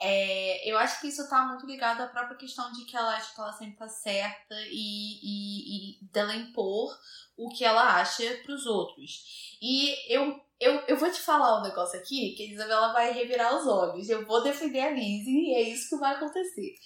é, 0.00 0.66
eu 0.66 0.78
acho 0.78 0.98
que 1.02 1.08
isso 1.08 1.28
tá 1.28 1.44
muito 1.44 1.66
ligado 1.66 2.00
à 2.00 2.06
própria 2.06 2.38
questão 2.38 2.72
de 2.72 2.86
que 2.86 2.96
ela 2.96 3.14
acha 3.14 3.34
que 3.34 3.40
ela 3.40 3.52
sempre 3.52 3.76
tá 3.76 3.86
certa 3.86 4.54
e, 4.70 5.20
e, 5.22 5.98
e 6.00 6.04
dela 6.06 6.34
impor 6.34 6.98
o 7.36 7.50
que 7.50 7.62
ela 7.62 8.00
acha 8.00 8.24
pros 8.44 8.64
outros. 8.64 9.58
E 9.60 9.94
eu, 10.10 10.42
eu, 10.58 10.72
eu 10.88 10.96
vou 10.96 11.10
te 11.10 11.20
falar 11.20 11.60
um 11.60 11.64
negócio 11.64 11.98
aqui 11.98 12.34
que 12.34 12.44
a 12.44 12.50
Isabela 12.50 12.94
vai 12.94 13.12
revirar 13.12 13.54
os 13.54 13.66
olhos. 13.66 14.08
Eu 14.08 14.24
vou 14.24 14.42
defender 14.42 14.80
a 14.80 14.90
Lizzie 14.90 15.50
e 15.50 15.54
é 15.54 15.62
isso 15.68 15.90
que 15.90 15.96
vai 15.96 16.14
acontecer. 16.14 16.76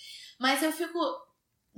Mas 0.41 0.61
eu 0.61 0.73
fico 0.73 0.99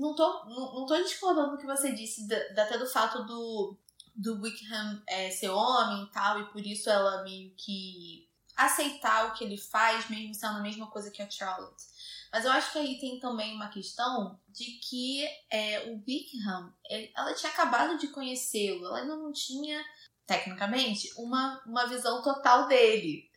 não 0.01 0.15
tô, 0.15 0.45
não, 0.47 0.75
não 0.75 0.87
tô 0.87 0.97
discordando 1.03 1.53
do 1.53 1.59
que 1.59 1.67
você 1.67 1.93
disse, 1.93 2.27
da, 2.27 2.63
até 2.63 2.79
do 2.79 2.87
fato 2.87 3.25
do, 3.25 3.77
do 4.17 4.41
Wickham 4.41 5.03
é, 5.07 5.31
ser 5.31 5.51
homem 5.51 6.05
e 6.05 6.11
tal, 6.11 6.41
e 6.41 6.51
por 6.51 6.65
isso 6.65 6.89
ela 6.89 7.23
meio 7.23 7.55
que 7.57 8.29
aceitar 8.57 9.29
o 9.29 9.33
que 9.35 9.45
ele 9.45 9.59
faz, 9.59 10.09
mesmo 10.09 10.35
sendo 10.35 10.59
a 10.59 10.63
mesma 10.63 10.87
coisa 10.91 11.11
que 11.11 11.23
a 11.23 11.31
Charlotte. 11.31 11.85
Mas 12.33 12.45
eu 12.45 12.53
acho 12.53 12.73
que 12.73 12.79
aí 12.79 12.99
tem 12.99 13.19
também 13.19 13.55
uma 13.55 13.69
questão 13.69 14.39
de 14.49 14.79
que 14.79 15.27
é, 15.51 15.91
o 15.91 16.03
Wickham, 16.07 16.73
é, 16.89 17.11
ela 17.15 17.35
tinha 17.35 17.51
acabado 17.51 17.99
de 17.99 18.09
conhecê-lo, 18.09 18.87
ela 18.87 18.99
ainda 18.99 19.17
não 19.17 19.33
tinha, 19.33 19.85
tecnicamente, 20.27 21.13
uma, 21.17 21.61
uma 21.67 21.87
visão 21.87 22.23
total 22.23 22.69
dele. 22.69 23.29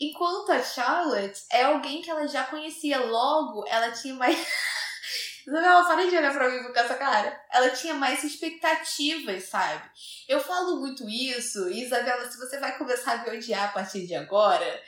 Enquanto 0.00 0.50
a 0.50 0.62
Charlotte 0.62 1.40
é 1.50 1.64
alguém 1.64 2.02
que 2.02 2.10
ela 2.10 2.26
já 2.26 2.44
conhecia 2.44 3.04
logo, 3.06 3.64
ela 3.66 3.90
tinha 3.92 4.14
mais. 4.14 4.36
Isabela, 5.46 5.84
para 5.84 6.08
de 6.08 6.16
olhar 6.16 6.32
pra 6.32 6.48
mim 6.48 6.62
com 6.62 6.78
essa 6.78 6.94
cara. 6.94 7.40
Ela 7.52 7.70
tinha 7.70 7.94
mais 7.94 8.22
expectativas, 8.22 9.44
sabe? 9.44 9.82
Eu 10.28 10.40
falo 10.40 10.80
muito 10.80 11.08
isso, 11.08 11.68
e 11.68 11.84
Isabela, 11.84 12.30
se 12.30 12.38
você 12.38 12.58
vai 12.58 12.76
começar 12.78 13.12
a 13.12 13.16
me 13.18 13.36
odiar 13.36 13.68
a 13.68 13.72
partir 13.72 14.06
de 14.06 14.14
agora, 14.14 14.82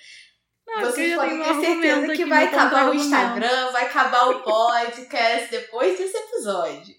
Não, 0.67 0.75
porque 0.75 0.93
vocês 0.93 1.15
podem 1.17 1.43
ter 1.43 1.61
certeza 1.61 2.13
que 2.15 2.25
vai 2.25 2.45
acabar 2.45 2.89
o. 2.89 2.95
Instagram, 2.95 3.73
vai 3.73 3.87
acabar 3.87 4.29
o 4.29 4.43
podcast 4.43 5.51
depois 5.51 5.99
desse 5.99 6.17
episódio. 6.17 6.95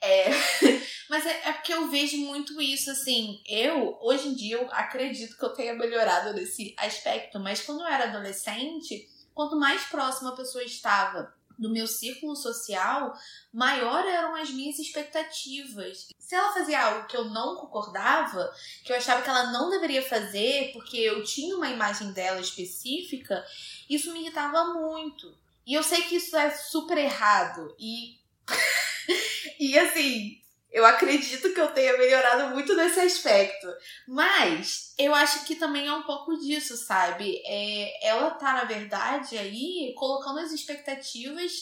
É, 0.00 0.30
mas 1.08 1.24
é, 1.24 1.48
é 1.48 1.52
porque 1.52 1.72
eu 1.72 1.88
vejo 1.88 2.16
muito 2.18 2.60
isso, 2.60 2.90
assim. 2.90 3.40
Eu, 3.46 3.98
hoje 4.00 4.28
em 4.28 4.34
dia, 4.34 4.56
eu 4.56 4.68
acredito 4.72 5.36
que 5.36 5.44
eu 5.44 5.52
tenha 5.54 5.74
melhorado 5.74 6.32
nesse 6.34 6.74
aspecto, 6.76 7.38
mas 7.38 7.62
quando 7.62 7.82
eu 7.82 7.86
era 7.86 8.04
adolescente, 8.04 9.08
quanto 9.34 9.56
mais 9.56 9.84
próxima 9.84 10.30
a 10.30 10.36
pessoa 10.36 10.64
estava 10.64 11.32
do 11.58 11.70
meu 11.70 11.86
círculo 11.86 12.34
social, 12.34 13.14
maior 13.52 14.06
eram 14.06 14.34
as 14.34 14.50
minhas 14.50 14.78
expectativas. 14.78 16.08
Se 16.18 16.34
ela 16.34 16.52
fazia 16.52 16.82
algo 16.82 17.06
que 17.06 17.16
eu 17.16 17.26
não 17.26 17.56
concordava, 17.56 18.52
que 18.84 18.92
eu 18.92 18.96
achava 18.96 19.22
que 19.22 19.28
ela 19.28 19.52
não 19.52 19.70
deveria 19.70 20.02
fazer, 20.02 20.72
porque 20.72 20.96
eu 20.96 21.22
tinha 21.24 21.56
uma 21.56 21.68
imagem 21.68 22.12
dela 22.12 22.40
específica, 22.40 23.44
isso 23.88 24.12
me 24.12 24.20
irritava 24.20 24.74
muito. 24.74 25.36
E 25.66 25.74
eu 25.74 25.82
sei 25.82 26.02
que 26.02 26.16
isso 26.16 26.36
é 26.36 26.50
super 26.50 26.98
errado. 26.98 27.74
E. 27.78 28.18
e 29.60 29.78
assim, 29.78 30.41
eu 30.72 30.86
acredito 30.86 31.52
que 31.52 31.60
eu 31.60 31.72
tenha 31.72 31.96
melhorado 31.98 32.54
muito 32.54 32.74
nesse 32.74 32.98
aspecto. 33.00 33.66
Mas 34.08 34.94
eu 34.98 35.14
acho 35.14 35.44
que 35.44 35.56
também 35.56 35.86
é 35.86 35.92
um 35.92 36.02
pouco 36.02 36.36
disso, 36.38 36.76
sabe? 36.76 37.42
É, 37.46 38.08
ela 38.08 38.30
tá, 38.32 38.54
na 38.54 38.64
verdade, 38.64 39.36
aí 39.36 39.94
colocando 39.96 40.38
as 40.38 40.50
expectativas 40.50 41.52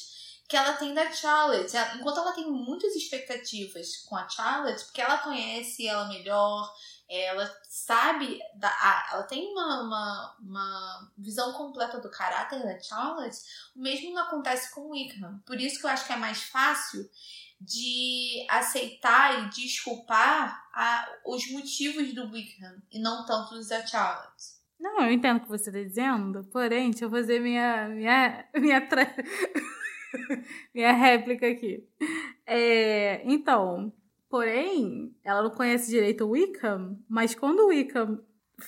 que 0.48 0.56
ela 0.56 0.74
tem 0.74 0.94
da 0.94 1.10
Charlotte. 1.12 1.76
Enquanto 1.96 2.18
ela 2.18 2.32
tem 2.32 2.50
muitas 2.50 2.94
expectativas 2.94 3.96
com 4.08 4.16
a 4.16 4.28
Charlotte, 4.28 4.84
porque 4.84 5.00
ela 5.00 5.18
conhece 5.18 5.86
ela 5.86 6.08
melhor, 6.08 6.72
ela 7.08 7.52
sabe, 7.68 8.38
da, 8.54 9.08
ela 9.12 9.24
tem 9.24 9.48
uma, 9.52 9.82
uma, 9.82 10.36
uma 10.40 11.12
visão 11.18 11.52
completa 11.52 12.00
do 12.00 12.10
caráter 12.10 12.62
da 12.62 12.80
Charlotte, 12.80 13.36
o 13.74 13.80
mesmo 13.80 14.12
não 14.12 14.22
acontece 14.22 14.72
com 14.72 14.82
o 14.82 14.90
Wickham. 14.90 15.40
Por 15.44 15.60
isso 15.60 15.80
que 15.80 15.86
eu 15.86 15.90
acho 15.90 16.06
que 16.06 16.12
é 16.12 16.16
mais 16.16 16.42
fácil 16.44 17.08
de 17.60 18.46
aceitar 18.48 19.44
e 19.44 19.50
desculpar 19.50 20.68
a, 20.72 21.08
os 21.26 21.50
motivos 21.50 22.12
do 22.14 22.30
Wickham 22.30 22.82
e 22.90 22.98
não 22.98 23.26
tanto 23.26 23.54
os 23.54 23.68
da 23.68 23.86
Charlotte. 23.86 24.60
Não, 24.78 25.02
eu 25.02 25.12
entendo 25.12 25.38
o 25.38 25.40
que 25.40 25.48
você 25.48 25.68
está 25.68 25.82
dizendo, 25.82 26.42
porém, 26.44 26.90
deixa 26.90 27.04
eu 27.04 27.10
fazer 27.10 27.38
minha, 27.38 27.88
minha, 27.88 28.48
minha, 28.54 28.80
tra... 28.80 29.06
minha 30.74 30.92
réplica 30.92 31.46
aqui. 31.46 31.86
É, 32.46 33.20
então, 33.24 33.92
Porém, 34.30 35.12
ela 35.24 35.42
não 35.42 35.50
conhece 35.50 35.90
direito 35.90 36.24
o 36.24 36.30
Wickham, 36.30 36.96
mas 37.08 37.34
quando 37.34 37.64
o 37.64 37.66
Wickham 37.66 38.22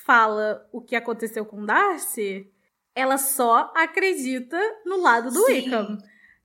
fala 0.05 0.69
o 0.73 0.81
que 0.81 0.97
aconteceu 0.97 1.47
com 1.47 1.65
Darcy, 1.65 2.53
ela 2.93 3.17
só 3.17 3.73
acredita 3.77 4.59
no 4.85 5.01
lado 5.01 5.31
do 5.31 5.47
Sim. 5.47 5.53
Wickham. 5.53 5.99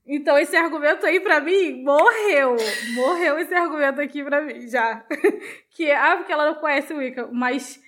Então 0.07 0.37
esse 0.37 0.55
argumento 0.55 1.05
aí 1.05 1.19
para 1.19 1.41
mim 1.41 1.83
morreu. 1.83 2.55
Morreu 2.95 3.37
esse 3.39 3.53
argumento 3.53 3.99
aqui 3.99 4.23
para 4.23 4.41
mim 4.41 4.67
já. 4.69 5.05
que 5.69 5.91
ah, 5.91 6.15
porque 6.17 6.31
ela 6.31 6.45
não 6.45 6.55
conhece 6.55 6.93
o 6.93 6.97
Wickham, 6.97 7.29
mas 7.33 7.81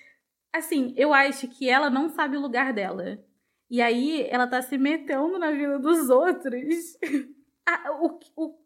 assim, 0.52 0.92
eu 0.96 1.14
acho 1.14 1.48
que 1.48 1.68
ela 1.68 1.88
não 1.88 2.10
sabe 2.10 2.36
o 2.36 2.40
lugar 2.40 2.72
dela. 2.74 3.18
E 3.70 3.80
aí 3.80 4.26
ela 4.28 4.46
tá 4.46 4.60
se 4.60 4.76
metendo 4.76 5.38
na 5.38 5.50
vida 5.50 5.78
dos 5.78 6.10
outros. 6.10 6.98
ah, 7.66 7.92
o, 8.00 8.18
o, 8.36 8.58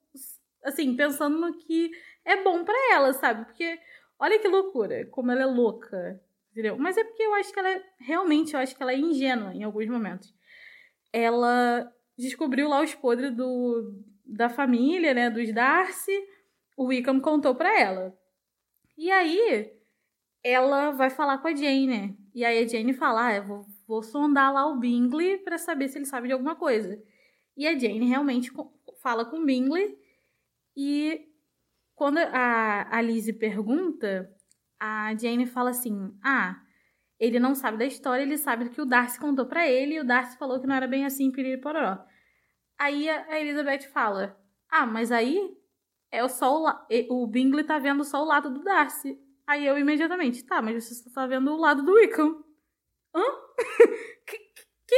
assim, 0.65 0.97
pensando 0.97 1.39
no 1.39 1.57
que 1.57 1.91
é 2.25 2.43
bom 2.43 2.65
para 2.65 2.93
ela, 2.93 3.13
sabe? 3.13 3.45
Porque 3.45 3.79
olha 4.19 4.39
que 4.41 4.49
loucura, 4.49 5.07
como 5.11 5.31
ela 5.31 5.43
é 5.43 5.47
louca, 5.47 6.21
entendeu? 6.51 6.77
Mas 6.79 6.97
é 6.97 7.05
porque 7.05 7.23
eu 7.23 7.35
acho 7.35 7.53
que 7.53 7.59
ela 7.61 7.71
é, 7.71 7.83
realmente, 8.01 8.55
eu 8.55 8.61
acho 8.61 8.75
que 8.75 8.83
ela 8.83 8.93
é 8.93 8.99
ingênua 8.99 9.55
em 9.55 9.63
alguns 9.63 9.87
momentos. 9.87 10.35
Ela 11.13 11.93
descobriu 12.17 12.69
lá 12.69 12.83
os 12.83 12.95
podres 12.95 13.35
do, 13.35 14.03
da 14.25 14.49
família, 14.49 15.15
né, 15.15 15.31
dos 15.31 15.53
Darcy. 15.53 16.13
O 16.77 16.87
Wickham 16.87 17.21
contou 17.21 17.55
para 17.55 17.81
ela. 17.81 18.17
E 18.97 19.11
aí, 19.11 19.73
ela 20.43 20.91
vai 20.91 21.11
falar 21.11 21.39
com 21.39 21.49
a 21.49 21.55
Jane, 21.55 21.87
né? 21.87 22.15
E 22.35 22.45
aí 22.45 22.65
a 22.65 22.67
Jane 22.67 22.93
fala, 22.93 23.29
ah, 23.29 23.37
eu 23.37 23.45
vou, 23.45 23.67
vou 23.87 24.03
sondar 24.03 24.53
lá 24.53 24.67
o 24.67 24.79
Bingley 24.79 25.39
para 25.39 25.57
saber 25.59 25.89
se 25.89 25.99
ele 25.99 26.07
sabe 26.07 26.29
de 26.29 26.33
alguma 26.33 26.57
coisa. 26.57 27.03
E 27.57 27.67
a 27.67 27.79
Jane 27.79 28.07
realmente 28.07 28.53
fala 29.01 29.25
com 29.25 29.39
o 29.39 29.45
Bingley 29.45 29.97
e 30.77 31.29
quando 31.95 32.19
a, 32.19 32.97
a 32.97 33.01
Lizzie 33.01 33.33
pergunta, 33.33 34.31
a 34.79 35.15
Jane 35.15 35.47
fala 35.47 35.71
assim: 35.71 36.13
Ah, 36.23 36.61
ele 37.19 37.39
não 37.39 37.55
sabe 37.55 37.79
da 37.79 37.85
história, 37.85 38.23
ele 38.23 38.37
sabe 38.37 38.69
que 38.71 38.81
o 38.81 38.87
Darcy 38.87 39.19
contou 39.19 39.47
para 39.47 39.69
ele 39.69 39.95
e 39.95 40.01
o 40.01 40.05
Darcy 40.05 40.37
falou 40.37 40.61
que 40.61 40.67
não 40.67 40.75
era 40.75 40.87
bem 40.87 41.05
assim, 41.05 41.31
piriri 41.31 41.61
pororó. 41.61 41.99
Aí 42.79 43.09
a 43.09 43.41
Elizabeth 43.41 43.83
fala: 43.93 44.37
Ah, 44.69 44.87
mas 44.87 45.13
aí 45.13 45.57
é 46.11 46.27
só 46.29 46.61
o, 46.61 46.67
o 47.11 47.27
Bingley 47.27 47.65
tá 47.65 47.79
vendo 47.79 48.05
só 48.05 48.23
o 48.23 48.27
lado 48.27 48.51
do 48.51 48.63
Darcy. 48.63 49.19
Aí 49.47 49.67
eu 49.67 49.79
imediatamente, 49.79 50.45
tá, 50.45 50.63
mas 50.63 50.85
você 50.85 50.95
só 50.95 51.11
tá 51.11 51.27
vendo 51.27 51.53
o 51.53 51.57
lado 51.57 51.83
do 51.83 51.93
Wickham. 51.93 52.43
Hã? 53.15 53.23
que, 54.27 54.39
que? 54.87 54.97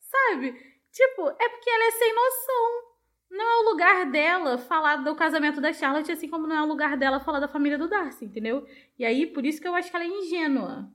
Sabe? 0.00 0.52
Tipo, 0.92 1.28
é 1.28 1.48
porque 1.48 1.70
ela 1.70 1.84
é 1.84 1.90
sem 1.90 2.14
noção 2.14 2.90
não 3.30 3.44
é 3.44 3.56
o 3.60 3.70
lugar 3.70 4.10
dela 4.10 4.58
falar 4.58 4.96
do 4.96 5.14
casamento 5.14 5.60
da 5.60 5.72
Charlotte, 5.72 6.10
assim 6.10 6.28
como 6.28 6.48
não 6.48 6.56
é 6.56 6.62
o 6.62 6.66
lugar 6.66 6.96
dela 6.96 7.20
falar 7.20 7.38
da 7.38 7.46
família 7.46 7.78
do 7.78 7.88
Darcy, 7.88 8.24
entendeu? 8.24 8.66
E 8.98 9.04
aí, 9.04 9.26
por 9.26 9.46
isso 9.46 9.60
que 9.60 9.68
eu 9.68 9.74
acho 9.74 9.88
que 9.88 9.96
ela 9.96 10.04
é 10.04 10.08
ingênua. 10.08 10.92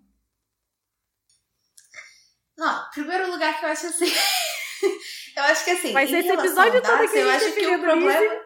Não, 2.58 2.90
primeiro 2.92 3.30
lugar 3.32 3.60
que 3.60 3.66
eu 3.66 3.70
acho 3.70 3.88
assim. 3.88 4.12
eu 5.36 5.44
acho 5.44 5.66
que 5.66 5.72
assim. 5.72 5.94
Vai 5.94 6.08
ser 6.08 6.20
esse 6.20 6.32
episódio 6.32 6.82
todo 6.82 7.04
aqui. 7.04 7.18
Eu 7.18 7.30
acho 7.30 7.52
que 7.54 7.68
o 7.68 7.80
problema. 7.80 8.46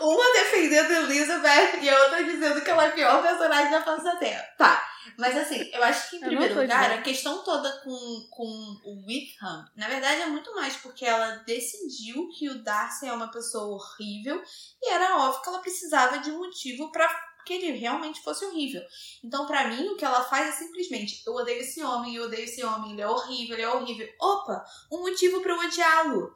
Uma 0.00 0.32
defendendo 0.32 0.90
Elizabeth 0.90 1.78
e 1.80 1.88
a 1.88 2.02
outra 2.04 2.24
dizendo 2.24 2.60
que 2.60 2.70
ela 2.70 2.84
é 2.84 2.88
a 2.88 2.92
pior 2.92 3.22
personagem 3.22 3.70
da 3.70 3.82
face 3.82 4.04
da 4.04 4.16
Terra. 4.16 4.42
Tá. 4.58 4.92
Mas 5.18 5.36
assim, 5.36 5.70
eu 5.72 5.82
acho 5.82 6.10
que 6.10 6.16
em 6.16 6.20
primeiro 6.20 6.60
lugar, 6.60 6.90
a 6.90 7.02
questão 7.02 7.42
toda 7.44 7.70
com, 7.80 8.26
com 8.30 8.44
o 8.84 9.04
Wickham, 9.06 9.64
na 9.76 9.88
verdade 9.88 10.22
é 10.22 10.26
muito 10.26 10.54
mais 10.54 10.76
porque 10.76 11.04
ela 11.04 11.42
decidiu 11.46 12.28
que 12.30 12.48
o 12.48 12.62
Darcy 12.62 13.06
é 13.06 13.12
uma 13.12 13.30
pessoa 13.30 13.74
horrível 13.74 14.42
e 14.80 14.90
era 14.90 15.18
óbvio 15.18 15.42
que 15.42 15.48
ela 15.48 15.60
precisava 15.60 16.18
de 16.18 16.30
um 16.30 16.38
motivo 16.38 16.90
para 16.90 17.08
que 17.44 17.52
ele 17.52 17.78
realmente 17.78 18.22
fosse 18.22 18.44
horrível. 18.44 18.82
Então, 19.22 19.46
para 19.46 19.68
mim, 19.68 19.88
o 19.88 19.96
que 19.96 20.04
ela 20.04 20.22
faz 20.24 20.48
é 20.48 20.52
simplesmente: 20.52 21.22
eu 21.26 21.34
odeio 21.34 21.60
esse 21.60 21.82
homem, 21.82 22.14
eu 22.14 22.24
odeio 22.24 22.44
esse 22.44 22.64
homem, 22.64 22.92
ele 22.92 23.02
é 23.02 23.08
horrível, 23.08 23.54
ele 23.54 23.62
é 23.62 23.68
horrível. 23.68 24.08
Opa, 24.20 24.64
um 24.90 25.00
motivo 25.00 25.40
para 25.40 25.52
eu 25.52 25.58
odiá-lo. 25.58 26.34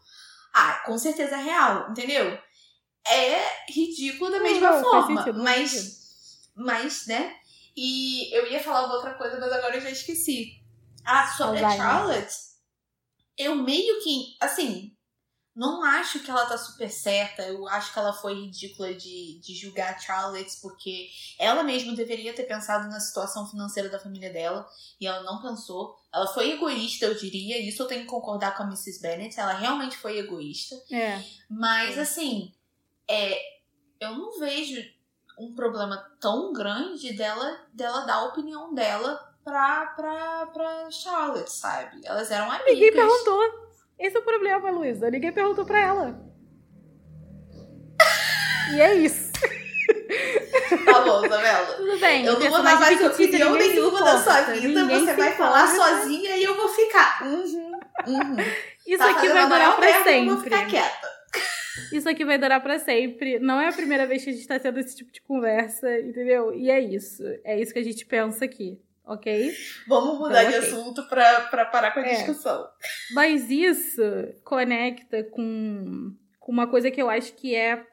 Ah, 0.52 0.82
com 0.86 0.96
certeza 0.96 1.36
é 1.36 1.42
real, 1.42 1.90
entendeu? 1.90 2.38
É 3.07 3.70
ridículo 3.70 4.30
da 4.30 4.40
mesma 4.40 4.72
não, 4.72 4.82
forma, 4.82 5.22
sentido, 5.22 5.42
mas, 5.42 6.50
mas, 6.57 7.07
né? 7.07 7.36
E 7.76 8.34
eu 8.34 8.50
ia 8.50 8.62
falar 8.62 8.92
outra 8.92 9.14
coisa, 9.14 9.38
mas 9.38 9.52
agora 9.52 9.76
eu 9.76 9.80
já 9.80 9.90
esqueci. 9.90 10.62
Ah, 11.04 11.26
sobre 11.36 11.62
a 11.62 11.76
Charlotte, 11.76 12.34
eu 13.36 13.54
meio 13.54 14.02
que, 14.02 14.36
assim, 14.40 14.95
não 15.57 15.82
acho 15.82 16.20
que 16.20 16.30
ela 16.30 16.44
tá 16.44 16.59
super 16.59 16.90
certa. 16.90 17.42
Eu 17.42 17.66
acho 17.66 17.90
que 17.90 17.98
ela 17.98 18.12
foi 18.12 18.34
ridícula 18.34 18.92
de, 18.92 19.40
de 19.40 19.54
julgar 19.54 19.94
a 19.94 19.98
Charlotte, 19.98 20.61
porque 20.61 21.09
ela 21.38 21.62
mesma 21.62 21.94
deveria 21.94 22.34
ter 22.34 22.42
pensado 22.42 22.86
na 22.88 23.00
situação 23.00 23.48
financeira 23.48 23.88
da 23.88 23.98
família 23.98 24.30
dela, 24.30 24.68
e 25.00 25.07
ela 25.07 25.22
não 25.22 25.40
pensou. 25.40 25.96
Ela 26.12 26.26
foi 26.26 26.52
egoísta, 26.52 27.07
eu 27.07 27.14
diria, 27.14 27.59
isso 27.59 27.82
eu 27.82 27.86
tenho 27.86 28.02
que 28.02 28.07
concordar 28.07 28.54
com 28.54 28.64
a 28.64 28.66
Mrs. 28.66 29.00
Bennet. 29.00 29.40
Ela 29.40 29.54
realmente 29.54 29.96
foi 29.96 30.18
egoísta. 30.18 30.76
É. 30.92 31.22
Mas, 31.48 31.98
assim, 31.98 32.52
é, 33.09 33.40
eu 33.98 34.14
não 34.14 34.38
vejo 34.38 34.84
um 35.38 35.54
problema 35.54 35.96
tão 36.20 36.52
grande 36.52 37.14
dela, 37.14 37.66
dela 37.72 38.00
dar 38.02 38.16
a 38.16 38.24
opinião 38.26 38.74
dela 38.74 39.34
pra, 39.42 39.86
pra, 39.86 40.46
pra 40.46 40.90
Charlotte, 40.90 41.50
sabe? 41.50 42.00
Elas 42.04 42.30
eram 42.30 42.50
amigas. 42.50 42.74
Ninguém 42.74 42.92
perguntou. 42.92 43.66
Esse 43.99 44.16
é 44.16 44.20
o 44.20 44.24
problema, 44.24 44.70
Luísa. 44.70 45.11
Ninguém 45.11 45.32
perguntou 45.32 45.64
pra 45.64 45.80
ela. 45.80 46.20
e 48.74 48.80
é 48.80 48.94
isso. 48.94 49.32
Tá 50.84 51.01
bom, 51.01 51.24
Isabela. 51.24 51.66
Tudo 51.76 51.99
bem. 51.99 52.24
Eu 52.24 52.38
não 52.38 52.51
vou 52.51 52.62
dar 52.62 52.80
mais 52.80 53.05
opinião 53.05 53.55
nenhuma 53.55 54.03
da 54.03 54.18
sua 54.18 54.40
vida. 54.42 54.82
Ninguém 54.82 55.07
você 55.07 55.14
vai 55.14 55.32
falar 55.32 55.66
sozinha 55.68 56.36
e 56.36 56.44
eu 56.44 56.57
vou 56.57 56.68
ficar. 56.68 57.24
Uhum, 57.24 57.72
uhum. 58.07 58.36
Isso 58.86 58.99
tá 58.99 59.11
aqui 59.11 59.28
vai 59.28 59.49
durar 59.49 59.76
pra 59.76 59.92
sempre. 60.05 60.18
Eu 60.18 60.34
vou 60.34 60.44
ficar 60.44 60.66
quieta. 60.66 61.16
Isso 61.92 62.09
aqui 62.09 62.24
vai 62.24 62.38
durar 62.38 62.62
para 62.62 62.78
sempre. 62.78 63.38
Não 63.38 63.61
é 63.61 63.68
a 63.68 63.72
primeira 63.72 64.07
vez 64.07 64.24
que 64.24 64.30
a 64.30 64.32
gente 64.32 64.47
tá 64.47 64.59
tendo 64.59 64.80
esse 64.80 64.97
tipo 64.97 65.12
de 65.12 65.20
conversa, 65.22 66.01
entendeu? 66.01 66.55
E 66.55 66.70
é 66.70 66.80
isso. 66.80 67.22
É 67.44 67.61
isso 67.61 67.72
que 67.72 67.78
a 67.78 67.84
gente 67.84 68.05
pensa 68.07 68.44
aqui, 68.44 68.80
ok? 69.07 69.54
Vamos 69.86 70.18
mudar 70.18 70.44
então, 70.44 70.61
de 70.61 70.66
okay. 70.66 70.68
assunto 70.68 71.09
pra 71.09 71.64
parar 71.66 71.92
com 71.92 72.00
a 72.00 72.07
é. 72.07 72.14
discussão. 72.14 72.68
Mas 73.12 73.48
isso 73.48 74.02
conecta 74.44 75.22
com, 75.24 76.14
com 76.40 76.52
uma 76.52 76.66
coisa 76.66 76.90
que 76.90 77.00
eu 77.00 77.09
acho 77.09 77.34
que 77.34 77.54
é, 77.54 77.86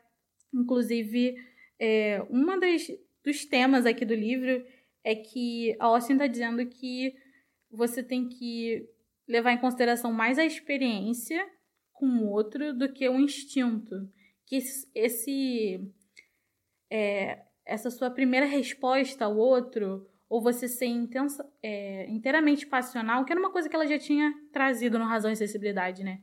inclusive, 0.54 1.36
é, 1.80 2.26
uma 2.30 2.60
das 2.60 2.88
dos 3.24 3.46
temas 3.46 3.86
aqui 3.86 4.04
do 4.04 4.14
livro 4.14 4.66
é 5.04 5.16
que 5.16 5.76
a 5.80 5.86
Austin 5.86 6.18
tá 6.18 6.28
dizendo 6.28 6.66
que 6.66 7.14
você 7.72 8.04
tem 8.04 8.28
que 8.28 8.86
levar 9.28 9.54
em 9.54 9.58
consideração 9.58 10.12
mais 10.12 10.38
a 10.38 10.46
experiência 10.46 11.46
com 11.94 12.06
o 12.06 12.30
outro 12.30 12.74
do 12.74 12.92
que 12.92 13.08
o 13.08 13.20
instinto. 13.20 13.96
Que 14.46 14.60
esse 14.94 15.80
é, 16.92 17.42
essa 17.66 17.90
sua 17.90 18.12
primeira 18.12 18.46
resposta 18.46 19.26
ao 19.26 19.38
outro, 19.38 20.06
ou 20.34 20.42
você 20.42 20.68
ser 20.68 20.88
intensa, 20.88 21.48
é, 21.62 22.10
inteiramente 22.10 22.66
passional, 22.66 23.24
que 23.24 23.32
era 23.32 23.40
uma 23.40 23.52
coisa 23.52 23.70
que 23.70 23.76
ela 23.76 23.86
já 23.86 24.00
tinha 24.00 24.34
trazido 24.52 24.98
no 24.98 25.06
Razão 25.06 25.32
e 25.32 25.36
Sensibilidade, 25.36 26.04
né? 26.04 26.22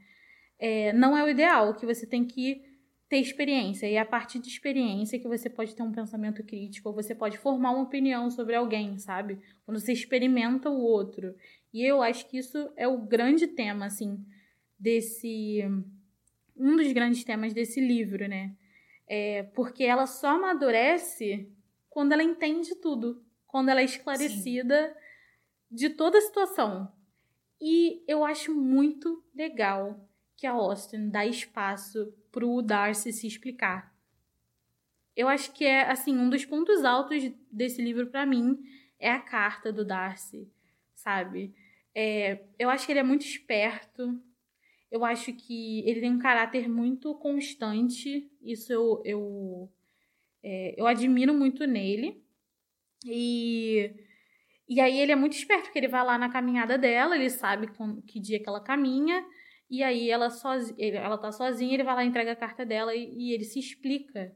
É, 0.59 0.93
não 0.93 1.17
é 1.17 1.23
o 1.23 1.29
ideal, 1.29 1.77
que 1.77 1.87
você 1.87 2.05
tem 2.05 2.25
que 2.25 2.61
ter 3.09 3.19
experiência. 3.19 3.87
E 3.87 3.95
é 3.95 4.01
a 4.01 4.05
partir 4.05 4.41
de 4.41 4.49
experiência 4.49 5.17
que 5.17 5.29
você 5.29 5.49
pode 5.49 5.77
ter 5.77 5.85
um 5.85 5.93
pensamento 5.93 6.43
crítico, 6.43 6.89
ou 6.89 6.95
você 6.97 7.15
pode 7.15 7.39
formar 7.39 7.71
uma 7.71 7.85
opinião 7.85 8.29
sobre 8.33 8.57
alguém, 8.57 8.99
sabe? 8.99 9.39
Quando 9.65 9.79
você 9.79 9.93
experimenta 9.93 10.69
o 10.69 10.81
outro. 10.81 11.33
E 11.73 11.81
eu 11.85 12.03
acho 12.03 12.29
que 12.29 12.37
isso 12.37 12.59
é 12.77 12.89
o 12.89 12.99
grande 12.99 13.47
tema, 13.47 13.87
assim, 13.87 14.19
desse. 14.77 15.61
um 16.57 16.75
dos 16.75 16.91
grandes 16.91 17.23
temas 17.23 17.55
desse 17.55 17.81
livro, 17.81 18.27
né? 18.27 18.57
É, 19.07 19.45
porque 19.55 19.85
ela 19.85 20.09
só 20.09 20.31
amadurece 20.31 21.49
quando 21.89 22.11
ela 22.11 22.25
entende 22.25 22.75
tudo, 22.75 23.23
quando 23.51 23.69
ela 23.69 23.81
é 23.81 23.85
esclarecida 23.85 24.89
Sim. 24.89 25.77
de 25.77 25.91
toda 25.91 26.19
a 26.19 26.21
situação. 26.21 26.91
E 27.61 28.03
eu 28.09 28.25
acho 28.25 28.55
muito 28.55 29.23
legal 29.35 30.09
que 30.37 30.47
a 30.47 30.53
Austin 30.53 31.11
dá 31.11 31.27
espaço 31.27 32.15
pro 32.33 32.63
Darcy 32.63 33.13
se 33.13 33.27
explicar. 33.27 33.93
eu 35.17 35.29
acho 35.29 35.53
que 35.53 35.65
é 35.65 35.83
assim 35.91 36.17
um 36.17 36.31
dos 36.31 36.45
pontos 36.47 36.85
altos 36.85 37.31
desse 37.51 37.83
livro 37.83 38.07
para 38.07 38.25
mim 38.25 38.59
é 38.99 39.11
a 39.11 39.21
carta 39.21 39.73
do 39.73 39.85
Darcy, 39.85 40.49
sabe? 40.95 41.55
É, 41.95 42.41
eu 42.59 42.71
acho 42.71 42.87
que 42.87 42.93
ele 42.93 43.01
é 43.01 43.03
muito 43.03 43.23
esperto. 43.23 44.19
Eu 44.91 45.05
acho 45.05 45.33
que 45.33 45.81
ele 45.89 46.01
tem 46.01 46.13
um 46.13 46.19
caráter 46.19 46.69
muito 46.69 47.15
constante. 47.17 48.31
Isso 48.41 48.73
eu 48.73 49.03
eu, 49.05 49.71
é, 50.43 50.75
eu 50.81 50.87
admiro 50.87 51.35
muito 51.35 51.67
nele. 51.67 52.23
E 53.05 53.95
e 54.71 54.81
aí 54.81 55.01
ele 55.01 55.11
é 55.11 55.17
muito 55.17 55.33
esperto, 55.33 55.65
porque 55.65 55.81
ele 55.81 55.89
vai 55.89 56.05
lá 56.05 56.17
na 56.17 56.31
caminhada 56.31 56.79
dela, 56.79 57.17
ele 57.17 57.29
sabe 57.29 57.67
com, 57.75 58.01
que 58.03 58.21
dia 58.21 58.41
que 58.41 58.49
ela 58.49 58.63
caminha, 58.63 59.27
e 59.69 59.83
aí 59.83 60.09
ela, 60.09 60.31
soz, 60.31 60.73
ela 60.79 61.19
tá 61.19 61.33
sozinha, 61.33 61.75
ele 61.75 61.83
vai 61.83 61.97
lá, 61.97 62.05
entrega 62.05 62.31
a 62.31 62.37
carta 62.37 62.65
dela 62.65 62.95
e, 62.95 63.13
e 63.13 63.33
ele 63.33 63.43
se 63.43 63.59
explica. 63.59 64.33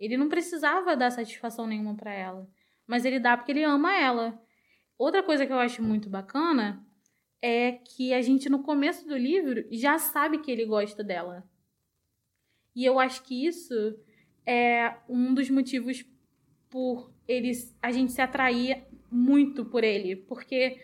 Ele 0.00 0.16
não 0.16 0.30
precisava 0.30 0.96
dar 0.96 1.10
satisfação 1.10 1.66
nenhuma 1.66 1.94
para 1.94 2.10
ela, 2.10 2.48
mas 2.86 3.04
ele 3.04 3.20
dá 3.20 3.36
porque 3.36 3.52
ele 3.52 3.64
ama 3.64 3.94
ela. 3.98 4.40
Outra 4.96 5.22
coisa 5.22 5.44
que 5.44 5.52
eu 5.52 5.58
acho 5.58 5.82
muito 5.82 6.08
bacana 6.08 6.82
é 7.42 7.72
que 7.72 8.14
a 8.14 8.22
gente 8.22 8.48
no 8.48 8.62
começo 8.62 9.06
do 9.06 9.16
livro 9.16 9.62
já 9.70 9.98
sabe 9.98 10.38
que 10.38 10.50
ele 10.50 10.64
gosta 10.64 11.04
dela. 11.04 11.44
E 12.74 12.82
eu 12.82 12.98
acho 12.98 13.22
que 13.24 13.46
isso 13.46 13.74
é 14.46 14.96
um 15.06 15.34
dos 15.34 15.50
motivos 15.50 16.02
por 16.70 17.12
eles 17.26 17.76
a 17.82 17.90
gente 17.90 18.12
se 18.12 18.20
atrair 18.20 18.84
muito 19.10 19.64
por 19.64 19.84
ele, 19.84 20.16
porque 20.16 20.78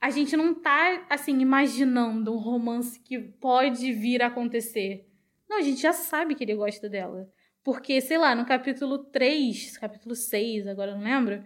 a 0.00 0.10
gente 0.10 0.36
não 0.36 0.54
tá 0.54 1.06
assim 1.08 1.38
imaginando 1.40 2.32
um 2.32 2.38
romance 2.38 3.00
que 3.00 3.18
pode 3.18 3.92
vir 3.92 4.22
a 4.22 4.26
acontecer. 4.26 5.06
Não, 5.48 5.58
a 5.58 5.62
gente 5.62 5.80
já 5.80 5.92
sabe 5.92 6.34
que 6.34 6.44
ele 6.44 6.54
gosta 6.54 6.88
dela. 6.88 7.30
Porque, 7.64 8.00
sei 8.00 8.18
lá, 8.18 8.34
no 8.34 8.46
capítulo 8.46 8.98
3, 8.98 9.76
capítulo 9.78 10.14
6, 10.14 10.68
agora 10.68 10.94
não 10.94 11.02
lembro, 11.02 11.42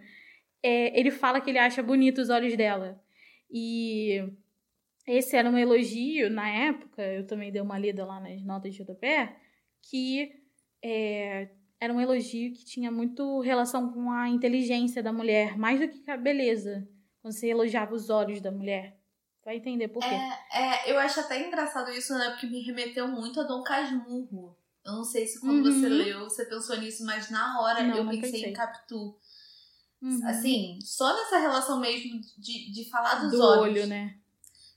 é, 0.61 0.99
ele 0.99 1.09
fala 1.09 1.41
que 1.41 1.49
ele 1.49 1.57
acha 1.57 1.81
bonito 1.81 2.21
os 2.21 2.29
olhos 2.29 2.55
dela. 2.55 3.01
E 3.49 4.23
esse 5.07 5.35
era 5.35 5.49
um 5.49 5.57
elogio 5.57 6.29
na 6.29 6.47
época, 6.47 7.01
eu 7.01 7.25
também 7.25 7.51
dei 7.51 7.61
uma 7.61 7.79
lida 7.79 8.05
lá 8.05 8.19
nas 8.19 8.43
notas 8.43 8.73
de 8.73 8.79
rodapé, 8.81 9.35
que 9.81 10.31
é, 10.83 11.49
era 11.81 11.91
um 11.91 11.99
elogio 11.99 12.53
que 12.53 12.63
tinha 12.63 12.91
muito 12.91 13.39
relação 13.39 13.91
com 13.91 14.11
a 14.11 14.29
inteligência 14.29 15.01
da 15.01 15.11
mulher, 15.11 15.57
mais 15.57 15.79
do 15.79 15.87
que 15.87 15.99
com 15.99 16.11
a 16.11 16.17
beleza. 16.17 16.87
Quando 17.19 17.33
você 17.33 17.47
elogiava 17.47 17.95
os 17.95 18.11
olhos 18.11 18.39
da 18.39 18.51
mulher. 18.51 18.99
Vai 19.43 19.57
entender 19.57 19.87
por 19.87 20.03
quê. 20.03 20.13
É, 20.53 20.61
é, 20.61 20.91
eu 20.91 20.99
acho 20.99 21.19
até 21.19 21.47
engraçado 21.47 21.89
isso, 21.89 22.13
né? 22.13 22.29
Porque 22.29 22.45
me 22.45 22.61
remeteu 22.61 23.07
muito 23.07 23.41
a 23.41 23.43
Dom 23.43 23.63
Casmurro. 23.63 24.55
Eu 24.85 24.93
não 24.93 25.03
sei 25.03 25.25
se 25.25 25.39
quando 25.39 25.65
uhum. 25.65 25.79
você 25.79 25.89
leu, 25.89 26.19
você 26.21 26.45
pensou 26.45 26.77
nisso, 26.77 27.03
mas 27.03 27.31
na 27.31 27.59
hora 27.59 27.83
não, 27.83 27.97
eu 27.97 28.05
pensei, 28.05 28.31
pensei, 28.31 28.49
em 28.49 28.53
Capitu. 28.53 29.17
Uhum. 29.99 30.27
Assim, 30.27 30.79
só 30.83 31.15
nessa 31.15 31.39
relação 31.39 31.79
mesmo 31.79 32.21
de, 32.37 32.71
de 32.71 32.89
falar 32.89 33.15
dos 33.15 33.31
Do 33.31 33.41
olhos. 33.41 33.77
olho, 33.77 33.87
né? 33.87 34.15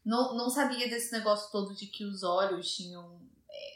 Não, 0.02 0.34
não 0.34 0.48
sabia 0.48 0.88
desse 0.88 1.12
negócio 1.12 1.52
todo 1.52 1.74
de 1.74 1.86
que 1.86 2.04
os 2.04 2.22
olhos 2.22 2.74
tinham. 2.74 3.20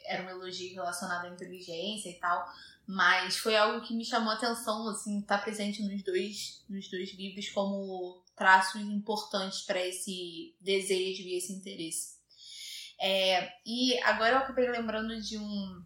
Era 0.09 0.25
um 0.25 0.31
elogio 0.31 0.75
relacionado 0.75 1.27
à 1.27 1.29
inteligência 1.29 2.09
e 2.09 2.15
tal. 2.15 2.47
Mas 2.87 3.37
foi 3.37 3.55
algo 3.55 3.87
que 3.87 3.95
me 3.95 4.05
chamou 4.05 4.33
a 4.33 4.37
atenção, 4.37 4.89
assim, 4.89 5.21
tá 5.21 5.37
presente 5.37 5.83
nos 5.83 6.03
dois, 6.03 6.65
nos 6.69 6.89
dois 6.89 7.13
livros 7.13 7.51
como 7.51 8.25
traços 8.35 8.81
importantes 8.81 9.61
para 9.63 9.85
esse 9.85 10.57
desejo 10.61 11.23
e 11.23 11.37
esse 11.37 11.53
interesse. 11.53 12.17
É, 13.01 13.53
e 13.67 13.97
agora 14.03 14.37
eu 14.37 14.39
acabei 14.39 14.69
lembrando 14.71 15.21
de 15.21 15.39
um 15.39 15.85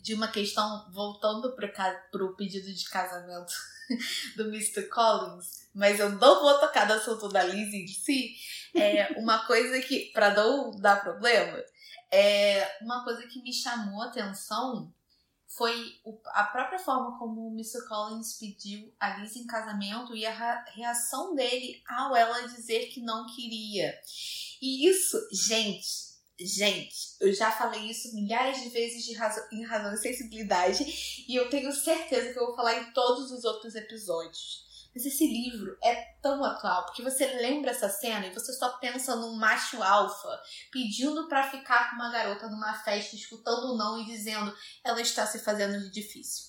de 0.00 0.12
uma 0.12 0.28
questão 0.28 0.86
voltando 0.92 1.56
para 1.56 2.24
o 2.24 2.36
pedido 2.36 2.70
de 2.70 2.84
casamento 2.90 3.54
do 4.36 4.44
Mr. 4.48 4.82
Collins, 4.88 5.66
mas 5.74 5.98
eu 5.98 6.10
não 6.10 6.42
vou 6.42 6.60
tocar 6.60 6.86
no 6.86 6.92
assunto 6.92 7.26
da 7.30 7.42
Liz 7.42 7.72
em 7.72 7.86
si. 7.86 8.36
É 8.74 9.14
uma 9.18 9.46
coisa 9.46 9.80
que, 9.80 10.10
para 10.12 10.34
não 10.34 10.72
dar 10.72 11.02
problema, 11.02 11.62
é 12.10 12.78
uma 12.82 13.04
coisa 13.04 13.26
que 13.26 13.42
me 13.42 13.52
chamou 13.52 14.02
a 14.02 14.06
atenção 14.06 14.92
foi 15.56 16.00
a 16.26 16.44
própria 16.44 16.78
forma 16.78 17.16
como 17.18 17.48
o 17.48 17.52
Mr. 17.52 17.86
Collins 17.86 18.38
pediu 18.38 18.92
a 18.98 19.18
Liz 19.18 19.36
em 19.36 19.46
casamento 19.46 20.14
e 20.14 20.26
a 20.26 20.64
reação 20.74 21.34
dele 21.34 21.80
ao 21.88 22.16
ela 22.16 22.48
dizer 22.48 22.86
que 22.86 23.00
não 23.00 23.26
queria. 23.26 23.94
E 24.60 24.88
isso, 24.88 25.16
gente, 25.32 25.86
gente, 26.40 27.14
eu 27.20 27.32
já 27.32 27.52
falei 27.52 27.82
isso 27.82 28.14
milhares 28.14 28.62
de 28.62 28.68
vezes 28.70 29.04
de 29.04 29.12
em 29.52 29.64
razão 29.64 29.92
de 29.92 30.00
sensibilidade 30.00 31.24
e 31.28 31.36
eu 31.36 31.48
tenho 31.48 31.72
certeza 31.72 32.32
que 32.32 32.38
eu 32.38 32.46
vou 32.46 32.56
falar 32.56 32.74
em 32.80 32.92
todos 32.92 33.30
os 33.30 33.44
outros 33.44 33.74
episódios. 33.76 34.63
Mas 34.94 35.04
esse 35.04 35.26
livro 35.26 35.76
é 35.82 35.94
tão 36.22 36.44
atual, 36.44 36.86
porque 36.86 37.02
você 37.02 37.26
lembra 37.26 37.72
essa 37.72 37.88
cena 37.88 38.26
e 38.26 38.32
você 38.32 38.52
só 38.52 38.78
pensa 38.78 39.16
num 39.16 39.36
macho 39.36 39.82
alfa 39.82 40.40
pedindo 40.70 41.26
para 41.28 41.50
ficar 41.50 41.90
com 41.90 41.96
uma 41.96 42.12
garota 42.12 42.48
numa 42.48 42.74
festa, 42.74 43.16
escutando 43.16 43.72
o 43.72 43.76
não 43.76 44.00
e 44.00 44.06
dizendo 44.06 44.54
ela 44.84 45.00
está 45.00 45.26
se 45.26 45.40
fazendo 45.40 45.80
de 45.80 45.90
difícil. 45.90 46.44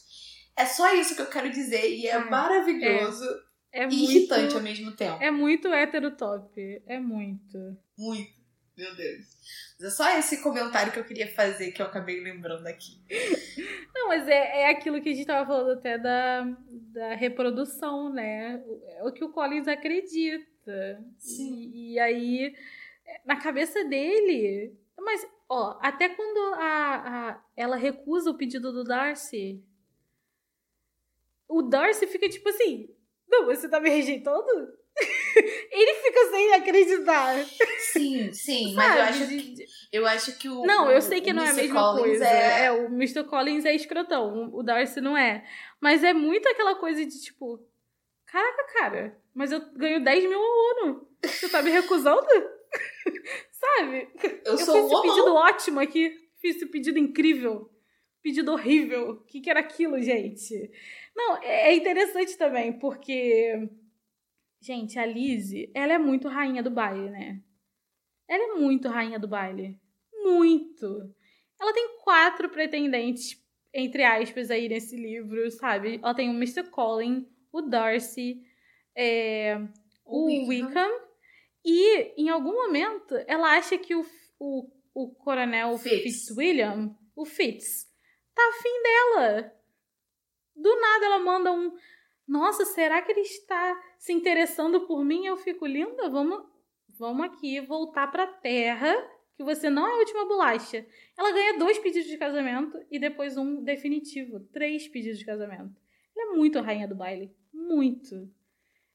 É 0.56 0.66
só 0.66 0.94
isso 0.94 1.16
que 1.16 1.22
eu 1.22 1.30
quero 1.30 1.52
dizer 1.52 1.90
e 1.90 2.08
é, 2.08 2.12
é 2.12 2.20
maravilhoso 2.20 3.26
é, 3.72 3.82
é 3.82 3.84
e 3.84 3.88
muito, 3.88 4.12
irritante 4.12 4.56
ao 4.56 4.62
mesmo 4.62 4.92
tempo. 4.96 5.22
É 5.22 5.32
muito 5.32 5.68
heterotop, 5.68 6.84
é 6.86 7.00
muito. 7.00 7.58
Muito. 7.98 8.45
Meu 8.78 8.94
Deus. 8.96 9.26
Mas 9.80 9.88
é 9.88 9.90
só 9.90 10.18
esse 10.18 10.42
comentário 10.42 10.92
que 10.92 11.00
eu 11.00 11.04
queria 11.06 11.28
fazer 11.34 11.72
que 11.72 11.82
eu 11.82 11.86
acabei 11.86 12.20
lembrando 12.20 12.68
aqui. 12.68 13.00
Não, 13.94 14.10
mas 14.10 14.28
é, 14.28 14.62
é 14.62 14.70
aquilo 14.70 15.02
que 15.02 15.10
a 15.10 15.14
gente 15.14 15.26
tava 15.26 15.48
falando 15.48 15.78
até 15.78 15.98
da, 15.98 16.44
da 16.70 17.16
reprodução, 17.16 18.12
né? 18.12 18.62
É 18.98 19.04
o 19.04 19.12
que 19.12 19.24
o 19.24 19.32
Collins 19.32 19.68
acredita. 19.68 21.02
Sim. 21.18 21.72
E, 21.74 21.94
e 21.94 22.00
aí, 22.00 22.56
na 23.26 23.38
cabeça 23.38 23.84
dele. 23.86 24.78
Mas, 24.98 25.26
ó, 25.48 25.78
até 25.82 26.10
quando 26.10 26.56
a, 26.56 27.30
a, 27.30 27.44
ela 27.56 27.76
recusa 27.76 28.32
o 28.32 28.38
pedido 28.38 28.72
do 28.72 28.84
Darcy, 28.84 29.64
o 31.48 31.62
Darcy 31.62 32.08
fica 32.08 32.28
tipo 32.28 32.50
assim: 32.50 32.90
Não, 33.28 33.46
você 33.46 33.70
tá 33.70 33.80
me 33.80 33.90
rejeitando? 33.90 34.78
Ele 35.72 35.94
fica 35.96 36.30
sem 36.32 36.54
acreditar. 36.54 37.46
Sim, 37.80 38.32
sim, 38.32 38.74
mas 38.76 38.96
eu 38.96 39.02
acho, 39.04 39.28
que, 39.28 39.66
eu 39.92 40.08
acho 40.08 40.38
que 40.38 40.50
o. 40.50 40.66
Não, 40.66 40.90
eu 40.90 41.02
sei 41.02 41.22
que 41.22 41.34
não 41.34 41.44
é 41.44 41.50
a 41.50 41.54
mesma 41.54 41.82
Collins 41.82 42.06
coisa. 42.06 42.26
É... 42.26 42.66
é... 42.66 42.72
o 42.72 42.86
Mr. 42.88 43.24
Collins 43.26 43.66
é 43.66 43.76
escrotão, 43.76 44.50
o 44.54 44.64
Darcy 44.64 45.02
não 45.02 45.18
é. 45.18 45.46
Mas 45.82 46.04
é 46.04 46.14
muito 46.14 46.48
aquela 46.48 46.76
coisa 46.76 47.06
de 47.06 47.22
tipo. 47.22 47.60
Caraca, 48.26 48.64
cara, 48.74 49.18
mas 49.34 49.52
eu 49.52 49.62
ganho 49.74 50.04
10 50.04 50.24
mil 50.26 50.40
ao 50.40 50.86
ano. 50.88 51.08
Você 51.24 51.50
tá 51.50 51.62
me 51.62 51.72
recusando? 51.72 52.26
Sabe? 53.52 54.10
Eu, 54.46 54.54
eu 54.54 54.58
sou 54.58 54.76
fiz 54.76 54.92
esse 54.92 55.02
pedido 55.02 55.34
ótimo 55.36 55.80
aqui. 55.80 56.12
Fiz 56.42 56.56
esse 56.56 56.66
pedido 56.66 57.00
incrível. 57.00 57.70
Pedido 58.22 58.52
horrível. 58.52 59.12
O 59.12 59.24
que, 59.26 59.40
que 59.40 59.50
era 59.50 59.60
aquilo, 59.60 60.02
gente? 60.02 60.72
Não, 61.16 61.38
é, 61.38 61.72
é 61.72 61.76
interessante 61.76 62.38
também, 62.38 62.78
porque 62.78 63.70
Gente, 64.66 64.98
a 64.98 65.06
Lizzie, 65.06 65.70
ela 65.76 65.94
é 65.94 66.00
muito 66.00 66.28
rainha 66.28 66.64
do 66.64 66.72
baile, 66.72 67.12
né? 67.12 67.40
Ela 68.28 68.56
é 68.56 68.60
muito 68.60 68.88
rainha 68.88 69.20
do 69.20 69.28
baile. 69.28 69.80
Muito. 70.12 71.14
Ela 71.62 71.72
tem 71.72 72.00
quatro 72.00 72.50
pretendentes, 72.50 73.40
entre 73.72 74.04
aspas, 74.04 74.50
aí 74.50 74.68
nesse 74.68 74.96
livro, 74.96 75.52
sabe? 75.52 76.00
Ela 76.02 76.16
tem 76.16 76.32
o 76.32 76.34
Mr. 76.34 76.64
Colin, 76.72 77.30
o 77.52 77.62
Darcy, 77.62 78.42
é, 78.96 79.56
o, 80.04 80.32
o 80.32 80.48
Wickham. 80.48 80.90
E, 81.64 82.20
em 82.20 82.30
algum 82.30 82.54
momento, 82.54 83.14
ela 83.28 83.56
acha 83.56 83.78
que 83.78 83.94
o, 83.94 84.04
o, 84.40 84.68
o 84.96 85.14
coronel 85.14 85.78
Fitz. 85.78 86.02
Fitzwilliam, 86.02 86.98
o 87.16 87.24
Fitz, 87.24 87.86
tá 88.34 88.42
afim 88.50 88.82
dela. 88.82 89.54
Do 90.56 90.76
nada 90.82 91.06
ela 91.06 91.20
manda 91.20 91.52
um 91.52 91.72
nossa, 92.28 92.66
será 92.66 93.02
que 93.02 93.12
ele 93.12 93.22
está 93.22 93.82
se 94.00 94.12
interessando 94.12 94.88
por 94.88 95.04
mim? 95.04 95.26
Eu 95.26 95.38
fico 95.38 95.66
linda. 95.66 96.10
Vamos, 96.10 96.44
vamos 96.98 97.26
aqui 97.26 97.62
voltar 97.62 98.08
para 98.08 98.24
a 98.24 98.28
Terra, 98.28 98.94
que 99.36 99.44
você 99.44 99.70
não 99.70 99.88
é 99.88 99.92
a 99.92 99.98
última 99.98 100.26
bolacha. 100.26 100.86
Ela 101.18 101.32
ganha 101.32 101.60
dois 101.60 101.78
pedidos 101.78 102.10
de 102.10 102.18
casamento 102.18 102.84
e 102.90 102.98
depois 102.98 103.38
um 103.38 103.64
definitivo, 103.64 104.40
três 104.52 104.88
pedidos 104.88 105.20
de 105.20 105.26
casamento. 105.26 105.76
Ela 106.18 106.34
é 106.34 106.36
muito 106.36 106.62
rainha 106.62 106.88
do 106.88 106.96
baile, 106.96 107.36
muito. 107.54 108.32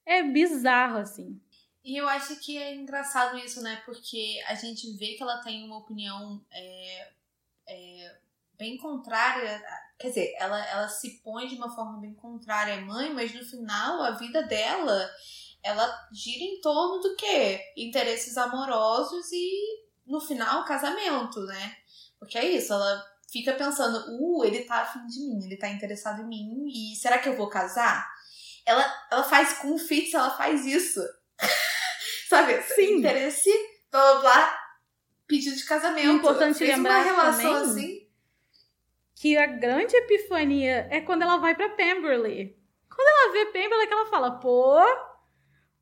É 0.05 0.23
bizarro 0.23 0.99
assim. 0.99 1.41
E 1.85 1.97
eu 1.97 2.09
acho 2.09 2.39
que 2.41 2.59
é 2.59 2.75
engraçado 2.75 3.39
isso, 3.39 3.63
né? 3.63 3.83
Porque 3.87 4.41
a 4.47 4.55
gente 4.55 4.91
vê 4.97 5.15
que 5.15 5.23
ela 5.23 5.39
tem 5.39 5.65
uma 5.65 5.79
opinião 5.79 6.45
é, 6.51 7.09
é, 7.67 8.19
bem 8.61 8.77
contrária 8.77 9.61
Quer 10.01 10.09
dizer, 10.09 10.35
ela, 10.39 10.59
ela 10.69 10.89
se 10.89 11.21
põe 11.23 11.47
de 11.47 11.57
uma 11.57 11.69
forma 11.75 12.01
bem 12.01 12.15
contrária 12.15 12.79
à 12.79 12.81
mãe, 12.81 13.13
mas 13.13 13.35
no 13.35 13.45
final 13.45 14.03
a 14.03 14.13
vida 14.13 14.43
dela 14.45 15.11
ela 15.63 16.09
gira 16.11 16.43
em 16.43 16.59
torno 16.63 17.03
do 17.03 17.15
quê? 17.17 17.61
Interesses 17.77 18.39
amorosos 18.39 19.31
e, 19.31 19.61
no 20.07 20.19
final, 20.19 20.65
casamento, 20.65 21.41
né? 21.43 21.77
Porque 22.19 22.39
é 22.39 22.47
isso, 22.47 22.73
ela 22.73 23.05
fica 23.31 23.53
pensando, 23.53 24.07
uh, 24.09 24.43
ele 24.43 24.65
tá 24.65 24.81
afim 24.81 25.07
de 25.07 25.21
mim, 25.21 25.45
ele 25.45 25.59
tá 25.59 25.69
interessado 25.69 26.23
em 26.23 26.27
mim, 26.29 26.67
e 26.67 26.97
será 26.97 27.19
que 27.19 27.29
eu 27.29 27.37
vou 27.37 27.51
casar? 27.51 28.11
Ela, 28.65 28.83
ela 29.13 29.23
faz 29.23 29.59
com 29.59 29.75
o 29.75 29.79
Fitz, 29.79 30.15
ela 30.15 30.31
faz 30.31 30.65
isso. 30.65 31.01
Sabe? 32.31 32.63
Sim. 32.63 32.99
Interesse, 32.99 33.51
blá 33.91 34.13
blá 34.13 34.21
blá, 34.21 34.59
pedido 35.27 35.57
de 35.57 35.65
casamento. 35.67 36.11
Importante 36.11 36.59
Fez 36.59 36.71
lembrar 36.71 37.03
uma 37.03 37.05
relação 37.05 37.53
também 37.53 37.71
assim. 37.71 38.10
Que 39.21 39.37
a 39.37 39.47
grande 39.47 39.95
epifania 39.95 40.89
é 40.91 40.99
quando 41.03 41.21
ela 41.21 41.37
vai 41.37 41.55
pra 41.55 41.69
Pemberley. 41.69 42.57
Quando 42.89 43.07
ela 43.07 43.33
vê 43.33 43.53
Pemberley, 43.53 43.87
que 43.87 43.93
ela 43.93 44.07
fala, 44.07 44.31
pô, 44.31 44.81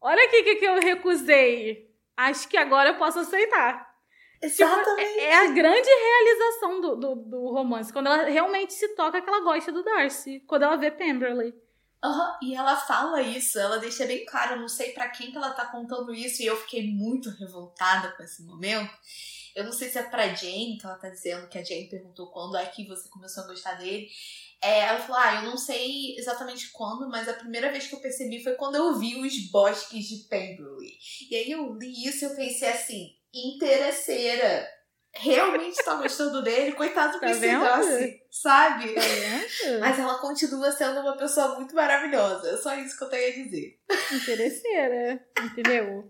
olha 0.01 0.25
aqui 0.25 0.41
o 0.41 0.45
que, 0.45 0.57
que 0.57 0.65
eu 0.65 0.81
recusei. 0.81 1.89
Acho 2.17 2.49
que 2.49 2.57
agora 2.57 2.91
eu 2.91 2.99
posso 2.99 3.21
aceitar. 3.21 3.95
Tipo, 4.41 4.47
Exatamente. 4.47 5.21
é, 5.21 5.25
é 5.27 5.37
a 5.37 5.47
grande 5.53 5.89
realização 5.89 6.81
do, 6.81 6.97
do, 6.97 7.15
do 7.15 7.53
romance. 7.53 7.93
Quando 7.93 8.09
ela 8.09 8.25
realmente 8.25 8.73
se 8.73 8.89
toca 8.97 9.23
que 9.23 9.29
ela 9.29 9.45
gosta 9.45 9.71
do 9.71 9.85
Darcy. 9.85 10.41
Quando 10.41 10.65
ela 10.65 10.77
vê 10.77 10.91
Pemberley. 10.91 11.55
Aham, 12.03 12.39
E 12.43 12.57
ela 12.57 12.75
fala 12.75 13.23
isso, 13.23 13.57
ela 13.59 13.79
deixa 13.79 14.05
bem 14.05 14.25
claro, 14.25 14.55
eu 14.55 14.61
não 14.61 14.69
sei 14.69 14.93
pra 14.93 15.09
quem 15.09 15.31
que 15.31 15.37
ela 15.37 15.51
tá 15.51 15.67
contando 15.67 16.15
isso, 16.15 16.43
e 16.43 16.47
eu 16.47 16.57
fiquei 16.57 16.89
muito 16.93 17.29
revoltada 17.31 18.13
com 18.13 18.23
esse 18.23 18.43
momento. 18.45 18.93
Eu 19.59 19.65
não 19.65 19.73
sei 19.73 19.89
se 19.89 19.99
é 19.99 20.05
pra 20.05 20.33
Jane 20.33 20.79
que 20.79 20.87
ela 20.87 20.95
tá 20.95 21.09
dizendo, 21.09 21.49
que 21.49 21.59
a 21.59 21.65
Jane 21.65 21.89
perguntou 21.89 22.31
quando 22.31 22.57
é 22.57 22.65
que 22.67 22.87
você 22.87 23.09
começou 23.09 23.43
a 23.43 23.49
gostar 23.49 23.75
dele. 23.75 24.09
É, 24.63 24.83
ela 24.83 25.01
falou, 25.01 25.21
ah, 25.21 25.35
eu 25.43 25.51
não 25.51 25.57
sei 25.57 26.17
exatamente 26.17 26.71
quando, 26.71 27.09
mas 27.09 27.29
a 27.29 27.35
primeira 27.35 27.73
vez 27.73 27.89
que 27.89 27.97
eu 27.97 28.01
percebi 28.01 28.41
foi 28.41 28.55
quando 28.55 28.77
eu 28.77 28.95
vi 28.97 29.21
os 29.21 29.51
bosques 29.51 30.05
de 30.05 30.29
Pemberley. 30.29 30.97
E 31.29 31.35
aí 31.35 31.51
eu 31.51 31.75
li 31.75 32.07
isso 32.07 32.25
e 32.25 32.29
eu 32.29 32.37
pensei 32.37 32.69
assim, 32.69 33.17
interesseira. 33.35 34.69
Realmente 35.13 35.83
tá 35.85 35.95
gostando 35.95 36.41
dele, 36.41 36.73
coitado 36.73 37.19
Tá 37.19 37.27
desse 37.27 37.41
vendo? 37.41 37.65
Darcy, 37.65 38.23
sabe? 38.31 38.95
Tá? 38.95 39.01
Mas 39.81 39.99
ela 39.99 40.19
continua 40.19 40.71
sendo 40.71 41.01
uma 41.01 41.17
pessoa 41.17 41.57
muito 41.57 41.75
maravilhosa. 41.75 42.51
É 42.51 42.57
só 42.57 42.77
isso 42.77 42.97
que 42.97 43.03
eu 43.03 43.09
tenho 43.09 43.29
a 43.29 43.45
dizer. 43.45 43.81
Interesseira, 44.13 45.27
entendeu? 45.43 46.09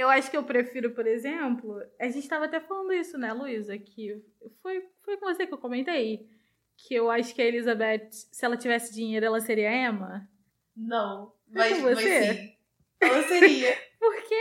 Eu 0.00 0.08
acho 0.08 0.30
que 0.30 0.36
eu 0.36 0.42
prefiro, 0.42 0.92
por 0.92 1.06
exemplo, 1.06 1.78
a 2.00 2.06
gente 2.06 2.20
estava 2.20 2.46
até 2.46 2.58
falando 2.58 2.90
isso, 2.90 3.18
né, 3.18 3.34
Luísa? 3.34 3.76
Que 3.76 4.18
foi, 4.62 4.82
foi 5.02 5.18
com 5.18 5.26
você 5.26 5.46
que 5.46 5.52
eu 5.52 5.58
comentei. 5.58 6.26
Que 6.74 6.94
eu 6.94 7.10
acho 7.10 7.34
que 7.34 7.42
a 7.42 7.44
Elizabeth, 7.44 8.08
se 8.10 8.42
ela 8.42 8.56
tivesse 8.56 8.94
dinheiro, 8.94 9.26
ela 9.26 9.40
seria 9.40 9.70
Emma. 9.70 10.26
Não, 10.74 11.34
Mas 11.46 11.72
mas, 11.72 11.78
com 11.78 11.84
mas 11.84 11.98
você? 11.98 12.32
sim. 12.32 12.56
Ela 12.98 13.22
seria. 13.24 13.76
Porque 14.00 14.34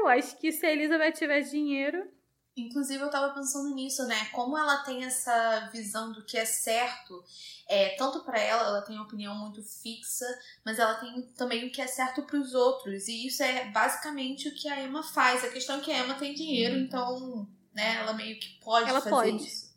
eu 0.00 0.08
acho 0.08 0.38
que 0.40 0.50
se 0.50 0.64
a 0.64 0.72
Elizabeth 0.72 1.12
tivesse 1.12 1.50
dinheiro. 1.50 2.08
Inclusive, 2.54 3.02
eu 3.02 3.10
tava 3.10 3.32
pensando 3.32 3.74
nisso, 3.74 4.06
né? 4.06 4.26
Como 4.26 4.58
ela 4.58 4.78
tem 4.78 5.04
essa 5.04 5.70
visão 5.72 6.12
do 6.12 6.22
que 6.22 6.36
é 6.36 6.44
certo, 6.44 7.24
é, 7.66 7.96
tanto 7.96 8.20
pra 8.20 8.38
ela, 8.38 8.68
ela 8.68 8.82
tem 8.82 8.94
uma 8.94 9.06
opinião 9.06 9.34
muito 9.34 9.62
fixa, 9.62 10.26
mas 10.62 10.78
ela 10.78 10.94
tem 10.96 11.22
também 11.34 11.66
o 11.66 11.72
que 11.72 11.80
é 11.80 11.86
certo 11.86 12.22
pros 12.24 12.52
outros. 12.54 13.08
E 13.08 13.26
isso 13.26 13.42
é 13.42 13.70
basicamente 13.70 14.48
o 14.48 14.54
que 14.54 14.68
a 14.68 14.82
Emma 14.82 15.02
faz. 15.02 15.42
A 15.42 15.48
questão 15.48 15.78
é 15.78 15.80
que 15.80 15.90
a 15.90 16.04
Emma 16.04 16.14
tem 16.14 16.34
dinheiro, 16.34 16.76
então, 16.76 17.48
né, 17.72 17.96
ela 17.96 18.12
meio 18.12 18.38
que 18.38 18.60
pode 18.60 18.88
Ela 18.88 19.00
fazer 19.00 19.30
pode. 19.30 19.46
isso. 19.46 19.72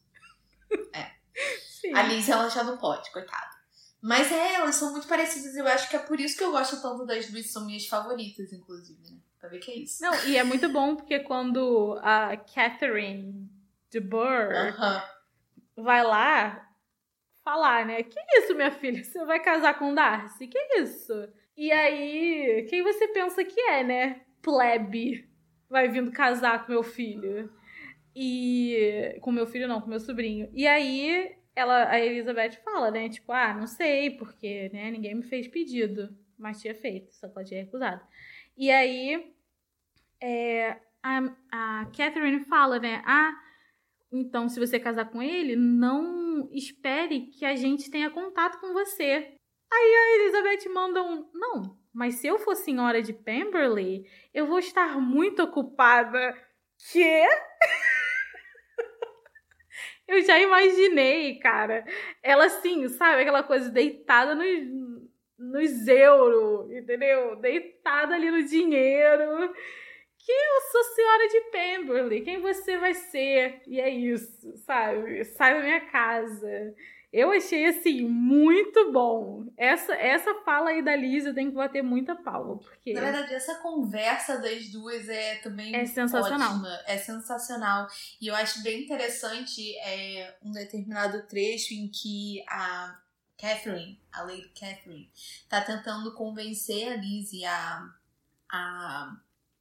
Sim. 1.81 1.93
A 1.93 2.03
Liz, 2.03 2.27
ela 2.27 2.49
já 2.49 2.63
não 2.63 2.77
pode, 2.77 3.09
coitada. 3.11 3.55
Mas 4.01 4.31
é, 4.31 4.55
elas 4.55 4.75
são 4.75 4.91
muito 4.91 5.07
parecidas. 5.07 5.55
Eu 5.55 5.67
acho 5.67 5.89
que 5.89 5.95
é 5.95 5.99
por 5.99 6.19
isso 6.19 6.37
que 6.37 6.43
eu 6.43 6.51
gosto 6.51 6.81
tanto 6.81 7.05
das 7.05 7.27
duas. 7.27 7.49
São 7.49 7.65
minhas 7.65 7.87
favoritas, 7.87 8.51
inclusive, 8.53 8.99
né? 9.09 9.17
Pra 9.45 9.49
ver 9.51 9.59
que 9.59 9.71
é 9.71 9.75
isso. 9.75 10.01
Não, 10.01 10.25
e 10.25 10.37
é 10.37 10.43
muito 10.43 10.67
bom 10.69 10.95
porque 10.95 11.19
quando 11.19 11.99
a 12.01 12.35
Catherine 12.35 13.47
de 13.91 13.99
Burr 13.99 14.51
Aham. 14.51 15.03
vai 15.75 16.03
lá 16.03 16.67
falar, 17.43 17.85
né? 17.85 18.01
Que 18.01 18.19
isso, 18.39 18.55
minha 18.55 18.71
filha? 18.71 19.03
Você 19.03 19.23
vai 19.23 19.39
casar 19.39 19.77
com 19.77 19.93
Darcy? 19.93 20.47
Que 20.47 20.57
isso? 20.79 21.13
E 21.55 21.71
aí, 21.71 22.65
quem 22.67 22.81
você 22.81 23.07
pensa 23.09 23.45
que 23.45 23.59
é, 23.61 23.83
né? 23.83 24.21
Plebe. 24.41 25.29
Vai 25.69 25.87
vindo 25.89 26.11
casar 26.11 26.65
com 26.65 26.71
meu 26.71 26.83
filho. 26.83 27.53
E. 28.15 29.15
Com 29.21 29.31
meu 29.31 29.45
filho, 29.45 29.67
não, 29.67 29.79
com 29.79 29.87
meu 29.87 29.99
sobrinho. 29.99 30.49
E 30.53 30.65
aí, 30.65 31.35
ela, 31.55 31.87
a 31.87 31.99
Elizabeth 31.99 32.53
fala, 32.63 32.89
né? 32.89 33.09
Tipo, 33.09 33.31
ah, 33.31 33.53
não 33.53 33.67
sei, 33.67 34.09
porque, 34.09 34.69
né? 34.73 34.89
Ninguém 34.89 35.13
me 35.13 35.23
fez 35.23 35.47
pedido. 35.47 36.17
Mas 36.35 36.61
tinha 36.61 36.73
feito, 36.73 37.13
só 37.13 37.29
pode 37.29 37.49
ter 37.51 37.57
recusado. 37.57 38.01
E 38.57 38.71
aí, 38.71 39.34
é, 40.21 40.77
a, 41.03 41.19
a 41.51 41.85
Catherine 41.95 42.45
fala, 42.45 42.79
né? 42.79 43.01
Ah, 43.05 43.33
então, 44.11 44.47
se 44.47 44.59
você 44.59 44.79
casar 44.79 45.05
com 45.05 45.21
ele, 45.21 45.55
não 45.55 46.49
espere 46.51 47.27
que 47.27 47.45
a 47.45 47.55
gente 47.55 47.91
tenha 47.91 48.09
contato 48.09 48.59
com 48.59 48.73
você. 48.73 49.35
Aí 49.71 49.95
a 49.95 50.15
Elizabeth 50.15 50.69
manda 50.73 51.03
um. 51.03 51.29
Não, 51.33 51.77
mas 51.93 52.15
se 52.15 52.27
eu 52.27 52.39
for 52.39 52.55
senhora 52.55 53.01
de 53.01 53.13
Pemberley, 53.13 54.05
eu 54.33 54.47
vou 54.47 54.59
estar 54.59 54.99
muito 54.99 55.43
ocupada. 55.43 56.35
Quê? 56.91 57.23
eu 60.07 60.21
já 60.21 60.39
imaginei, 60.39 61.39
cara. 61.39 61.85
Ela 62.23 62.45
assim, 62.45 62.87
sabe? 62.87 63.21
Aquela 63.21 63.43
coisa 63.43 63.69
deitada 63.69 64.35
nos, 64.35 65.05
nos 65.37 65.87
euros, 65.87 66.71
entendeu? 66.71 67.35
Deitada 67.37 68.15
ali 68.15 68.31
no 68.31 68.43
dinheiro. 68.43 69.53
Que 70.25 70.31
eu 70.31 70.61
sou 70.71 70.83
senhora 70.95 71.27
de 71.27 71.41
Pemberley, 71.51 72.21
quem 72.21 72.41
você 72.41 72.79
vai 72.79 72.95
ser? 72.95 73.61
E 73.67 73.79
é 73.79 73.89
isso, 73.89 74.57
sabe? 74.65 75.23
Sai 75.23 75.53
da 75.53 75.59
minha 75.61 75.81
casa. 75.81 76.73
Eu 77.13 77.31
achei 77.31 77.65
assim 77.67 78.01
muito 78.01 78.91
bom. 78.91 79.45
Essa 79.55 79.93
essa 79.93 80.33
fala 80.43 80.71
aí 80.71 80.83
da 80.83 80.95
Liz 80.95 81.25
eu 81.25 81.33
tenho 81.33 81.51
que 81.51 81.55
bater 81.55 81.83
muita 81.83 82.15
palma, 82.15 82.57
porque 82.57 82.91
Na 82.91 83.01
verdade, 83.01 83.35
essa 83.35 83.55
conversa 83.55 84.39
das 84.39 84.67
duas 84.69 85.07
é 85.07 85.35
também 85.35 85.75
É 85.75 85.85
sensacional. 85.85 86.53
ótima. 86.55 86.79
É 86.87 86.97
sensacional. 86.97 87.87
E 88.19 88.27
eu 88.27 88.35
acho 88.35 88.63
bem 88.63 88.83
interessante 88.83 89.77
é, 89.77 90.35
um 90.43 90.51
determinado 90.51 91.21
trecho 91.27 91.73
em 91.73 91.87
que 91.87 92.43
a 92.49 92.99
Catherine, 93.39 94.01
a 94.11 94.23
Lady 94.23 94.49
Catherine, 94.59 95.09
tá 95.47 95.61
tentando 95.61 96.13
convencer 96.15 96.91
a 96.91 96.95
Lizzie 96.95 97.45
a, 97.45 97.89
a, 98.51 99.17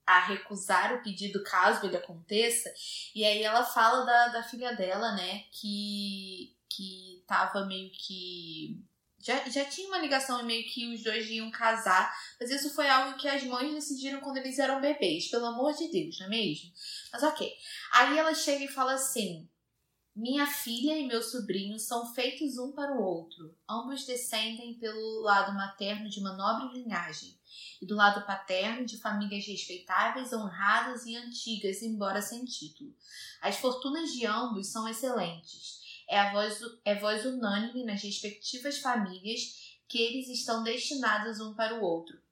a 0.06 0.26
recusar 0.26 0.94
o 0.94 1.02
pedido 1.02 1.42
caso 1.42 1.86
ele 1.86 1.96
aconteça. 1.96 2.72
E 3.14 3.24
aí 3.24 3.42
ela 3.42 3.64
fala 3.64 4.04
da, 4.04 4.28
da 4.28 4.42
filha 4.42 4.74
dela, 4.74 5.12
né, 5.12 5.44
que, 5.52 6.56
que 6.68 7.24
tava 7.26 7.64
meio 7.66 7.90
que. 7.92 8.82
Já, 9.18 9.48
já 9.48 9.64
tinha 9.64 9.88
uma 9.88 9.98
ligação 9.98 10.38
e 10.40 10.44
meio 10.44 10.68
que 10.68 10.92
os 10.92 11.02
dois 11.02 11.30
iam 11.30 11.50
casar, 11.50 12.14
mas 12.38 12.50
isso 12.50 12.74
foi 12.74 12.86
algo 12.90 13.16
que 13.16 13.26
as 13.26 13.42
mães 13.42 13.72
decidiram 13.72 14.20
quando 14.20 14.36
eles 14.36 14.58
eram 14.58 14.82
bebês, 14.82 15.30
pelo 15.30 15.46
amor 15.46 15.72
de 15.72 15.88
Deus, 15.88 16.18
não 16.18 16.26
é 16.26 16.28
mesmo? 16.28 16.70
Mas 17.10 17.22
ok. 17.22 17.50
Aí 17.92 18.18
ela 18.18 18.34
chega 18.34 18.64
e 18.64 18.68
fala 18.68 18.92
assim: 18.92 19.48
Minha 20.16 20.46
filha 20.46 20.96
e 20.96 21.08
meu 21.08 21.20
sobrinho 21.20 21.76
são 21.76 22.14
feitos 22.14 22.56
um 22.56 22.70
para 22.70 22.94
o 22.94 23.02
outro. 23.02 23.52
Ambos 23.68 24.06
descendem 24.06 24.74
pelo 24.74 25.22
lado 25.22 25.52
materno 25.52 26.08
de 26.08 26.20
uma 26.20 26.36
nobre 26.36 26.78
linhagem, 26.78 27.36
e 27.82 27.86
do 27.86 27.96
lado 27.96 28.24
paterno 28.24 28.86
de 28.86 28.96
famílias 28.96 29.44
respeitáveis, 29.44 30.32
honradas 30.32 31.04
e 31.04 31.16
antigas, 31.16 31.82
embora 31.82 32.22
sem 32.22 32.44
título. 32.44 32.94
As 33.42 33.56
fortunas 33.56 34.12
de 34.12 34.24
ambos 34.24 34.68
são 34.68 34.86
excelentes. 34.88 35.82
É 36.08 36.20
a 36.20 36.32
voz, 36.32 36.60
é 36.84 36.94
voz 36.94 37.26
unânime 37.26 37.82
nas 37.82 38.00
respectivas 38.00 38.78
famílias 38.78 39.74
que 39.88 40.00
eles 40.00 40.28
estão 40.28 40.62
destinados 40.62 41.40
um 41.40 41.54
para 41.54 41.80
o 41.80 41.82
outro. 41.82 42.22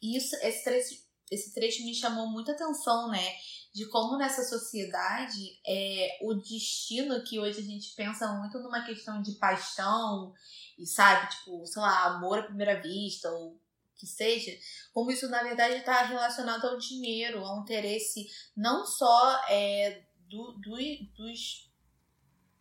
Isso, 0.00 0.36
esse 0.36 1.03
esse 1.30 1.52
trecho 1.54 1.84
me 1.84 1.94
chamou 1.94 2.28
muita 2.28 2.52
atenção, 2.52 3.08
né? 3.10 3.34
De 3.74 3.86
como 3.88 4.16
nessa 4.16 4.44
sociedade 4.44 5.58
é 5.66 6.18
o 6.22 6.34
destino 6.34 7.24
que 7.24 7.40
hoje 7.40 7.60
a 7.60 7.64
gente 7.64 7.94
pensa 7.94 8.32
muito 8.34 8.58
numa 8.60 8.84
questão 8.84 9.20
de 9.20 9.32
paixão 9.32 10.32
e 10.78 10.86
sabe, 10.86 11.30
tipo, 11.30 11.66
sei 11.66 11.82
lá, 11.82 12.04
amor 12.04 12.38
à 12.38 12.42
primeira 12.44 12.80
vista 12.80 13.30
ou 13.30 13.58
que 13.96 14.06
seja, 14.06 14.56
como 14.92 15.10
isso 15.10 15.28
na 15.28 15.42
verdade 15.42 15.76
está 15.76 16.02
relacionado 16.02 16.66
ao 16.66 16.78
dinheiro, 16.78 17.44
ao 17.44 17.62
interesse 17.62 18.26
não 18.56 18.84
só 18.84 19.44
é, 19.48 20.02
do, 20.28 20.52
do, 20.58 20.76
dos 21.16 21.70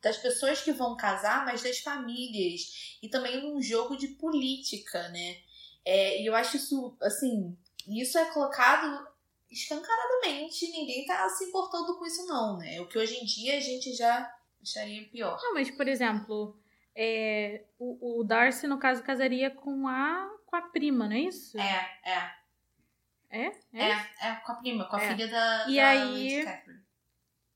das 0.02 0.18
pessoas 0.18 0.62
que 0.62 0.74
vão 0.74 0.98
casar, 0.98 1.46
mas 1.46 1.64
das 1.64 1.80
famílias 1.80 2.98
e 3.02 3.08
também 3.08 3.42
num 3.42 3.62
jogo 3.62 3.96
de 3.96 4.10
política, 4.10 5.08
né? 5.10 5.38
É, 5.86 6.22
e 6.22 6.26
eu 6.26 6.36
acho 6.36 6.58
isso, 6.58 6.98
assim, 7.02 7.58
isso 7.88 8.18
é 8.18 8.26
colocado 8.32 9.08
escancaradamente, 9.52 10.72
ninguém 10.72 11.06
tá 11.06 11.28
se 11.30 11.46
importando 11.46 11.98
com 11.98 12.06
isso 12.06 12.26
não, 12.26 12.58
né? 12.58 12.80
O 12.82 12.88
que 12.88 12.98
hoje 12.98 13.16
em 13.18 13.26
dia 13.26 13.58
a 13.58 13.60
gente 13.60 13.94
já 13.94 14.32
acharia 14.62 15.08
pior. 15.10 15.38
Não, 15.42 15.54
mas, 15.54 15.70
por 15.70 15.88
exemplo, 15.88 16.58
é, 16.96 17.64
o, 17.78 18.20
o 18.20 18.24
Darcy, 18.24 18.68
no 18.68 18.80
caso, 18.80 19.04
casaria 19.04 19.52
com 19.52 19.88
a, 19.88 20.30
com 20.46 20.56
a 20.56 20.62
prima, 20.62 21.08
não 21.08 21.16
é 21.16 21.20
isso? 21.22 21.58
É, 21.60 22.00
é, 22.06 22.32
É? 23.30 23.46
é, 23.74 23.92
é, 24.22 24.36
com 24.46 24.52
a 24.52 24.56
prima, 24.56 24.86
com 24.90 24.96
a 24.96 25.04
É. 25.04 25.12
filha 25.12 25.28
da, 25.28 25.66
E 25.70 25.76
da 25.76 25.88
aí-. 25.90 26.44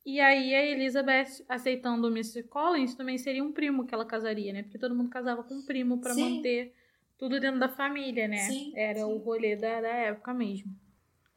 E 0.05 0.21
aí 0.21 0.55
a 0.55 0.63
Elizabeth 0.65 1.43
aceitando 1.49 2.07
o 2.07 2.11
Mr. 2.11 2.41
Collins 2.43 2.95
também 2.95 3.17
seria 3.17 3.43
um 3.43 3.51
primo 3.51 3.85
que 3.85 3.93
ela 3.93 4.05
casaria, 4.05 4.53
né? 4.53 4.63
Porque 4.63 4.77
todo 4.79 4.95
mundo 4.95 5.09
casava 5.09 5.43
com 5.43 5.55
um 5.55 5.65
primo 5.65 5.99
para 5.99 6.13
manter 6.15 6.73
tudo 7.17 7.39
dentro 7.39 7.59
da 7.59 7.69
família, 7.69 8.27
né? 8.27 8.37
Sim, 8.37 8.73
Era 8.75 8.99
sim. 8.99 9.05
o 9.05 9.17
rolê 9.17 9.55
da, 9.55 9.81
da 9.81 9.87
época 9.87 10.33
mesmo. 10.33 10.73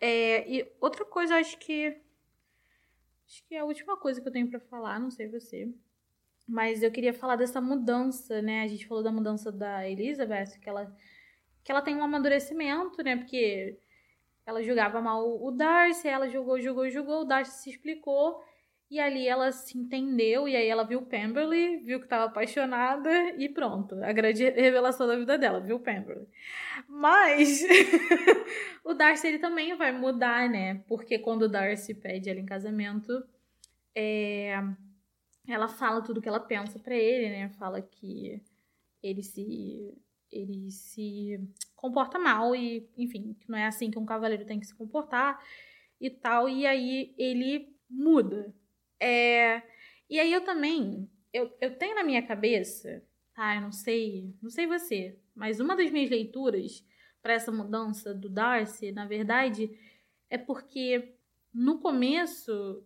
É, 0.01 0.49
e 0.51 0.72
outra 0.81 1.05
coisa, 1.05 1.37
acho 1.37 1.59
que. 1.59 1.97
Acho 3.26 3.45
que 3.47 3.55
é 3.55 3.61
a 3.61 3.64
última 3.64 3.97
coisa 3.97 4.20
que 4.20 4.26
eu 4.26 4.33
tenho 4.33 4.51
para 4.51 4.59
falar, 4.61 4.99
não 4.99 5.11
sei 5.11 5.28
você. 5.28 5.72
Mas 6.49 6.83
eu 6.83 6.91
queria 6.91 7.14
falar 7.14 7.37
dessa 7.37 7.61
mudança, 7.61 8.43
né? 8.43 8.62
A 8.62 8.66
gente 8.66 8.87
falou 8.87 9.05
da 9.05 9.12
mudança 9.12 9.53
da 9.53 9.89
Elizabeth, 9.89 10.59
que 10.61 10.68
ela, 10.68 10.93
que 11.62 11.70
ela 11.70 11.81
tem 11.81 11.95
um 11.95 12.03
amadurecimento, 12.03 13.03
né? 13.05 13.16
Porque 13.16 13.78
ela 14.45 14.62
julgava 14.62 15.01
mal 15.01 15.41
o 15.41 15.51
Darcy, 15.53 16.09
ela 16.09 16.28
julgou, 16.28 16.61
julgou, 16.61 16.91
julgou, 16.91 17.20
o 17.20 17.24
Darcy 17.24 17.62
se 17.62 17.70
explicou. 17.70 18.43
E 18.91 18.99
ali 18.99 19.28
ela 19.28 19.53
se 19.53 19.78
entendeu, 19.78 20.49
e 20.49 20.57
aí 20.57 20.66
ela 20.66 20.82
viu 20.82 21.03
Pemberley, 21.03 21.76
viu 21.78 22.01
que 22.01 22.07
estava 22.07 22.24
apaixonada 22.24 23.09
e 23.38 23.49
pronto. 23.49 23.95
A 24.03 24.12
grande 24.12 24.51
revelação 24.51 25.07
da 25.07 25.16
vida 25.16 25.38
dela, 25.38 25.61
viu 25.61 25.78
Pemberley. 25.78 26.26
Mas 26.88 27.62
o 28.84 28.93
Darcy 28.93 29.28
ele 29.28 29.38
também 29.38 29.76
vai 29.76 29.93
mudar, 29.93 30.51
né? 30.51 30.82
Porque 30.88 31.20
quando 31.20 31.43
o 31.43 31.49
Darcy 31.49 31.95
pede 31.95 32.28
ela 32.28 32.41
em 32.41 32.47
casamento, 32.47 33.24
é... 33.95 34.55
ela 35.47 35.68
fala 35.68 36.03
tudo 36.03 36.20
que 36.20 36.28
ela 36.28 36.41
pensa 36.41 36.76
para 36.80 36.97
ele, 36.97 37.30
né? 37.30 37.49
Fala 37.51 37.80
que 37.80 38.43
ele 39.01 39.22
se 39.22 39.95
ele 40.32 40.70
se 40.70 41.41
comporta 41.74 42.18
mal 42.18 42.55
e, 42.55 42.88
enfim, 42.97 43.34
que 43.41 43.49
não 43.51 43.59
é 43.59 43.66
assim 43.66 43.91
que 43.91 43.99
um 43.99 44.07
cavaleiro 44.07 44.45
tem 44.45 44.61
que 44.61 44.66
se 44.66 44.74
comportar 44.74 45.41
e 46.01 46.11
tal. 46.11 46.49
E 46.49 46.66
aí 46.66 47.14
ele 47.18 47.76
muda. 47.88 48.53
É... 49.01 49.62
E 50.09 50.20
aí 50.20 50.32
eu 50.32 50.42
também, 50.42 51.11
eu, 51.32 51.51
eu 51.61 51.76
tenho 51.76 51.94
na 51.94 52.05
minha 52.05 52.22
cabeça, 52.22 53.03
tá? 53.34 53.55
Eu 53.55 53.62
não 53.62 53.72
sei, 53.72 54.34
não 54.42 54.51
sei 54.51 54.66
você, 54.66 55.18
mas 55.34 55.61
uma 55.61 55.76
das 55.76 55.90
minhas 55.90 56.11
leituras 56.11 56.84
para 57.22 57.32
essa 57.32 57.53
mudança 57.53 58.14
do 58.14 58.28
Darcy, 58.28 58.92
na 58.92 59.07
verdade, 59.07 59.70
é 60.28 60.38
porque 60.38 61.14
no 61.53 61.78
começo 61.78 62.84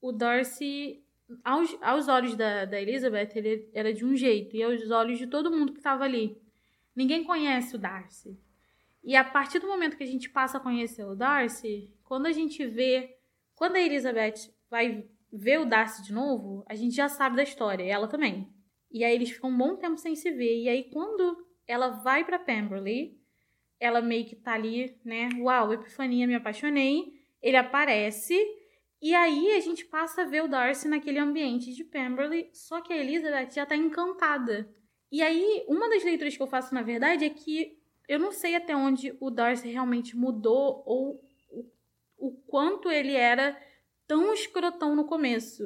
o 0.00 0.12
Darcy, 0.12 1.04
aos, 1.44 1.76
aos 1.80 2.08
olhos 2.08 2.36
da, 2.36 2.64
da 2.64 2.80
Elizabeth, 2.80 3.30
ele 3.34 3.68
era 3.72 3.92
de 3.92 4.04
um 4.04 4.14
jeito, 4.14 4.56
e 4.56 4.62
aos 4.62 4.90
olhos 4.90 5.18
de 5.18 5.26
todo 5.26 5.50
mundo 5.50 5.72
que 5.72 5.78
estava 5.78 6.04
ali. 6.04 6.40
Ninguém 6.94 7.24
conhece 7.24 7.74
o 7.74 7.78
Darcy. 7.78 8.38
E 9.02 9.14
a 9.14 9.24
partir 9.24 9.58
do 9.58 9.66
momento 9.66 9.96
que 9.96 10.04
a 10.04 10.06
gente 10.06 10.30
passa 10.30 10.58
a 10.58 10.60
conhecer 10.60 11.04
o 11.04 11.14
Darcy, 11.14 11.92
quando 12.02 12.26
a 12.26 12.32
gente 12.32 12.64
vê, 12.66 13.18
quando 13.54 13.76
a 13.76 13.80
Elizabeth 13.80 14.52
vai 14.70 15.06
ver 15.36 15.60
o 15.60 15.66
Darcy 15.66 16.02
de 16.02 16.12
novo, 16.12 16.64
a 16.68 16.74
gente 16.74 16.94
já 16.94 17.08
sabe 17.08 17.36
da 17.36 17.42
história, 17.42 17.84
ela 17.84 18.08
também. 18.08 18.48
E 18.90 19.04
aí 19.04 19.14
eles 19.14 19.30
ficam 19.30 19.50
um 19.50 19.56
bom 19.56 19.76
tempo 19.76 19.98
sem 19.98 20.14
se 20.16 20.30
ver. 20.30 20.62
E 20.62 20.68
aí 20.68 20.90
quando 20.90 21.36
ela 21.66 21.88
vai 21.88 22.24
para 22.24 22.38
Pemberley, 22.38 23.20
ela 23.78 24.00
meio 24.00 24.26
que 24.26 24.36
tá 24.36 24.54
ali, 24.54 24.98
né? 25.04 25.28
Uau, 25.38 25.72
epifania, 25.72 26.26
me 26.26 26.34
apaixonei. 26.34 27.12
Ele 27.42 27.56
aparece 27.56 28.34
e 29.00 29.14
aí 29.14 29.52
a 29.52 29.60
gente 29.60 29.84
passa 29.84 30.22
a 30.22 30.24
ver 30.24 30.42
o 30.42 30.48
Darcy 30.48 30.88
naquele 30.88 31.18
ambiente 31.18 31.72
de 31.72 31.84
Pemberley, 31.84 32.48
só 32.52 32.80
que 32.80 32.92
a 32.92 32.96
Elizabeth 32.96 33.50
já 33.50 33.66
tá 33.66 33.76
encantada. 33.76 34.68
E 35.12 35.22
aí, 35.22 35.64
uma 35.68 35.88
das 35.88 36.02
leituras 36.02 36.36
que 36.36 36.42
eu 36.42 36.46
faço, 36.46 36.74
na 36.74 36.82
verdade, 36.82 37.24
é 37.24 37.30
que 37.30 37.78
eu 38.08 38.18
não 38.18 38.32
sei 38.32 38.56
até 38.56 38.74
onde 38.74 39.14
o 39.20 39.30
Darcy 39.30 39.68
realmente 39.68 40.16
mudou 40.16 40.82
ou 40.86 41.20
o, 41.50 41.64
o 42.18 42.32
quanto 42.46 42.90
ele 42.90 43.12
era 43.12 43.56
tão 44.06 44.32
escrotão 44.32 44.94
no 44.94 45.04
começo. 45.04 45.62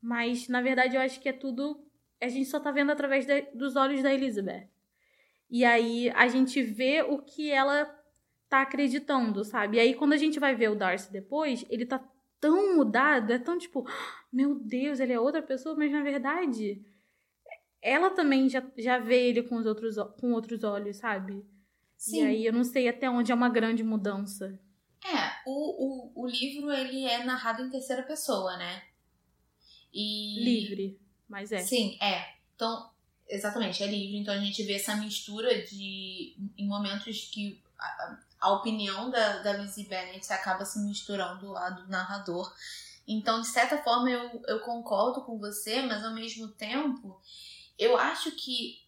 Mas, 0.00 0.48
na 0.48 0.60
verdade, 0.62 0.96
eu 0.96 1.00
acho 1.00 1.20
que 1.20 1.28
é 1.28 1.32
tudo. 1.32 1.84
A 2.20 2.28
gente 2.28 2.48
só 2.48 2.60
tá 2.60 2.70
vendo 2.70 2.92
através 2.92 3.26
de, 3.26 3.42
dos 3.54 3.76
olhos 3.76 4.02
da 4.02 4.12
Elizabeth. 4.12 4.68
E 5.50 5.64
aí 5.64 6.10
a 6.10 6.28
gente 6.28 6.62
vê 6.62 7.02
o 7.02 7.18
que 7.18 7.50
ela 7.50 7.84
tá 8.48 8.62
acreditando, 8.62 9.44
sabe? 9.44 9.76
E 9.76 9.80
aí, 9.80 9.94
quando 9.94 10.12
a 10.12 10.16
gente 10.16 10.38
vai 10.38 10.54
ver 10.54 10.70
o 10.70 10.76
Darcy 10.76 11.10
depois, 11.12 11.64
ele 11.68 11.86
tá 11.86 12.02
tão 12.40 12.76
mudado, 12.76 13.32
é 13.32 13.38
tão 13.38 13.58
tipo, 13.58 13.86
meu 14.32 14.54
Deus, 14.54 14.98
ele 14.98 15.12
é 15.12 15.20
outra 15.20 15.42
pessoa, 15.42 15.76
mas 15.76 15.92
na 15.92 16.02
verdade, 16.02 16.82
ela 17.82 18.10
também 18.10 18.48
já, 18.48 18.62
já 18.78 18.98
vê 18.98 19.28
ele 19.28 19.42
com, 19.42 19.56
os 19.56 19.66
outros, 19.66 19.96
com 20.18 20.32
outros 20.32 20.64
olhos, 20.64 20.96
sabe? 20.96 21.44
Sim. 21.96 22.22
E 22.22 22.26
aí 22.26 22.46
eu 22.46 22.52
não 22.52 22.64
sei 22.64 22.88
até 22.88 23.10
onde 23.10 23.30
é 23.30 23.34
uma 23.34 23.48
grande 23.48 23.84
mudança. 23.84 24.58
É, 25.04 25.32
o, 25.46 26.12
o, 26.12 26.24
o 26.24 26.26
livro 26.26 26.70
ele 26.72 27.04
é 27.06 27.24
narrado 27.24 27.62
em 27.62 27.70
terceira 27.70 28.02
pessoa, 28.02 28.56
né? 28.56 28.82
E... 29.92 30.44
Livre, 30.44 31.00
mas 31.28 31.50
é. 31.52 31.60
Sim, 31.60 31.96
é. 32.00 32.34
Então, 32.54 32.90
exatamente, 33.28 33.82
é 33.82 33.86
livre. 33.86 34.18
Então 34.18 34.34
a 34.34 34.38
gente 34.38 34.62
vê 34.62 34.74
essa 34.74 34.96
mistura 34.96 35.62
de. 35.62 36.36
em 36.56 36.66
momentos 36.66 37.30
que 37.32 37.62
a, 37.78 38.18
a 38.40 38.52
opinião 38.52 39.10
da, 39.10 39.38
da 39.38 39.52
Lizzie 39.54 39.88
Bennet 39.88 40.30
acaba 40.32 40.64
se 40.64 40.78
misturando 40.80 41.56
à 41.56 41.70
do 41.70 41.88
narrador. 41.88 42.52
Então, 43.08 43.40
de 43.40 43.48
certa 43.48 43.82
forma, 43.82 44.10
eu, 44.10 44.42
eu 44.46 44.60
concordo 44.60 45.22
com 45.22 45.38
você, 45.38 45.82
mas 45.82 46.04
ao 46.04 46.14
mesmo 46.14 46.48
tempo, 46.48 47.20
eu 47.78 47.96
acho 47.96 48.32
que. 48.32 48.80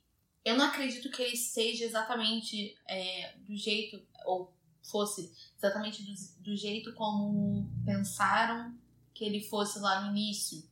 Eu 0.44 0.56
não 0.56 0.66
acredito 0.66 1.08
que 1.08 1.22
ele 1.22 1.36
seja 1.36 1.84
exatamente 1.84 2.76
é, 2.88 3.32
do 3.38 3.56
jeito. 3.56 4.04
ou 4.26 4.52
fosse 4.83 5.33
exatamente 5.57 6.03
do, 6.03 6.12
do 6.43 6.57
jeito 6.57 6.93
como 6.95 7.68
pensaram 7.85 8.74
que 9.14 9.24
ele 9.24 9.43
fosse 9.43 9.78
lá 9.78 10.01
no 10.01 10.11
início. 10.11 10.62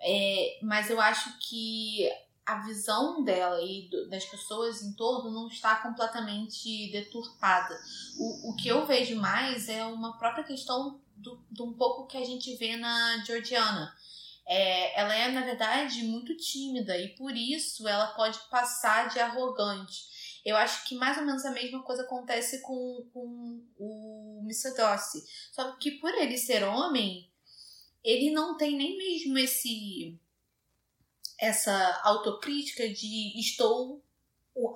É, 0.00 0.58
mas 0.62 0.88
eu 0.90 1.00
acho 1.00 1.38
que 1.38 2.08
a 2.44 2.56
visão 2.56 3.22
dela 3.22 3.62
e 3.62 3.88
do, 3.88 4.08
das 4.08 4.24
pessoas 4.24 4.82
em 4.82 4.92
torno 4.94 5.30
não 5.30 5.46
está 5.46 5.76
completamente 5.76 6.90
deturpada. 6.90 7.78
O, 8.18 8.50
o 8.50 8.56
que 8.56 8.68
eu 8.68 8.86
vejo 8.86 9.14
mais 9.16 9.68
é 9.68 9.84
uma 9.84 10.18
própria 10.18 10.44
questão 10.44 11.00
do, 11.16 11.38
do 11.50 11.64
um 11.64 11.74
pouco 11.74 12.06
que 12.06 12.16
a 12.16 12.24
gente 12.24 12.56
vê 12.56 12.76
na 12.76 13.22
Georgiana. 13.24 13.94
É, 14.46 15.00
ela 15.00 15.14
é, 15.14 15.30
na 15.30 15.42
verdade, 15.42 16.02
muito 16.02 16.36
tímida 16.36 16.98
e 16.98 17.10
por 17.10 17.36
isso 17.36 17.86
ela 17.86 18.08
pode 18.08 18.38
passar 18.50 19.08
de 19.08 19.20
arrogante. 19.20 20.08
Eu 20.44 20.56
acho 20.56 20.84
que 20.88 20.94
mais 20.94 21.18
ou 21.18 21.24
menos 21.24 21.44
a 21.44 21.50
mesma 21.50 21.82
coisa 21.82 22.02
acontece 22.02 22.60
com, 22.62 23.06
com 23.12 23.62
o 23.78 24.40
Mr. 24.44 24.74
Darcy. 24.74 25.22
Só 25.52 25.72
que 25.76 25.92
por 25.92 26.12
ele 26.14 26.38
ser 26.38 26.64
homem, 26.64 27.30
ele 28.02 28.30
não 28.30 28.56
tem 28.56 28.76
nem 28.76 28.96
mesmo 28.96 29.38
esse 29.38 30.18
essa 31.38 32.00
autocrítica 32.04 32.86
de 32.86 33.40
estou 33.40 34.02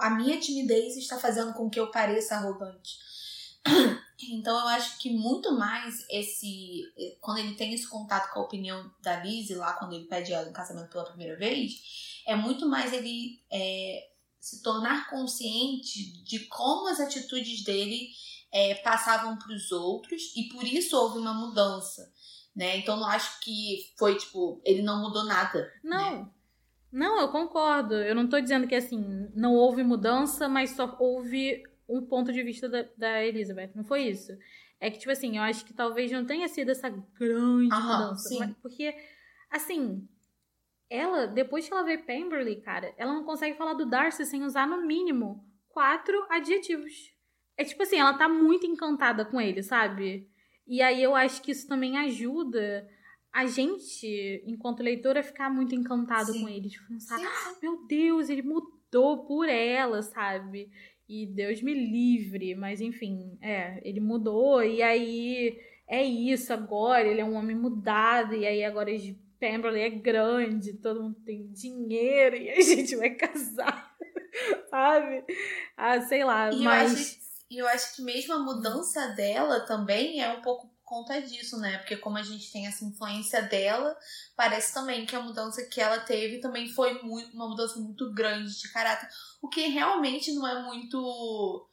a 0.01 0.11
minha 0.11 0.41
timidez 0.41 0.97
está 0.97 1.19
fazendo 1.19 1.53
com 1.53 1.69
que 1.69 1.79
eu 1.79 1.91
pareça 1.91 2.37
arrogante. 2.37 2.99
Então 4.31 4.59
eu 4.59 4.69
acho 4.69 4.99
que 4.99 5.11
muito 5.11 5.53
mais 5.53 6.07
esse 6.09 6.83
quando 7.21 7.39
ele 7.39 7.57
tem 7.57 7.75
esse 7.75 7.87
contato 7.87 8.33
com 8.33 8.41
a 8.41 8.45
opinião 8.45 8.91
da 9.03 9.23
Lizzie 9.23 9.57
lá 9.57 9.75
quando 9.75 9.93
ele 9.93 10.07
pede 10.07 10.33
ela 10.33 10.49
em 10.49 10.53
casamento 10.53 10.89
pela 10.89 11.05
primeira 11.05 11.37
vez, 11.37 12.23
é 12.27 12.35
muito 12.35 12.67
mais 12.67 12.93
ele 12.93 13.43
é, 13.51 14.09
se 14.45 14.63
tornar 14.63 15.09
consciente 15.09 16.23
de 16.23 16.41
como 16.49 16.87
as 16.89 17.01
atitudes 17.01 17.65
dele 17.65 18.11
é, 18.53 18.75
passavam 18.75 19.39
para 19.39 19.55
os 19.55 19.73
outros 19.73 20.37
e 20.37 20.51
por 20.51 20.63
isso 20.65 20.95
houve 20.99 21.19
uma 21.19 21.33
mudança, 21.33 22.13
né? 22.55 22.77
Então 22.77 22.99
não 22.99 23.07
acho 23.07 23.41
que 23.41 23.91
foi 23.99 24.19
tipo 24.19 24.61
ele 24.63 24.83
não 24.83 25.01
mudou 25.01 25.25
nada. 25.25 25.73
Não. 25.83 26.25
Né? 26.25 26.31
Não, 26.93 27.21
eu 27.21 27.29
concordo. 27.29 27.95
Eu 27.95 28.15
não 28.15 28.29
tô 28.29 28.39
dizendo 28.39 28.69
que 28.69 28.75
assim, 28.75 29.29
não 29.35 29.55
houve 29.55 29.83
mudança, 29.83 30.47
mas 30.47 30.71
só 30.71 30.95
houve 31.01 31.65
um 31.89 32.03
ponto 32.03 32.31
de 32.31 32.43
vista 32.43 32.69
da, 32.69 32.85
da 32.99 33.25
Elizabeth. 33.25 33.73
Não 33.75 33.83
foi 33.83 34.03
isso. 34.03 34.31
É 34.79 34.91
que, 34.91 34.99
tipo 34.99 35.11
assim, 35.11 35.39
eu 35.39 35.43
acho 35.43 35.65
que 35.65 35.73
talvez 35.73 36.13
não 36.13 36.25
tenha 36.27 36.47
sido 36.49 36.71
essa 36.71 36.91
grande 36.91 37.73
Aham, 37.73 37.99
mudança. 37.99 38.29
sim. 38.29 38.55
porque, 38.63 38.95
assim, 39.51 40.07
ela, 40.91 41.27
depois 41.27 41.67
que 41.67 41.73
ela 41.73 41.83
vê 41.83 41.99
Pemberley, 41.99 42.61
cara, 42.61 42.95
ela 42.97 43.13
não 43.13 43.25
consegue 43.25 43.57
falar 43.57 43.75
do 43.75 43.87
Darcy 43.87 44.25
sem 44.25 44.43
usar, 44.43 44.67
no 44.67 44.87
mínimo, 44.87 45.45
quatro 45.69 46.25
adjetivos. 46.31 47.13
É 47.57 47.65
tipo 47.65 47.83
assim, 47.83 47.99
ela 47.99 48.15
tá 48.15 48.29
muito 48.29 48.67
encantada 48.67 49.25
com 49.25 49.41
ele, 49.41 49.63
sabe? 49.63 50.29
E 50.67 50.81
aí 50.83 51.03
eu 51.03 51.15
acho 51.15 51.43
que 51.43 51.51
isso 51.51 51.69
também 51.69 51.99
ajuda 51.99 52.89
a 53.33 53.47
gente, 53.47 54.43
enquanto 54.47 54.83
leitora, 54.83 55.21
a 55.21 55.25
ficar 55.25 55.51
muito 55.51 55.75
encantado 55.75 56.33
Sim. 56.33 56.43
com 56.43 56.49
ele. 56.49 56.69
Tipo, 56.69 56.87
pensar, 56.89 57.19
Sim, 57.19 57.27
sim. 57.27 57.57
meu 57.63 57.85
Deus, 57.87 58.29
ele 58.29 58.43
mudou 58.43 59.25
por 59.27 59.49
ela, 59.49 60.03
sabe? 60.03 60.71
E 61.09 61.27
Deus 61.27 61.61
me 61.61 61.75
livre, 61.75 62.55
mas 62.55 62.81
enfim, 62.81 63.37
é, 63.43 63.81
ele 63.87 64.01
mudou 64.01 64.63
e 64.63 64.83
aí 64.83 65.59
é 65.87 66.03
isso 66.03 66.53
agora, 66.53 67.07
ele 67.07 67.21
é 67.21 67.25
um 67.25 67.35
homem 67.35 67.55
mudado 67.55 68.35
e 68.35 68.47
aí 68.47 68.65
agora 68.65 68.97
de 68.97 69.19
Pemberley 69.45 69.83
é 69.83 69.91
grande, 69.91 70.73
todo 70.73 71.03
mundo 71.03 71.21
tem 71.23 71.53
dinheiro 71.53 72.35
e 72.35 72.49
a 72.49 72.61
gente 72.65 72.97
vai 72.97 73.11
casar, 73.11 73.95
sabe? 74.71 75.23
Ah, 75.77 76.01
sei 76.01 76.25
lá, 76.25 76.51
E 76.51 76.57
eu 76.57 76.63
mas 76.63 76.93
acho, 76.95 77.19
e 77.51 77.59
eu 77.59 77.69
acho 77.69 77.95
que 77.95 78.01
mesmo 78.01 78.33
a 78.33 78.39
mudança 78.39 79.09
dela 79.09 79.61
também 79.61 80.23
é 80.23 80.33
um 80.33 80.41
pouco 80.41 80.69
por 80.69 80.83
conta 80.83 81.21
disso, 81.21 81.59
né? 81.59 81.77
Porque 81.77 81.99
como 81.99 82.17
a 82.17 82.23
gente 82.23 82.51
tem 82.51 82.67
essa 82.67 82.87
influência 82.87 83.43
dela, 83.43 83.95
parece 84.35 84.73
também 84.73 85.05
que 85.05 85.15
a 85.15 85.21
mudança 85.21 85.63
que 85.67 85.79
ela 85.79 85.99
teve 86.01 86.41
também 86.41 86.67
foi 86.71 87.03
muito, 87.03 87.35
uma 87.35 87.47
mudança 87.47 87.79
muito 87.79 88.15
grande 88.15 88.59
de 88.59 88.73
caráter, 88.73 89.11
o 89.43 89.49
que 89.51 89.67
realmente 89.67 90.33
não 90.33 90.49
é 90.49 90.63
muito 90.63 91.69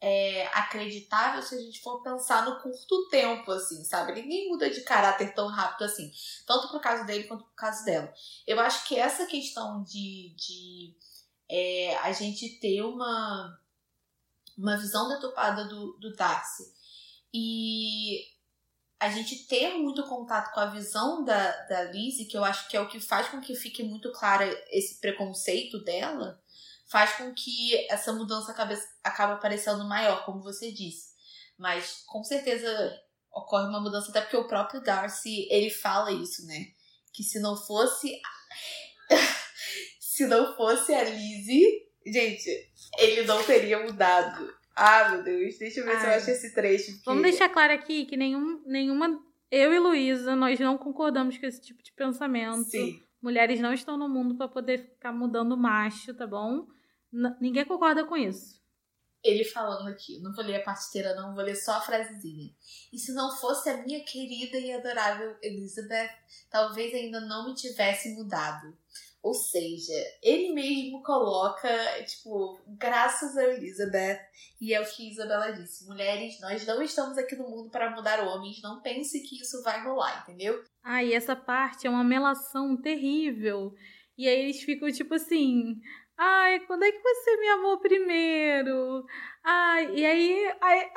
é, 0.00 0.46
acreditável 0.48 1.42
se 1.42 1.54
a 1.54 1.58
gente 1.58 1.80
for 1.82 2.02
pensar 2.02 2.44
no 2.44 2.60
curto 2.60 3.08
tempo, 3.08 3.50
assim, 3.50 3.82
sabe? 3.84 4.12
Ninguém 4.12 4.48
muda 4.48 4.68
de 4.68 4.82
caráter 4.82 5.34
tão 5.34 5.48
rápido 5.48 5.84
assim, 5.84 6.10
tanto 6.46 6.68
pro 6.68 6.80
caso 6.80 7.06
dele 7.06 7.24
quanto 7.24 7.44
pro 7.44 7.54
caso 7.54 7.84
dela. 7.84 8.12
Eu 8.46 8.60
acho 8.60 8.86
que 8.86 8.98
essa 8.98 9.26
questão 9.26 9.82
de, 9.82 10.34
de 10.36 10.96
é, 11.48 11.96
a 11.98 12.12
gente 12.12 12.60
ter 12.60 12.82
uma, 12.82 13.58
uma 14.56 14.76
visão 14.76 15.08
deturpada 15.08 15.64
do, 15.64 15.96
do 15.98 16.14
Darcy 16.14 16.64
e 17.32 18.36
a 18.98 19.10
gente 19.10 19.46
ter 19.46 19.74
muito 19.74 20.02
contato 20.04 20.52
com 20.54 20.60
a 20.60 20.66
visão 20.66 21.22
da, 21.22 21.50
da 21.66 21.84
Lizzie, 21.84 22.26
que 22.26 22.36
eu 22.36 22.44
acho 22.44 22.68
que 22.68 22.76
é 22.76 22.80
o 22.80 22.88
que 22.88 22.98
faz 22.98 23.28
com 23.28 23.40
que 23.40 23.54
fique 23.54 23.82
muito 23.82 24.10
claro 24.12 24.44
esse 24.70 25.00
preconceito 25.00 25.82
dela, 25.84 26.40
faz 26.90 27.12
com 27.12 27.32
que 27.34 27.86
essa 27.90 28.12
mudança 28.12 28.52
acabe, 28.52 28.78
acabe 29.02 29.32
aparecendo 29.34 29.84
maior, 29.84 30.24
como 30.24 30.42
você 30.42 30.72
disse. 30.72 31.14
Mas 31.58 32.02
com 32.06 32.22
certeza 32.22 32.68
ocorre 33.32 33.68
uma 33.68 33.80
mudança, 33.80 34.10
até 34.10 34.20
porque 34.20 34.36
o 34.36 34.46
próprio 34.46 34.82
Darcy, 34.82 35.46
ele 35.50 35.70
fala 35.70 36.10
isso, 36.10 36.46
né? 36.46 36.66
Que 37.12 37.22
se 37.22 37.38
não 37.38 37.56
fosse. 37.56 38.20
se 40.00 40.26
não 40.26 40.56
fosse 40.56 40.94
a 40.94 41.04
Lizzie, 41.04 41.86
gente, 42.06 42.50
ele 42.98 43.22
não 43.22 43.42
teria 43.42 43.82
mudado. 43.82 44.54
Ah, 44.74 45.10
meu 45.10 45.22
Deus, 45.22 45.58
deixa 45.58 45.80
eu 45.80 45.84
ver 45.84 45.96
Ai. 45.96 46.00
se 46.00 46.06
eu 46.06 46.10
acho 46.12 46.30
esse 46.30 46.54
trecho. 46.54 47.00
Vamos 47.04 47.22
deixar 47.22 47.48
claro 47.48 47.72
aqui 47.72 48.04
que 48.04 48.16
nenhum, 48.16 48.62
nenhuma. 48.66 49.22
Eu 49.50 49.72
e 49.72 49.78
Luísa, 49.78 50.34
nós 50.36 50.58
não 50.58 50.76
concordamos 50.76 51.38
com 51.38 51.46
esse 51.46 51.60
tipo 51.60 51.82
de 51.82 51.92
pensamento. 51.92 52.64
Sim. 52.64 53.00
Mulheres 53.22 53.60
não 53.60 53.72
estão 53.72 53.96
no 53.96 54.08
mundo 54.08 54.36
para 54.36 54.48
poder 54.48 54.90
ficar 54.90 55.12
mudando 55.12 55.56
macho, 55.56 56.14
tá 56.14 56.26
bom? 56.26 56.66
Ninguém 57.40 57.64
concorda 57.64 58.04
com 58.04 58.16
isso. 58.16 58.56
Ele 59.24 59.44
falando 59.44 59.88
aqui, 59.88 60.20
não 60.20 60.32
vou 60.32 60.44
ler 60.44 60.56
a 60.56 60.62
parte 60.62 60.88
inteira, 60.88 61.14
não, 61.14 61.34
vou 61.34 61.42
ler 61.42 61.56
só 61.56 61.72
a 61.72 61.80
frasezinha. 61.80 62.54
E 62.92 62.98
se 62.98 63.12
não 63.12 63.36
fosse 63.36 63.68
a 63.68 63.82
minha 63.82 64.04
querida 64.04 64.56
e 64.56 64.72
adorável 64.72 65.36
Elizabeth, 65.42 66.10
talvez 66.48 66.94
ainda 66.94 67.20
não 67.20 67.46
me 67.46 67.54
tivesse 67.54 68.14
mudado. 68.14 68.76
Ou 69.26 69.34
seja, 69.34 69.92
ele 70.22 70.52
mesmo 70.52 71.02
coloca, 71.02 71.68
tipo, 72.04 72.60
graças 72.78 73.36
a 73.36 73.42
Elizabeth, 73.54 74.20
e 74.60 74.72
é 74.72 74.80
o 74.80 74.88
que 74.88 75.10
Isabela 75.10 75.50
disse: 75.50 75.84
mulheres, 75.84 76.38
nós 76.40 76.64
não 76.64 76.80
estamos 76.80 77.18
aqui 77.18 77.34
no 77.34 77.50
mundo 77.50 77.68
para 77.68 77.90
mudar 77.90 78.20
homens, 78.20 78.62
não 78.62 78.80
pense 78.80 79.20
que 79.22 79.42
isso 79.42 79.64
vai 79.64 79.82
rolar, 79.82 80.22
entendeu? 80.22 80.62
Ah, 80.80 81.02
e 81.02 81.12
essa 81.12 81.34
parte 81.34 81.88
é 81.88 81.90
uma 81.90 82.04
melação 82.04 82.80
terrível. 82.80 83.74
E 84.16 84.28
aí 84.28 84.42
eles 84.42 84.62
ficam 84.62 84.88
tipo 84.92 85.14
assim: 85.14 85.80
ai, 86.16 86.60
quando 86.60 86.84
é 86.84 86.92
que 86.92 87.02
você 87.02 87.36
me 87.36 87.48
amou 87.48 87.78
primeiro? 87.78 89.04
Ai, 89.44 89.94
e 89.94 90.04
aí, 90.04 90.54
aí, 90.60 90.90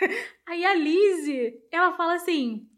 aí 0.46 0.64
a 0.64 0.74
Lizzie, 0.74 1.60
ela 1.70 1.92
fala 1.92 2.14
assim: 2.14 2.68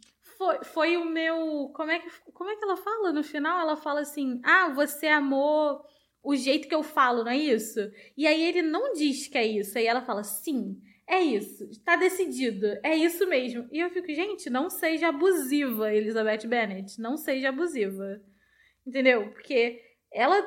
foi, 0.42 0.64
foi 0.64 0.96
o 0.96 1.04
meu. 1.04 1.70
Como 1.74 1.90
é, 1.90 2.00
que, 2.00 2.10
como 2.32 2.50
é 2.50 2.56
que 2.56 2.64
ela 2.64 2.76
fala 2.76 3.12
no 3.12 3.22
final? 3.22 3.60
Ela 3.60 3.76
fala 3.76 4.00
assim: 4.00 4.40
Ah, 4.44 4.70
você 4.70 5.06
amou 5.06 5.80
o 6.22 6.34
jeito 6.36 6.68
que 6.68 6.74
eu 6.74 6.82
falo, 6.82 7.24
não 7.24 7.30
é 7.30 7.36
isso? 7.36 7.80
E 8.16 8.26
aí 8.26 8.42
ele 8.42 8.62
não 8.62 8.92
diz 8.92 9.28
que 9.28 9.38
é 9.38 9.46
isso. 9.46 9.78
Aí 9.78 9.86
ela 9.86 10.02
fala: 10.02 10.24
Sim, 10.24 10.80
é 11.06 11.20
isso. 11.20 11.64
Está 11.70 11.96
decidido. 11.96 12.66
É 12.82 12.96
isso 12.96 13.26
mesmo. 13.28 13.68
E 13.70 13.80
eu 13.80 13.90
fico, 13.90 14.08
gente, 14.08 14.48
não 14.50 14.68
seja 14.68 15.08
abusiva, 15.08 15.92
Elizabeth 15.94 16.46
Bennet. 16.46 17.00
Não 17.00 17.16
seja 17.16 17.50
abusiva. 17.50 18.20
Entendeu? 18.86 19.30
Porque 19.30 19.80
ela. 20.12 20.42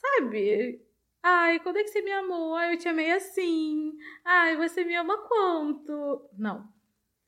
Sabe? 0.00 0.84
Ai, 1.22 1.60
quando 1.60 1.78
é 1.78 1.84
que 1.84 1.90
você 1.90 2.02
me 2.02 2.12
amou? 2.12 2.54
Ai, 2.54 2.74
eu 2.74 2.78
te 2.78 2.88
amei 2.88 3.10
assim. 3.10 3.92
Ai, 4.24 4.56
você 4.56 4.84
me 4.84 4.94
ama 4.94 5.18
quanto? 5.26 6.28
Não. 6.36 6.68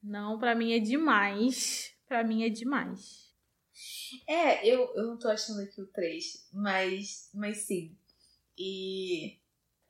Não, 0.02 0.38
para 0.38 0.54
mim 0.54 0.72
é 0.72 0.78
demais. 0.78 1.94
Para 2.06 2.24
mim 2.24 2.44
é 2.44 2.48
demais. 2.48 3.30
É, 4.26 4.66
eu, 4.66 4.92
eu 4.94 5.06
não 5.06 5.18
tô 5.18 5.28
achando 5.28 5.60
aqui 5.60 5.80
o 5.80 5.86
3, 5.86 6.48
mas, 6.52 7.30
mas 7.34 7.58
sim. 7.58 7.96
E 8.58 9.38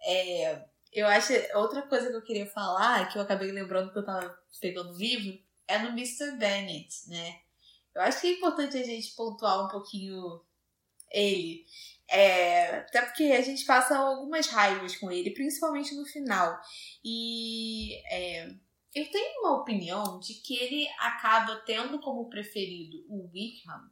é, 0.02 0.64
eu 0.92 1.06
acho. 1.06 1.32
Outra 1.54 1.82
coisa 1.82 2.08
que 2.08 2.16
eu 2.16 2.22
queria 2.22 2.46
falar, 2.46 3.10
que 3.10 3.18
eu 3.18 3.22
acabei 3.22 3.50
lembrando 3.50 3.92
que 3.92 3.98
eu 3.98 4.04
tava 4.04 4.38
pegando 4.60 4.92
o 4.92 4.98
livro, 4.98 5.38
é 5.66 5.78
no 5.78 5.88
Mr. 5.90 6.32
Bennett, 6.32 7.08
né? 7.08 7.40
Eu 7.94 8.02
acho 8.02 8.20
que 8.20 8.28
é 8.28 8.32
importante 8.32 8.76
a 8.76 8.82
gente 8.84 9.14
pontuar 9.14 9.64
um 9.64 9.68
pouquinho 9.68 10.40
ele. 11.10 11.64
É, 12.10 12.78
até 12.78 13.02
porque 13.02 13.22
a 13.24 13.40
gente 13.40 13.64
passa 13.64 13.96
algumas 13.96 14.48
raivas 14.48 14.96
com 14.96 15.12
ele, 15.12 15.30
principalmente 15.30 15.94
no 15.94 16.04
final. 16.04 16.60
E 17.04 17.94
é, 18.12 18.52
eu 18.92 19.08
tenho 19.10 19.40
uma 19.40 19.60
opinião 19.60 20.18
de 20.18 20.34
que 20.34 20.56
ele 20.56 20.88
acaba 20.98 21.56
tendo 21.64 22.00
como 22.00 22.28
preferido 22.28 23.04
o 23.08 23.30
Wickham, 23.32 23.88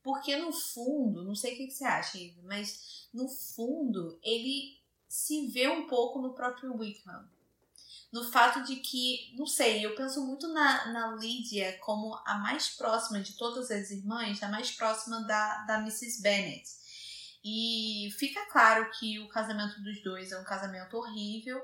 porque 0.00 0.36
no 0.36 0.52
fundo, 0.52 1.24
não 1.24 1.34
sei 1.34 1.54
o 1.54 1.56
que 1.56 1.70
você 1.70 1.84
acha, 1.84 2.18
mas 2.44 3.08
no 3.12 3.28
fundo 3.28 4.18
ele 4.22 4.80
se 5.08 5.48
vê 5.48 5.68
um 5.68 5.86
pouco 5.86 6.20
no 6.20 6.34
próprio 6.34 6.76
Wickham. 6.76 7.28
No 8.12 8.30
fato 8.30 8.62
de 8.64 8.76
que, 8.76 9.34
não 9.38 9.46
sei, 9.46 9.84
eu 9.84 9.94
penso 9.94 10.24
muito 10.26 10.46
na, 10.48 10.92
na 10.92 11.16
Lydia 11.16 11.78
como 11.78 12.14
a 12.26 12.34
mais 12.34 12.68
próxima 12.68 13.20
de 13.20 13.32
todas 13.38 13.70
as 13.70 13.90
irmãs, 13.90 14.42
a 14.42 14.48
mais 14.48 14.70
próxima 14.70 15.22
da, 15.22 15.64
da 15.64 15.78
Mrs. 15.78 16.20
Bennet. 16.20 16.81
E 17.44 18.08
fica 18.18 18.46
claro 18.46 18.88
que 18.98 19.18
o 19.18 19.28
casamento 19.28 19.80
dos 19.82 20.02
dois 20.02 20.30
é 20.30 20.38
um 20.38 20.44
casamento 20.44 20.96
horrível. 20.96 21.60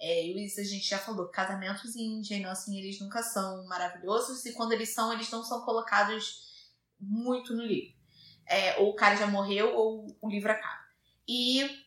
É, 0.00 0.22
isso 0.22 0.60
a 0.60 0.64
gente 0.64 0.88
já 0.88 0.98
falou, 0.98 1.28
casamentos 1.28 1.94
Jane 2.24 2.46
Austen, 2.46 2.78
eles 2.78 3.00
nunca 3.00 3.22
são 3.22 3.64
maravilhosos. 3.66 4.44
E 4.44 4.52
quando 4.52 4.72
eles 4.72 4.92
são, 4.92 5.12
eles 5.12 5.30
não 5.30 5.44
são 5.44 5.64
colocados 5.64 6.68
muito 6.98 7.54
no 7.54 7.62
livro. 7.62 7.94
É, 8.44 8.78
ou 8.78 8.90
o 8.90 8.96
cara 8.96 9.14
já 9.14 9.28
morreu, 9.28 9.74
ou 9.76 10.16
o 10.20 10.28
livro 10.28 10.50
acaba. 10.50 10.84
E 11.28 11.86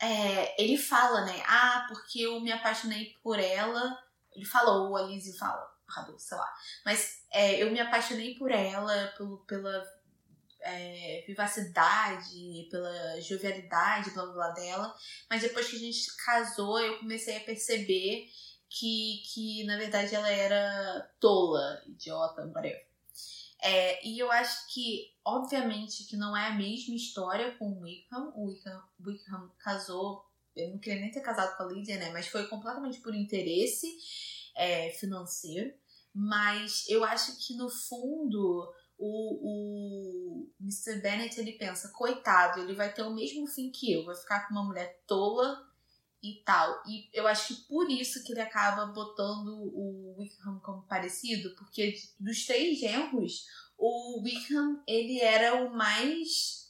é, 0.00 0.62
ele 0.62 0.78
fala, 0.78 1.26
né? 1.26 1.42
Ah, 1.46 1.84
porque 1.88 2.20
eu 2.20 2.40
me 2.40 2.50
apaixonei 2.50 3.14
por 3.22 3.38
ela. 3.38 4.02
Ele 4.34 4.46
falou, 4.46 4.88
ou 4.88 4.96
a 4.96 5.06
fala, 5.36 5.70
sei 6.18 6.38
lá. 6.38 6.50
Mas 6.84 7.22
é, 7.30 7.62
eu 7.62 7.70
me 7.70 7.78
apaixonei 7.78 8.34
por 8.36 8.50
ela, 8.50 9.12
pelo, 9.18 9.38
pela 9.44 9.84
é, 10.62 11.24
vivacidade, 11.26 12.68
pela 12.70 13.20
jovialidade, 13.20 14.10
blá 14.10 14.26
blá 14.26 14.50
dela. 14.50 14.94
Mas 15.28 15.42
depois 15.42 15.68
que 15.68 15.76
a 15.76 15.80
gente 15.80 16.16
casou, 16.16 16.78
eu 16.80 16.98
comecei 16.98 17.36
a 17.36 17.40
perceber 17.40 18.28
que, 18.68 19.22
que 19.32 19.64
na 19.64 19.76
verdade 19.76 20.14
ela 20.14 20.30
era 20.30 21.10
tola, 21.20 21.82
idiota, 21.86 22.46
whatever. 22.46 22.86
É, 23.62 24.04
e 24.04 24.18
eu 24.18 24.30
acho 24.32 24.66
que, 24.72 25.14
obviamente, 25.24 26.04
que 26.04 26.16
não 26.16 26.36
é 26.36 26.48
a 26.48 26.54
mesma 26.54 26.96
história 26.96 27.54
com 27.56 27.70
o 27.70 27.80
Wickham. 27.82 28.32
O 28.34 28.46
Wickham, 28.46 28.82
Wickham 29.06 29.52
casou, 29.58 30.26
eu 30.56 30.70
não 30.70 30.78
queria 30.78 31.00
nem 31.00 31.12
ter 31.12 31.20
casado 31.20 31.56
com 31.56 31.62
a 31.62 31.66
Lydia, 31.66 31.96
né? 31.96 32.10
Mas 32.10 32.26
foi 32.26 32.48
completamente 32.48 33.00
por 33.00 33.14
interesse 33.14 33.86
é, 34.56 34.90
financeiro. 34.90 35.72
Mas 36.12 36.88
eu 36.88 37.04
acho 37.04 37.38
que, 37.38 37.54
no 37.54 37.70
fundo, 37.70 38.68
o, 39.04 40.44
o 40.44 40.50
Mr. 40.60 41.00
Bennett 41.00 41.40
ele 41.40 41.52
pensa, 41.52 41.88
coitado, 41.88 42.60
ele 42.60 42.74
vai 42.74 42.92
ter 42.92 43.02
o 43.02 43.12
mesmo 43.12 43.48
fim 43.48 43.70
que 43.70 43.92
eu, 43.92 44.04
vai 44.04 44.14
ficar 44.14 44.46
com 44.46 44.54
uma 44.54 44.64
mulher 44.64 45.02
tola 45.08 45.68
e 46.22 46.40
tal. 46.44 46.80
E 46.86 47.10
eu 47.12 47.26
acho 47.26 47.48
que 47.48 47.62
por 47.68 47.90
isso 47.90 48.22
que 48.22 48.32
ele 48.32 48.40
acaba 48.40 48.86
botando 48.86 49.48
o 49.48 50.14
Wickham 50.18 50.60
como 50.60 50.86
parecido, 50.86 51.52
porque 51.56 51.94
dos 52.18 52.46
três 52.46 52.78
genros, 52.78 53.44
o 53.76 54.22
Wickham 54.22 54.80
ele 54.86 55.20
era 55.20 55.64
o 55.64 55.76
mais 55.76 56.61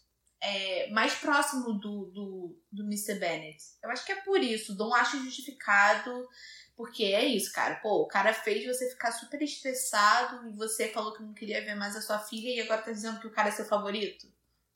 é, 0.42 0.90
mais 0.90 1.14
próximo 1.14 1.72
do, 1.74 2.06
do, 2.06 2.56
do 2.70 2.82
Mr. 2.82 3.14
Bennett. 3.14 3.62
Eu 3.82 3.90
acho 3.90 4.04
que 4.04 4.12
é 4.12 4.16
por 4.16 4.42
isso, 4.42 4.76
não 4.76 4.92
acho 4.92 5.22
justificado 5.24 6.28
porque 6.76 7.04
é 7.04 7.24
isso, 7.24 7.52
cara. 7.52 7.76
Pô, 7.76 8.02
o 8.02 8.08
cara 8.08 8.34
fez 8.34 8.66
você 8.66 8.90
ficar 8.90 9.12
super 9.12 9.40
estressado 9.40 10.48
e 10.48 10.52
você 10.52 10.88
falou 10.88 11.12
que 11.12 11.22
não 11.22 11.32
queria 11.32 11.64
ver 11.64 11.76
mais 11.76 11.94
a 11.94 12.00
sua 12.00 12.18
filha 12.18 12.48
e 12.48 12.60
agora 12.60 12.82
tá 12.82 12.90
dizendo 12.90 13.20
que 13.20 13.26
o 13.26 13.30
cara 13.30 13.48
é 13.48 13.52
seu 13.52 13.64
favorito. 13.64 14.26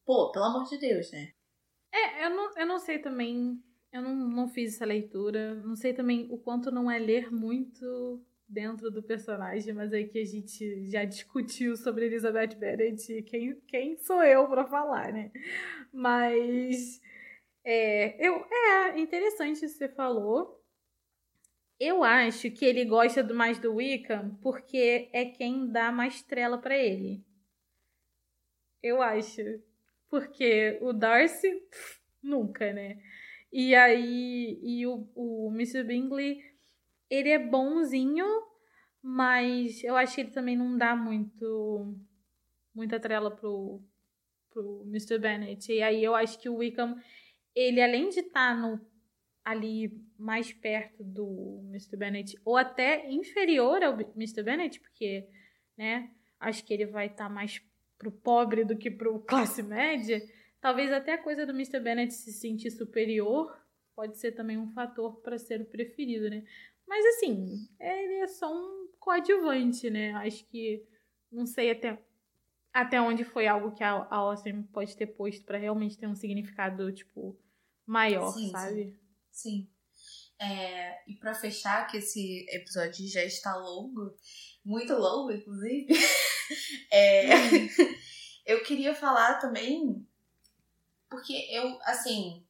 Pô, 0.05 0.31
pelo 0.31 0.45
amor 0.45 0.69
de 0.69 0.79
Deus, 0.79 1.11
né? 1.11 1.33
É, 1.91 2.27
eu 2.27 2.31
não, 2.31 2.59
eu 2.59 2.67
não 2.67 2.79
sei 2.79 3.01
também. 3.01 3.61
Eu 3.93 4.03
não, 4.03 4.15
não 4.15 4.49
fiz 4.49 4.75
essa 4.75 4.85
leitura. 4.85 5.55
Não 5.57 5.75
sei 5.75 5.95
também 5.95 6.29
o 6.31 6.39
quanto 6.39 6.71
não 6.71 6.89
é 6.89 6.99
ler 6.99 7.33
muito 7.33 8.23
dentro 8.49 8.91
do 8.91 9.03
personagem, 9.03 9.75
mas 9.75 9.93
aí 9.93 10.07
que 10.07 10.19
a 10.19 10.25
gente 10.25 10.87
já 10.87 11.05
discutiu 11.05 11.77
sobre 11.77 12.07
Elizabeth 12.07 12.55
Bennet 12.57 13.23
quem, 13.23 13.61
quem 13.67 13.97
sou 13.97 14.23
eu 14.23 14.47
para 14.49 14.67
falar, 14.67 15.13
né? 15.13 15.31
Mas 15.93 17.01
é, 17.65 18.17
eu, 18.25 18.47
é 18.51 18.99
interessante 18.99 19.61
que 19.61 19.69
você 19.69 19.89
falou. 19.89 20.63
Eu 21.79 22.03
acho 22.03 22.51
que 22.51 22.65
ele 22.65 22.85
gosta 22.85 23.23
mais 23.35 23.59
do 23.59 23.75
Wiccan 23.75 24.39
porque 24.41 25.11
é 25.13 25.27
quem 25.27 25.71
dá 25.71 25.93
mais 25.93 26.23
trela 26.23 26.57
para 26.59 26.77
ele. 26.77 27.23
Eu 28.83 29.03
acho. 29.03 29.43
Porque 30.09 30.79
o 30.81 30.93
Darcy, 30.93 31.51
pff, 31.51 32.01
nunca, 32.23 32.73
né? 32.73 32.99
E 33.53 33.75
aí, 33.75 34.61
e 34.63 34.87
o, 34.87 35.09
o 35.15 35.51
Mr. 35.53 35.83
Bingley, 35.83 36.41
ele 37.11 37.31
é 37.31 37.39
bonzinho, 37.39 38.27
mas 39.03 39.83
eu 39.85 39.97
acho 39.97 40.15
que 40.15 40.21
ele 40.23 40.31
também 40.31 40.57
não 40.57 40.77
dá 40.77 40.97
muito 40.97 41.95
muita 42.75 43.01
trela 43.01 43.31
pro, 43.31 43.81
pro 44.51 44.83
Mr. 44.87 45.19
Bennet. 45.19 45.73
E 45.73 45.83
aí 45.83 46.05
eu 46.05 46.15
acho 46.15 46.39
que 46.39 46.49
o 46.49 46.57
Wickham, 46.57 46.95
ele 47.55 47.81
além 47.81 48.11
de 48.11 48.21
estar 48.21 48.55
tá 48.55 48.55
no 48.55 48.81
ali 49.47 49.93
mais 50.19 50.53
perto 50.53 51.05
do 51.05 51.63
Mr. 51.69 51.97
Bennet, 51.97 52.37
ou 52.45 52.57
até 52.57 53.09
inferior 53.09 53.81
ao 53.81 53.93
Mr. 54.17 54.43
Bennet, 54.43 54.81
porque, 54.81 55.29
né, 55.79 56.11
acho 56.41 56.65
que 56.65 56.75
ele 56.75 56.85
vai 56.87 57.07
estar 57.07 57.29
tá 57.29 57.31
mais 57.31 57.63
pro 57.97 58.11
pobre 58.11 58.65
do 58.65 58.77
que 58.77 58.91
pro 58.91 59.21
classe 59.21 59.63
média, 59.63 60.21
talvez 60.61 60.91
até 60.91 61.13
a 61.13 61.23
coisa 61.23 61.47
do 61.47 61.53
Mr. 61.53 61.79
Bennet 61.79 62.13
se 62.13 62.33
sentir 62.33 62.73
superior 62.73 63.57
pode 63.95 64.19
ser 64.19 64.33
também 64.33 64.59
um 64.59 64.73
fator 64.73 65.21
para 65.23 65.39
ser 65.39 65.63
o 65.63 65.65
preferido, 65.65 66.29
né? 66.29 66.45
Mas 66.87 67.05
assim, 67.07 67.69
ele 67.81 68.15
é 68.21 68.27
só 68.29 68.53
um 68.53 68.89
coadjuvante, 68.99 69.91
né? 69.91 70.13
Acho 70.15 70.45
que 70.47 70.85
não 71.31 71.47
sei 71.47 71.71
até 71.71 71.99
até 72.73 73.01
onde 73.01 73.25
foi 73.25 73.47
algo 73.47 73.73
que 73.73 73.83
a, 73.83 73.93
a 73.93 74.17
Austin 74.17 74.63
pode 74.65 74.95
ter 74.95 75.07
posto 75.07 75.45
para 75.47 75.57
realmente 75.57 75.97
ter 75.97 76.07
um 76.07 76.15
significado 76.15 76.93
tipo 76.93 77.39
maior, 77.87 78.33
sim, 78.33 78.51
sabe? 78.51 78.99
Sim. 79.31 79.67
sim. 79.67 79.71
É, 80.39 81.11
e 81.11 81.15
para 81.15 81.35
fechar, 81.35 81.87
que 81.87 81.97
esse 81.97 82.45
episódio 82.51 83.09
já 83.09 83.25
está 83.25 83.57
longo, 83.57 84.15
muito 84.63 84.93
longo, 84.93 85.33
inclusive, 85.33 85.87
é, 86.93 87.31
eu 88.45 88.63
queria 88.63 88.95
falar 88.95 89.39
também, 89.39 90.07
porque 91.09 91.33
eu, 91.51 91.79
assim, 91.85 92.46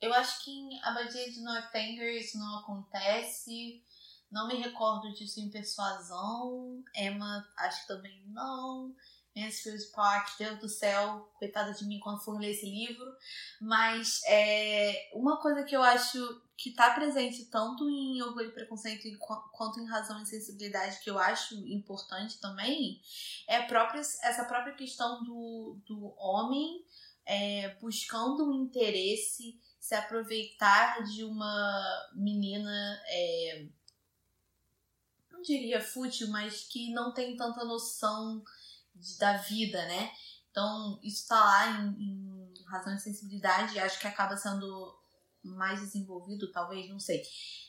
eu 0.00 0.12
acho 0.14 0.44
que 0.44 0.50
em 0.50 0.82
Abadia 0.82 1.30
de 1.30 1.40
Northanger 1.40 2.14
isso 2.14 2.38
não 2.38 2.58
acontece. 2.58 3.82
Não 4.30 4.48
me 4.48 4.56
recordo 4.56 5.12
disso 5.14 5.40
em 5.40 5.50
Persuasão. 5.50 6.82
Emma, 6.94 7.46
acho 7.58 7.82
que 7.82 7.88
também 7.88 8.22
não. 8.26 8.94
Mansfield 9.36 9.84
Park, 9.94 10.38
Deus 10.38 10.58
do 10.58 10.68
céu, 10.68 11.30
coitada 11.38 11.72
de 11.74 11.84
mim 11.84 12.00
quando 12.00 12.24
for 12.24 12.38
ler 12.40 12.52
esse 12.52 12.66
livro. 12.66 13.04
Mas 13.60 14.22
é, 14.26 15.10
uma 15.12 15.36
coisa 15.36 15.62
que 15.62 15.76
eu 15.76 15.82
acho 15.82 16.42
que 16.56 16.70
está 16.70 16.90
presente 16.94 17.44
tanto 17.46 17.88
em 17.88 18.22
Orgulho 18.22 18.48
e 18.48 18.54
Preconceito 18.54 19.06
quanto 19.52 19.78
em 19.78 19.86
Razão 19.86 20.22
e 20.22 20.26
Sensibilidade, 20.26 21.00
que 21.00 21.10
eu 21.10 21.18
acho 21.18 21.54
importante 21.66 22.40
também, 22.40 22.98
é 23.46 23.60
própria, 23.62 24.00
essa 24.00 24.44
própria 24.46 24.74
questão 24.74 25.22
do, 25.22 25.78
do 25.86 26.14
homem 26.16 26.82
é, 27.26 27.74
buscando 27.80 28.48
um 28.48 28.54
interesse, 28.64 29.60
se 29.86 29.94
aproveitar 29.94 31.04
de 31.04 31.22
uma 31.22 32.10
menina. 32.12 33.00
É, 33.06 33.66
não 35.30 35.40
diria 35.42 35.80
fútil, 35.80 36.26
mas 36.28 36.64
que 36.64 36.92
não 36.92 37.14
tem 37.14 37.36
tanta 37.36 37.64
noção 37.64 38.42
de, 38.92 39.16
da 39.16 39.36
vida, 39.36 39.80
né? 39.86 40.10
Então, 40.50 40.98
isso 41.04 41.28
tá 41.28 41.38
lá 41.38 41.80
em, 41.82 42.02
em 42.02 42.64
razão 42.66 42.96
e 42.96 42.98
sensibilidade, 42.98 43.78
acho 43.78 44.00
que 44.00 44.08
acaba 44.08 44.36
sendo 44.36 44.98
mais 45.44 45.78
desenvolvido, 45.78 46.50
talvez, 46.50 46.88
não 46.88 46.98
sei. 46.98 47.22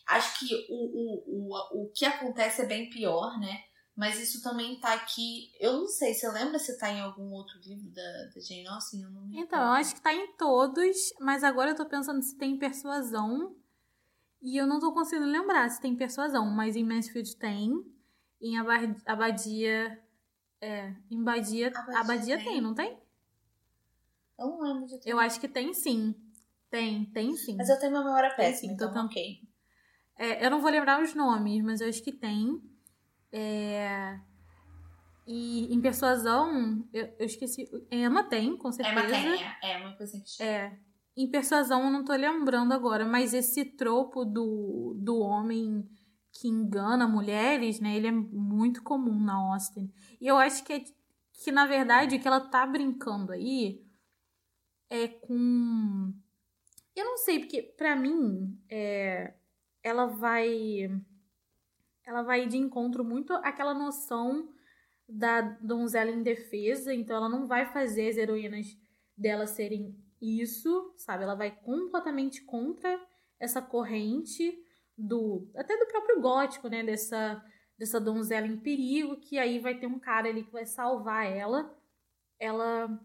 Acho 0.07 0.39
que 0.39 0.65
o, 0.69 0.73
o, 0.73 1.53
o, 1.53 1.83
o 1.83 1.91
que 1.91 2.03
acontece 2.03 2.63
é 2.63 2.65
bem 2.65 2.89
pior, 2.89 3.39
né? 3.39 3.63
Mas 3.97 4.19
isso 4.19 4.43
também 4.43 4.79
tá 4.79 4.93
aqui. 4.93 5.51
Eu 5.59 5.79
não 5.79 5.87
sei, 5.87 6.13
você 6.13 6.29
lembra 6.29 6.59
se 6.59 6.77
tá 6.77 6.89
em 6.89 7.01
algum 7.01 7.31
outro 7.31 7.59
livro 7.65 7.89
da, 7.89 8.25
da 8.33 8.39
Jane 8.39 8.67
Austen? 8.67 9.01
Eu 9.01 9.09
não 9.09 9.27
então, 9.33 9.59
eu 9.59 9.71
acho 9.73 9.95
que 9.95 10.01
tá 10.01 10.13
em 10.13 10.35
todos, 10.37 10.95
mas 11.19 11.43
agora 11.43 11.71
eu 11.71 11.75
tô 11.75 11.85
pensando 11.85 12.21
se 12.21 12.37
tem 12.37 12.57
persuasão. 12.57 13.55
E 14.41 14.55
eu 14.55 14.67
não 14.67 14.79
tô 14.79 14.93
conseguindo 14.93 15.29
lembrar 15.29 15.67
se 15.69 15.81
tem 15.81 15.95
persuasão, 15.95 16.45
mas 16.45 16.75
em 16.75 16.83
Mansfield 16.83 17.35
tem. 17.37 17.73
Em 18.39 18.55
Abadia 19.05 19.99
é, 20.59 20.93
em 21.09 21.23
Badia, 21.23 21.67
Abadia, 21.67 21.99
Abadia 21.99 22.37
tem. 22.37 22.45
tem, 22.45 22.61
não 22.61 22.73
tem? 22.73 22.99
Eu 24.39 24.47
não 24.47 24.61
lembro 24.61 24.87
de 24.87 24.99
ter. 24.99 25.09
Eu 25.09 25.19
acho 25.19 25.39
que 25.39 25.47
tem 25.47 25.73
sim. 25.73 26.15
Tem, 26.69 27.05
tem 27.05 27.35
sim. 27.35 27.55
Mas 27.55 27.69
eu 27.69 27.79
tenho 27.79 27.93
uma 27.93 28.03
memória 28.03 28.33
péssima, 28.35 28.73
então, 28.73 28.89
então 28.89 29.05
ok. 29.05 29.41
É, 30.17 30.45
eu 30.45 30.49
não 30.49 30.59
vou 30.59 30.71
lembrar 30.71 31.01
os 31.01 31.13
nomes, 31.13 31.63
mas 31.63 31.79
eu 31.79 31.89
acho 31.89 32.03
que 32.03 32.11
tem. 32.11 32.61
É... 33.31 34.19
E 35.25 35.73
em 35.73 35.81
Persuasão, 35.81 36.87
eu, 36.93 37.13
eu 37.19 37.25
esqueci. 37.25 37.69
Emma 37.91 38.23
tem, 38.23 38.55
com 38.55 38.71
certeza. 38.71 38.99
Emma 38.99 39.09
tem, 39.09 39.43
é. 39.43 39.73
é 39.73 39.77
uma 39.77 39.95
coisa 39.97 40.17
que 40.19 40.43
É. 40.43 40.77
Em 41.15 41.29
Persuasão 41.29 41.83
eu 41.83 41.89
não 41.89 42.05
tô 42.05 42.13
lembrando 42.13 42.73
agora, 42.73 43.03
mas 43.03 43.33
esse 43.33 43.65
tropo 43.65 44.23
do, 44.23 44.95
do 44.99 45.17
homem 45.17 45.89
que 46.31 46.47
engana 46.47 47.07
mulheres, 47.07 47.79
né? 47.79 47.95
Ele 47.95 48.07
é 48.07 48.11
muito 48.11 48.83
comum 48.83 49.19
na 49.19 49.33
Austin. 49.33 49.91
E 50.21 50.27
eu 50.27 50.37
acho 50.37 50.63
que 50.63 50.73
é 50.73 50.83
que 51.33 51.51
na 51.51 51.65
verdade 51.65 52.15
o 52.15 52.19
que 52.19 52.27
ela 52.27 52.39
tá 52.39 52.65
brincando 52.65 53.31
aí 53.31 53.83
é 54.89 55.07
com 55.07 56.13
eu 56.95 57.05
não 57.05 57.17
sei 57.17 57.39
porque 57.39 57.61
para 57.61 57.95
mim 57.95 58.59
é... 58.69 59.33
ela 59.83 60.07
vai 60.07 60.89
ela 62.07 62.23
vai 62.23 62.47
de 62.47 62.55
encontro 62.57 63.03
muito 63.03 63.33
àquela 63.33 63.73
noção 63.73 64.49
da 65.07 65.41
donzela 65.41 66.09
em 66.09 66.23
defesa, 66.23 66.93
então 66.93 67.17
ela 67.17 67.27
não 67.27 67.45
vai 67.45 67.65
fazer 67.65 68.09
as 68.09 68.17
heroínas 68.17 68.67
dela 69.15 69.45
serem 69.45 69.93
isso, 70.21 70.93
sabe? 70.95 71.23
Ela 71.23 71.35
vai 71.35 71.51
completamente 71.51 72.41
contra 72.43 72.99
essa 73.39 73.61
corrente 73.61 74.57
do 74.97 75.51
até 75.55 75.77
do 75.77 75.85
próprio 75.87 76.21
gótico, 76.21 76.69
né, 76.69 76.81
dessa 76.83 77.43
dessa 77.77 77.99
donzela 77.99 78.47
em 78.47 78.57
perigo, 78.57 79.19
que 79.19 79.37
aí 79.37 79.59
vai 79.59 79.77
ter 79.77 79.85
um 79.85 79.99
cara 79.99 80.29
ali 80.29 80.43
que 80.43 80.51
vai 80.51 80.65
salvar 80.65 81.27
ela. 81.27 81.77
Ela 82.39 82.99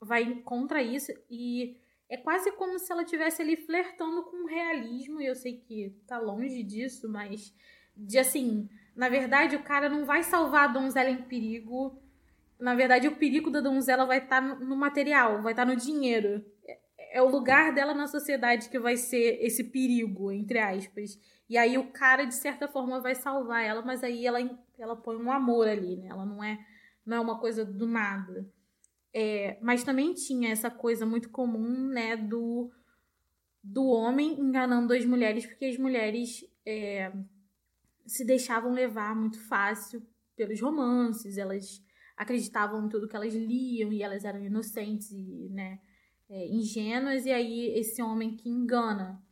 vai 0.00 0.40
contra 0.42 0.82
isso 0.82 1.12
e 1.30 1.76
é 2.08 2.16
quase 2.16 2.50
como 2.52 2.78
se 2.78 2.90
ela 2.90 3.04
tivesse 3.04 3.42
ali 3.42 3.56
flertando 3.56 4.24
com 4.24 4.44
o 4.44 4.46
realismo, 4.46 5.20
e 5.20 5.26
eu 5.26 5.34
sei 5.34 5.58
que 5.58 5.90
tá 6.06 6.18
longe 6.18 6.62
disso, 6.62 7.08
mas 7.08 7.54
de 7.96 8.18
assim, 8.18 8.68
na 8.94 9.08
verdade 9.08 9.56
o 9.56 9.62
cara 9.62 9.88
não 9.88 10.04
vai 10.04 10.22
salvar 10.22 10.64
a 10.64 10.72
donzela 10.72 11.10
em 11.10 11.22
perigo. 11.22 12.00
Na 12.58 12.76
verdade, 12.76 13.08
o 13.08 13.16
perigo 13.16 13.50
da 13.50 13.60
donzela 13.60 14.06
vai 14.06 14.18
estar 14.18 14.40
tá 14.40 14.54
no 14.54 14.76
material, 14.76 15.42
vai 15.42 15.52
estar 15.52 15.66
tá 15.66 15.72
no 15.72 15.76
dinheiro. 15.76 16.44
É, 16.64 17.18
é 17.18 17.22
o 17.22 17.28
lugar 17.28 17.74
dela 17.74 17.92
na 17.92 18.06
sociedade 18.06 18.68
que 18.68 18.78
vai 18.78 18.96
ser 18.96 19.38
esse 19.42 19.64
perigo, 19.64 20.30
entre 20.30 20.60
aspas. 20.60 21.18
E 21.48 21.58
aí 21.58 21.76
o 21.76 21.90
cara, 21.90 22.24
de 22.24 22.34
certa 22.34 22.68
forma, 22.68 23.00
vai 23.00 23.14
salvar 23.14 23.64
ela, 23.64 23.82
mas 23.82 24.04
aí 24.04 24.26
ela, 24.26 24.38
ela 24.78 24.94
põe 24.94 25.16
um 25.16 25.30
amor 25.30 25.66
ali, 25.68 25.96
né? 25.96 26.06
Ela 26.06 26.24
não 26.24 26.42
é, 26.42 26.58
não 27.04 27.16
é 27.16 27.20
uma 27.20 27.38
coisa 27.38 27.64
do 27.64 27.86
nada. 27.86 28.48
É, 29.12 29.58
mas 29.60 29.84
também 29.84 30.14
tinha 30.14 30.50
essa 30.50 30.70
coisa 30.70 31.04
muito 31.04 31.28
comum, 31.28 31.88
né, 31.88 32.16
do, 32.16 32.70
do 33.62 33.84
homem 33.86 34.40
enganando 34.40 34.94
as 34.94 35.04
mulheres, 35.04 35.44
porque 35.44 35.66
as 35.66 35.76
mulheres 35.76 36.42
é, 36.64 37.12
se 38.06 38.24
deixavam 38.24 38.72
levar 38.72 39.14
muito 39.14 39.38
fácil 39.46 40.02
pelos 40.36 40.60
romances, 40.60 41.38
elas 41.38 41.82
acreditavam 42.16 42.84
em 42.84 42.88
tudo 42.88 43.08
que 43.08 43.16
elas 43.16 43.34
liam 43.34 43.92
e 43.92 44.02
elas 44.02 44.24
eram 44.24 44.44
inocentes 44.44 45.10
e, 45.10 45.48
né, 45.50 45.80
é, 46.28 46.46
ingênuas, 46.48 47.26
e 47.26 47.32
aí 47.32 47.78
esse 47.78 48.02
homem 48.02 48.36
que 48.36 48.48
engana. 48.48 49.22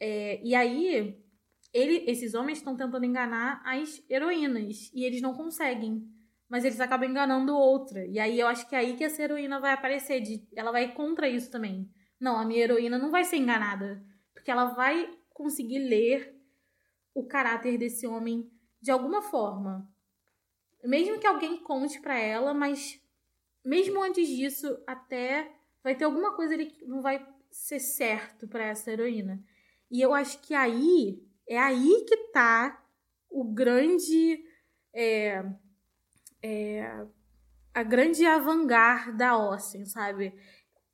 É, 0.00 0.40
e 0.44 0.54
aí 0.54 1.18
ele, 1.72 2.04
esses 2.10 2.34
homens 2.34 2.58
estão 2.58 2.76
tentando 2.76 3.04
enganar 3.04 3.62
as 3.64 4.02
heroínas 4.08 4.90
e 4.94 5.04
eles 5.04 5.20
não 5.20 5.34
conseguem. 5.34 6.06
Mas 6.48 6.64
eles 6.64 6.80
acabam 6.80 7.10
enganando 7.10 7.54
outra. 7.54 8.06
E 8.06 8.18
aí 8.18 8.40
eu 8.40 8.46
acho 8.46 8.66
que 8.68 8.74
é 8.74 8.78
aí 8.78 8.96
que 8.96 9.04
essa 9.04 9.22
heroína 9.22 9.60
vai 9.60 9.72
aparecer. 9.72 10.20
De, 10.20 10.48
ela 10.56 10.72
vai 10.72 10.94
contra 10.94 11.28
isso 11.28 11.50
também. 11.50 11.90
Não, 12.18 12.38
a 12.38 12.44
minha 12.44 12.62
heroína 12.62 12.98
não 12.98 13.10
vai 13.10 13.24
ser 13.24 13.36
enganada. 13.36 14.02
Porque 14.32 14.50
ela 14.50 14.66
vai 14.66 15.10
conseguir 15.34 15.78
ler 15.78 16.37
o 17.14 17.26
caráter 17.26 17.78
desse 17.78 18.06
homem 18.06 18.50
de 18.80 18.90
alguma 18.90 19.22
forma. 19.22 19.90
Mesmo 20.84 21.18
que 21.18 21.26
alguém 21.26 21.58
conte 21.58 22.00
para 22.00 22.18
ela, 22.18 22.54
mas 22.54 23.00
mesmo 23.64 24.02
antes 24.02 24.28
disso, 24.28 24.78
até 24.86 25.52
vai 25.82 25.94
ter 25.94 26.04
alguma 26.04 26.34
coisa 26.34 26.54
ali 26.54 26.66
que 26.66 26.86
não 26.86 27.02
vai 27.02 27.26
ser 27.50 27.80
certo 27.80 28.46
para 28.46 28.64
essa 28.64 28.90
heroína. 28.90 29.42
E 29.90 30.00
eu 30.00 30.14
acho 30.14 30.40
que 30.40 30.54
aí 30.54 31.22
é 31.48 31.58
aí 31.58 32.04
que 32.06 32.16
tá 32.32 32.84
o 33.30 33.44
grande. 33.44 34.44
É, 34.92 35.44
é, 36.42 37.06
a 37.74 37.82
grande 37.82 38.24
avangar 38.26 39.16
da 39.16 39.30
Austin, 39.30 39.84
sabe? 39.84 40.34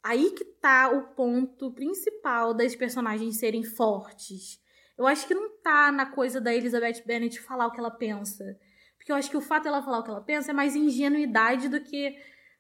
Aí 0.03 0.33
que 0.33 0.45
tá 0.45 0.91
o 0.91 1.15
ponto 1.15 1.73
principal 1.73 2.53
das 2.53 2.77
personagens 2.77 3.39
serem 3.39 3.65
fortes. 3.65 4.61
Eu 4.97 5.07
acho 5.07 5.27
que 5.27 5.35
não 5.35 5.51
tá 5.59 5.91
na 5.91 6.07
coisa 6.07 6.41
da 6.41 6.55
Elizabeth 6.55 7.03
Bennet 7.05 7.41
falar 7.41 7.67
o 7.67 7.73
que 7.73 7.81
ela 7.81 7.91
pensa. 7.91 8.59
Porque 8.97 9.13
eu 9.13 9.17
acho 9.17 9.31
que 9.31 9.37
o 9.37 9.41
fato 9.41 9.65
dela 9.65 9.83
falar 9.83 9.99
o 9.99 10.03
que 10.03 10.11
ela 10.11 10.21
pensa 10.21 10.51
é 10.51 10.55
mais 10.55 10.75
ingenuidade 10.75 11.69
do 11.69 11.81
que 11.81 12.17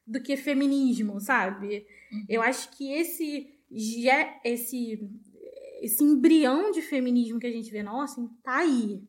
do 0.06 0.20
que 0.20 0.36
feminismo, 0.36 1.18
sabe? 1.18 1.86
Uhum. 2.12 2.24
Eu 2.28 2.42
acho 2.42 2.70
que 2.76 2.92
esse 2.92 3.58
esse 4.44 5.00
esse 5.80 6.04
embrião 6.04 6.70
de 6.70 6.82
feminismo 6.82 7.40
que 7.40 7.46
a 7.46 7.52
gente 7.52 7.70
vê 7.70 7.80
Austin 7.80 8.28
tá 8.42 8.58
aí. 8.58 9.02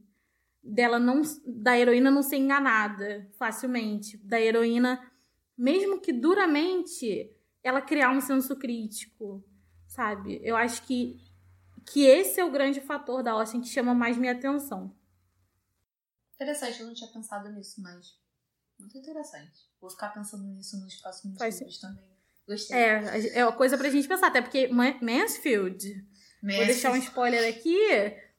Dela 0.63 0.97
não 0.97 1.21
da 1.45 1.77
heroína 1.77 2.09
não 2.09 2.23
ser 2.23 2.37
enganada 2.37 3.29
facilmente, 3.37 4.17
da 4.17 4.39
heroína 4.39 4.99
mesmo 5.57 5.99
que 5.99 6.11
duramente 6.11 7.31
ela 7.63 7.81
criar 7.81 8.11
um 8.11 8.21
senso 8.21 8.55
crítico, 8.55 9.43
sabe? 9.87 10.39
Eu 10.43 10.55
acho 10.55 10.83
que 10.83 11.17
que 11.85 12.05
esse 12.05 12.39
é 12.39 12.45
o 12.45 12.51
grande 12.51 12.81
fator 12.81 13.21
da 13.21 13.31
Austin 13.31 13.61
que 13.61 13.67
chama 13.67 13.93
mais 13.93 14.17
minha 14.17 14.33
atenção. 14.33 14.95
Interessante, 16.35 16.81
eu 16.81 16.87
não 16.87 16.93
tinha 16.93 17.09
pensado 17.11 17.49
nisso, 17.49 17.81
mas 17.81 18.17
muito 18.79 18.97
interessante. 18.97 19.69
Vou 19.79 19.89
ficar 19.89 20.09
pensando 20.09 20.43
nisso 20.43 20.79
nos 20.79 20.95
próximos 20.95 21.37
Faz 21.37 21.59
vídeos 21.59 21.79
também. 21.79 22.03
Gostei. 22.47 22.77
É, 22.77 23.39
é 23.39 23.45
uma 23.45 23.55
coisa 23.55 23.77
pra 23.77 23.89
gente 23.89 24.07
pensar, 24.07 24.27
até 24.27 24.41
porque 24.41 24.67
Mansfield, 24.67 25.01
Mansfield. 25.01 26.07
vou 26.41 26.65
deixar 26.65 26.91
um 26.91 26.97
spoiler 26.97 27.49
aqui, 27.49 27.79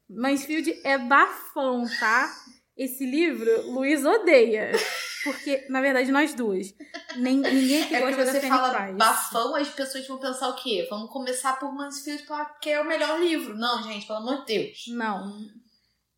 Mansfield 0.08 0.80
é 0.84 0.98
bafão, 0.98 1.84
tá? 1.98 2.32
Esse 2.76 3.04
livro, 3.04 3.70
Luiz 3.70 4.04
odeia. 4.04 4.72
Porque, 5.26 5.66
na 5.68 5.80
verdade, 5.80 6.12
nós 6.12 6.34
duas. 6.34 6.72
Nem, 7.16 7.38
ninguém 7.38 7.86
que 7.86 7.96
é 7.96 8.00
gosta 8.00 8.16
que 8.16 8.30
você 8.30 8.40
da 8.40 8.48
fala 8.48 8.72
Price. 8.72 8.96
bafão, 8.96 9.56
as 9.56 9.68
pessoas 9.68 10.06
vão 10.06 10.18
pensar 10.18 10.48
o 10.48 10.54
quê? 10.54 10.86
Vamos 10.88 11.10
começar 11.10 11.58
por 11.58 11.74
Mansfield 11.74 12.22
porque 12.22 12.70
é 12.70 12.80
o 12.80 12.86
melhor 12.86 13.20
livro. 13.20 13.56
Não, 13.56 13.82
gente, 13.82 14.06
pelo 14.06 14.20
amor 14.20 14.44
de 14.44 14.54
Deus. 14.54 14.84
Não. 14.88 15.36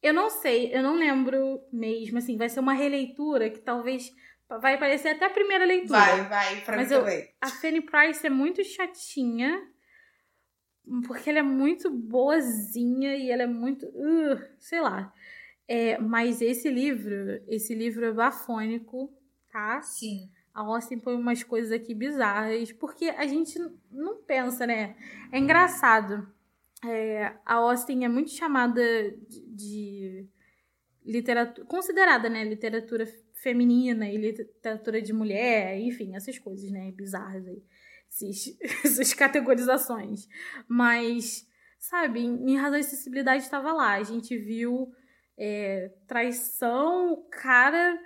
Eu 0.03 0.13
não 0.13 0.29
sei, 0.31 0.73
eu 0.73 0.83
não 0.83 0.95
lembro 0.95 1.61
mesmo, 1.73 2.19
assim, 2.19 2.37
vai 2.37 2.49
ser 2.49 2.61
uma 2.61 2.75
releitura 2.75 3.51
que 3.51 3.59
talvez 3.59 4.13
vai 4.61 4.79
parecer 4.79 5.09
até 5.09 5.25
a 5.25 5.31
primeira 5.31 5.65
leitura. 5.65 5.99
Vai, 5.99 6.29
vai, 6.29 6.61
pra 6.61 6.77
Mas 6.77 6.89
mim 6.89 6.95
eu, 6.95 7.01
também. 7.01 7.29
A 7.41 7.49
Fanny 7.49 7.81
Price 7.81 8.27
é 8.27 8.31
muito 8.31 8.63
chatinha, 8.63 9.61
porque 11.07 11.31
ela 11.31 11.41
é 11.41 11.43
muito 11.43 11.91
boazinha 11.91 13.17
e 13.17 13.31
ela 13.31 13.43
é 13.43 13.47
muito, 13.47 13.87
uh, 13.87 14.41
sei 14.59 14.81
lá. 14.81 15.13
É, 15.69 15.99
mas 15.99 16.41
esse 16.41 16.71
livro, 16.71 17.43
esse 17.47 17.75
livro 17.75 18.07
é 18.07 18.13
bafônico, 18.13 19.13
tá? 19.53 19.83
Sim. 19.83 20.31
A 20.55 20.63
Austin 20.63 20.99
põe 20.99 21.15
umas 21.15 21.43
coisas 21.43 21.71
aqui 21.71 21.95
bizarras, 21.95 22.73
porque 22.73 23.11
a 23.11 23.27
gente 23.27 23.59
não 23.91 24.17
pensa, 24.23 24.67
né? 24.67 24.97
É 25.31 25.39
engraçado. 25.39 26.27
É, 26.85 27.35
a 27.45 27.55
Austin 27.55 28.05
é 28.05 28.09
muito 28.09 28.31
chamada 28.31 28.83
de, 29.29 29.41
de 29.55 30.29
literatura, 31.05 31.67
considerada, 31.67 32.29
né, 32.29 32.45
literatura 32.45 33.07
feminina 33.35 34.09
e 34.09 34.17
literatura 34.17 35.03
de 35.03 35.13
mulher, 35.13 35.79
enfim, 35.79 36.15
essas 36.15 36.39
coisas, 36.39 36.71
né, 36.71 36.93
bizarras 36.93 37.47
aí, 37.47 37.63
esses, 38.11 38.57
essas 38.85 39.13
categorizações. 39.13 40.29
Mas, 40.69 41.47
sabe, 41.79 42.21
em, 42.21 42.53
em 42.53 42.57
razão 42.57 42.79
de 42.79 42.87
acessibilidade 42.87 43.43
estava 43.43 43.73
lá, 43.73 43.95
a 43.95 44.03
gente 44.03 44.37
viu 44.39 44.93
é, 45.39 45.93
traição, 46.07 47.13
o 47.13 47.29
cara 47.31 47.97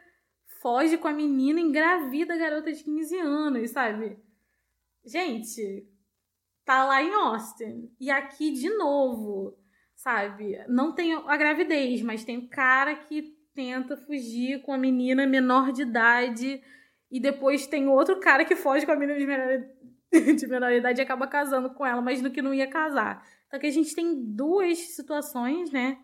foge 0.61 0.99
com 0.99 1.09
a 1.09 1.13
menina, 1.13 1.59
engravida 1.59 2.35
a 2.35 2.39
garota 2.39 2.71
de 2.71 2.85
15 2.85 3.19
anos, 3.19 3.71
sabe? 3.71 4.19
Gente, 5.05 5.89
tá 6.65 6.85
lá 6.85 7.03
em 7.03 7.13
Austin. 7.13 7.91
E 7.99 8.11
aqui 8.11 8.53
de 8.53 8.69
novo, 8.77 9.59
sabe? 9.97 10.63
Não 10.69 10.95
tem 10.95 11.15
a 11.15 11.37
gravidez, 11.37 12.03
mas 12.03 12.25
tem 12.25 12.39
o 12.39 12.49
cara 12.49 12.95
que 12.95 13.37
tenta 13.55 13.97
fugir 13.97 14.63
com 14.63 14.73
a 14.73 14.79
menina 14.79 15.27
menor 15.27 15.73
de 15.73 15.83
idade. 15.83 16.63
E 17.11 17.19
depois 17.19 17.67
tem 17.67 17.89
outro 17.89 18.21
cara 18.21 18.45
que 18.45 18.55
foge 18.55 18.87
com 18.87 18.93
a 18.93 18.97
menina 18.97 19.19
de 19.19 19.27
menor, 19.27 19.67
de 20.37 20.47
menor 20.47 20.73
idade 20.73 21.01
e 21.01 21.03
acaba 21.03 21.27
casando 21.27 21.71
com 21.71 21.85
ela, 21.85 22.01
mas 22.03 22.23
no 22.23 22.31
que 22.31 22.43
não 22.43 22.55
ia 22.55 22.69
casar. 22.69 23.27
Então 23.47 23.59
aqui 23.59 23.67
a 23.67 23.73
gente 23.73 23.95
tem 23.95 24.15
duas 24.15 24.79
situações, 24.79 25.71
né? 25.73 25.99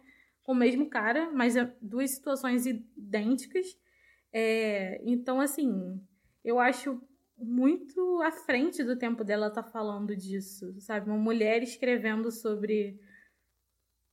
Com 0.49 0.53
o 0.53 0.57
mesmo 0.57 0.88
cara, 0.88 1.30
mas 1.30 1.57
é 1.57 1.70
duas 1.78 2.11
situações 2.11 2.64
idênticas. 2.64 3.66
É, 4.32 4.99
então, 5.05 5.42
assim, 5.42 6.01
eu 6.42 6.59
acho 6.59 6.99
muito 7.36 8.22
à 8.22 8.32
frente 8.32 8.82
do 8.82 8.96
tempo 8.96 9.22
dela 9.22 9.51
tá 9.51 9.62
falando 9.62 10.16
disso, 10.16 10.74
sabe? 10.80 11.11
Uma 11.11 11.18
mulher 11.18 11.62
escrevendo 11.62 12.32
sobre 12.32 12.99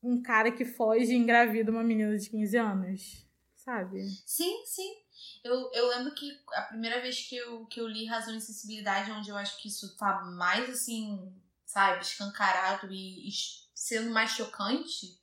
um 0.03 0.21
cara 0.21 0.51
que 0.51 0.65
foge 0.65 1.13
e 1.13 1.15
engravida 1.15 1.71
uma 1.71 1.85
menina 1.85 2.17
de 2.17 2.29
15 2.29 2.57
anos, 2.57 3.25
sabe? 3.55 4.05
Sim, 4.25 4.61
sim. 4.65 4.93
Eu, 5.41 5.71
eu 5.71 5.87
lembro 5.87 6.13
que 6.13 6.37
a 6.51 6.63
primeira 6.63 7.01
vez 7.01 7.29
que 7.29 7.37
eu, 7.37 7.65
que 7.67 7.79
eu 7.79 7.87
li 7.87 8.03
Razão 8.07 8.35
e 8.35 8.41
Sensibilidade, 8.41 9.09
onde 9.09 9.29
eu 9.29 9.37
acho 9.37 9.57
que 9.61 9.69
isso 9.69 9.95
tá 9.95 10.21
mais 10.35 10.69
assim, 10.69 11.33
sabe, 11.65 12.01
escancarado 12.01 12.91
e, 12.91 13.29
e 13.29 13.31
sendo 13.73 14.11
mais 14.11 14.31
chocante, 14.31 15.17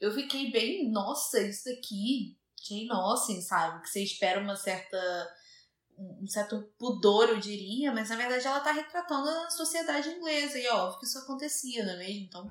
eu 0.00 0.10
fiquei 0.12 0.50
bem, 0.50 0.90
nossa, 0.90 1.40
isso 1.42 1.64
daqui, 1.66 2.38
Jane 2.66 2.90
Austen, 2.90 3.42
sabe? 3.42 3.82
Que 3.82 3.90
você 3.90 4.02
espera 4.02 4.40
uma 4.40 4.56
certa 4.56 4.98
um 5.98 6.26
certo 6.26 6.62
pudor, 6.78 7.28
eu 7.28 7.38
diria, 7.38 7.92
mas 7.92 8.08
na 8.08 8.16
verdade 8.16 8.46
ela 8.46 8.60
tá 8.60 8.72
retratando 8.72 9.28
a 9.28 9.50
sociedade 9.50 10.08
inglesa, 10.08 10.58
e 10.58 10.64
é 10.64 10.72
óbvio 10.72 10.98
que 10.98 11.04
isso 11.04 11.18
acontecia, 11.18 11.84
não 11.84 11.92
é 11.92 11.96
mesmo? 11.98 12.24
Então. 12.24 12.48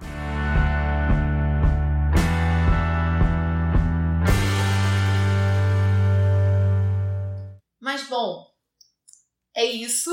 Mas 7.80 8.08
bom, 8.08 8.54
é 9.56 9.66
isso. 9.66 10.12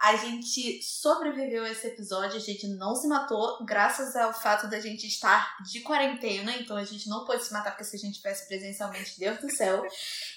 A 0.00 0.16
gente 0.16 0.82
sobreviveu 0.82 1.62
a 1.62 1.70
esse 1.70 1.86
episódio, 1.86 2.34
a 2.34 2.40
gente 2.40 2.66
não 2.68 2.96
se 2.96 3.06
matou, 3.06 3.62
graças 3.66 4.16
ao 4.16 4.32
fato 4.32 4.66
da 4.66 4.80
gente 4.80 5.06
estar 5.06 5.62
de 5.62 5.80
quarentena, 5.80 6.56
então 6.56 6.74
a 6.74 6.84
gente 6.84 7.06
não 7.06 7.26
pôde 7.26 7.44
se 7.44 7.52
matar, 7.52 7.72
porque 7.72 7.84
se 7.84 7.96
a 7.96 7.98
gente 7.98 8.16
tivesse 8.16 8.48
presencialmente, 8.48 9.18
Deus 9.18 9.38
do 9.40 9.50
céu. 9.54 9.86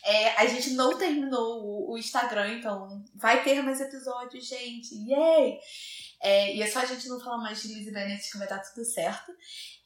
É, 0.03 0.35
a 0.35 0.45
gente 0.47 0.71
não 0.71 0.97
terminou 0.97 1.63
o, 1.63 1.93
o, 1.93 1.97
Instagram, 1.97 2.55
então 2.55 3.05
vai 3.15 3.41
ter 3.41 3.61
mais 3.61 3.79
episódios, 3.79 4.45
gente. 4.45 4.95
Yay! 4.95 5.57
É, 6.19 6.55
e 6.57 6.61
é 6.61 6.67
só 6.69 6.79
a 6.79 6.85
gente 6.85 7.07
não 7.07 7.21
falar 7.21 7.37
mais 7.37 7.61
de 7.61 7.69
Lizzie 7.69 7.93
Bennett 7.93 8.29
que 8.29 8.37
vai 8.37 8.49
dar 8.49 8.59
tudo 8.59 8.83
certo. 8.83 9.31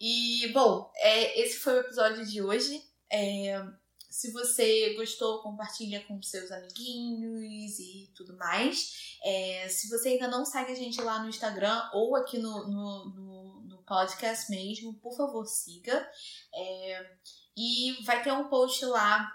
E, 0.01 0.47
bom, 0.53 0.91
é, 0.95 1.39
esse 1.39 1.59
foi 1.59 1.75
o 1.75 1.81
episódio 1.81 2.25
de 2.25 2.41
hoje. 2.41 2.83
É, 3.11 3.63
se 4.09 4.31
você 4.31 4.95
gostou, 4.95 5.43
compartilha 5.43 6.03
com 6.07 6.19
seus 6.23 6.51
amiguinhos 6.51 7.77
e 7.77 8.09
tudo 8.15 8.35
mais. 8.35 9.06
É, 9.29 9.67
se 9.67 9.89
você 9.89 10.07
ainda 10.07 10.29
não 10.29 10.45
segue 10.45 10.71
a 10.71 10.75
gente 10.75 11.01
lá 11.01 11.19
no 11.19 11.27
Instagram 11.27 11.89
ou 11.91 12.15
aqui 12.15 12.37
no, 12.37 12.65
no, 12.65 13.09
no, 13.09 13.61
no 13.63 13.77
podcast 13.83 14.49
mesmo, 14.49 14.93
por 14.93 15.17
favor, 15.17 15.45
siga. 15.45 16.09
É, 16.55 17.11
e 17.57 18.01
vai 18.05 18.23
ter 18.23 18.31
um 18.31 18.47
post 18.47 18.85
lá 18.85 19.29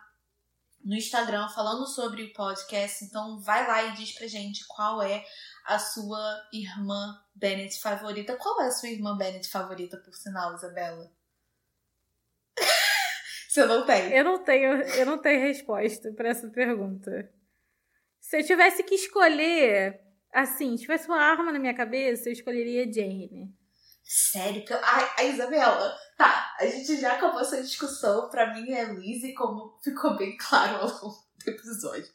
no 0.82 0.97
Instagram 0.97 1.47
falando 1.51 1.86
sobre 1.86 2.22
o 2.22 2.32
podcast. 2.32 3.05
Então 3.05 3.38
vai 3.40 3.68
lá 3.68 3.82
e 3.82 3.93
diz 3.93 4.12
pra 4.12 4.26
gente 4.26 4.66
qual 4.66 5.03
é 5.03 5.22
a 5.66 5.78
sua 5.78 6.43
irmã 6.55 7.22
Bennett 7.34 7.78
favorita. 7.78 8.34
Qual 8.38 8.62
é 8.62 8.68
a 8.68 8.72
sua 8.72 8.88
irmã 8.88 9.14
Bennett 9.14 9.47
favorita, 9.51 9.99
por 9.99 10.14
sinal, 10.14 10.55
Isabela? 10.55 11.12
Você 13.47 13.66
não 13.66 13.84
tem. 13.84 14.11
Eu 14.11 14.24
não 14.24 14.43
tenho, 14.43 14.72
eu 14.72 15.05
não 15.05 15.18
tenho 15.18 15.43
resposta 15.43 16.11
para 16.14 16.30
essa 16.30 16.49
pergunta. 16.49 17.30
Se 18.23 18.39
eu 18.39 18.47
tivesse 18.47 18.85
que 18.85 18.95
escolher, 18.95 20.01
assim, 20.32 20.77
tivesse 20.77 21.09
uma 21.09 21.20
arma 21.20 21.53
na 21.53 21.59
minha 21.59 21.74
cabeça, 21.74 22.28
eu 22.28 22.32
escolheria 22.32 22.90
Jane. 22.90 23.53
Sério? 24.05 24.65
Que 24.65 24.73
eu... 24.73 24.78
Ai, 24.81 25.11
a 25.19 25.24
Isabela, 25.24 25.99
tá, 26.16 26.55
a 26.59 26.66
gente 26.66 27.01
já 27.01 27.15
acabou 27.15 27.40
essa 27.40 27.61
discussão. 27.61 28.31
Pra 28.31 28.55
mim 28.55 28.70
é 28.70 28.85
Lizzie, 28.85 29.35
como 29.35 29.77
ficou 29.82 30.16
bem 30.16 30.36
claro 30.39 30.77
ao 30.77 30.89
longo 30.89 31.16
do 31.44 31.51
episódio. 31.51 32.09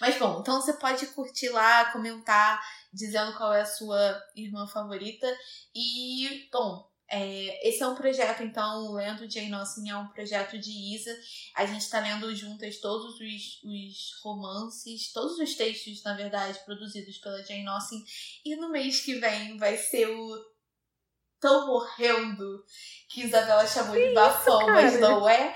Mas 0.00 0.18
bom, 0.18 0.40
então 0.40 0.60
você 0.60 0.72
pode 0.74 1.06
curtir 1.06 1.48
lá, 1.50 1.92
comentar, 1.92 2.60
dizendo 2.92 3.36
qual 3.36 3.54
é 3.54 3.62
a 3.62 3.66
sua 3.66 4.20
irmã 4.34 4.66
favorita. 4.66 5.26
E, 5.74 6.48
bom, 6.52 6.91
é, 7.14 7.68
esse 7.68 7.82
é 7.82 7.86
um 7.86 7.94
projeto, 7.94 8.42
então, 8.42 8.86
o 8.86 8.94
Lendo 8.94 9.30
Jane 9.30 9.52
Austen 9.52 9.90
é 9.90 9.94
um 9.94 10.08
projeto 10.08 10.58
de 10.58 10.70
Isa. 10.96 11.14
A 11.54 11.66
gente 11.66 11.82
está 11.82 12.00
lendo 12.00 12.34
juntas 12.34 12.78
todos 12.80 13.20
os, 13.20 13.62
os 13.62 14.20
romances, 14.24 15.12
todos 15.12 15.38
os 15.38 15.54
textos, 15.54 16.02
na 16.04 16.14
verdade, 16.14 16.58
produzidos 16.64 17.18
pela 17.18 17.44
Jane 17.44 17.66
Austen. 17.66 18.02
E 18.46 18.56
no 18.56 18.70
mês 18.70 19.02
que 19.02 19.16
vem 19.16 19.58
vai 19.58 19.76
ser 19.76 20.06
o 20.06 20.52
Tão 21.38 21.66
Morrendo, 21.66 22.64
que 23.10 23.24
Isabela 23.24 23.66
chamou 23.66 23.94
de 23.94 24.14
bafão, 24.14 24.64
mas 24.68 24.98
não 24.98 25.28
é. 25.28 25.54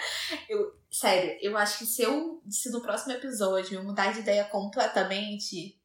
Eu, 0.50 0.78
sério, 0.90 1.38
eu 1.40 1.56
acho 1.56 1.78
que 1.78 1.86
se, 1.86 2.02
eu, 2.02 2.42
se 2.50 2.70
no 2.70 2.82
próximo 2.82 3.14
episódio 3.14 3.76
eu 3.76 3.82
mudar 3.82 4.12
de 4.12 4.20
ideia 4.20 4.44
completamente, 4.44 5.75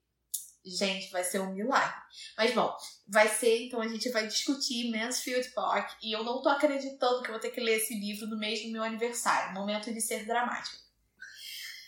Gente, 0.63 1.11
vai 1.11 1.23
ser 1.23 1.39
um 1.39 1.53
milagre. 1.53 2.01
Mas 2.37 2.53
bom, 2.53 2.75
vai 3.07 3.27
ser, 3.27 3.65
então 3.65 3.81
a 3.81 3.87
gente 3.87 4.09
vai 4.09 4.27
discutir 4.27 4.91
Mansfield 4.91 5.49
Park 5.55 5.91
e 6.03 6.15
eu 6.15 6.23
não 6.23 6.41
tô 6.41 6.49
acreditando 6.49 7.21
que 7.21 7.29
eu 7.29 7.33
vou 7.33 7.41
ter 7.41 7.49
que 7.49 7.59
ler 7.59 7.77
esse 7.77 7.93
livro 7.99 8.27
no 8.27 8.37
mês 8.37 8.63
do 8.63 8.71
meu 8.71 8.83
aniversário, 8.83 9.53
momento 9.53 9.91
de 9.91 9.99
ser 9.99 10.25
dramático. 10.25 10.77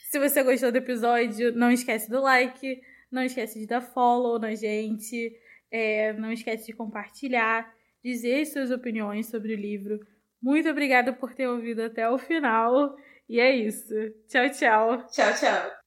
Se 0.10 0.20
você 0.20 0.44
gostou 0.44 0.72
do 0.72 0.78
episódio, 0.78 1.52
não 1.56 1.72
esquece 1.72 2.10
do 2.10 2.22
like, 2.22 2.82
não 3.12 3.24
esquece 3.24 3.60
de 3.60 3.68
dar 3.68 3.82
follow 3.82 4.40
na 4.40 4.56
gente, 4.56 5.32
é, 5.72 6.14
não 6.14 6.32
esquece 6.32 6.66
de 6.66 6.74
compartilhar, 6.74 7.72
dizer 8.04 8.46
suas 8.46 8.72
opiniões 8.72 9.28
sobre 9.28 9.54
o 9.54 9.58
livro. 9.58 10.00
Muito 10.42 10.68
obrigada 10.70 11.14
por 11.14 11.34
ter 11.34 11.48
ouvido 11.48 11.84
até 11.84 12.10
o 12.10 12.18
final. 12.18 12.96
E 13.30 13.40
é 13.40 13.56
isso. 13.56 13.94
Tchau, 14.28 14.50
tchau. 14.50 15.08
Tchau, 15.08 15.34
tchau. 15.40 15.83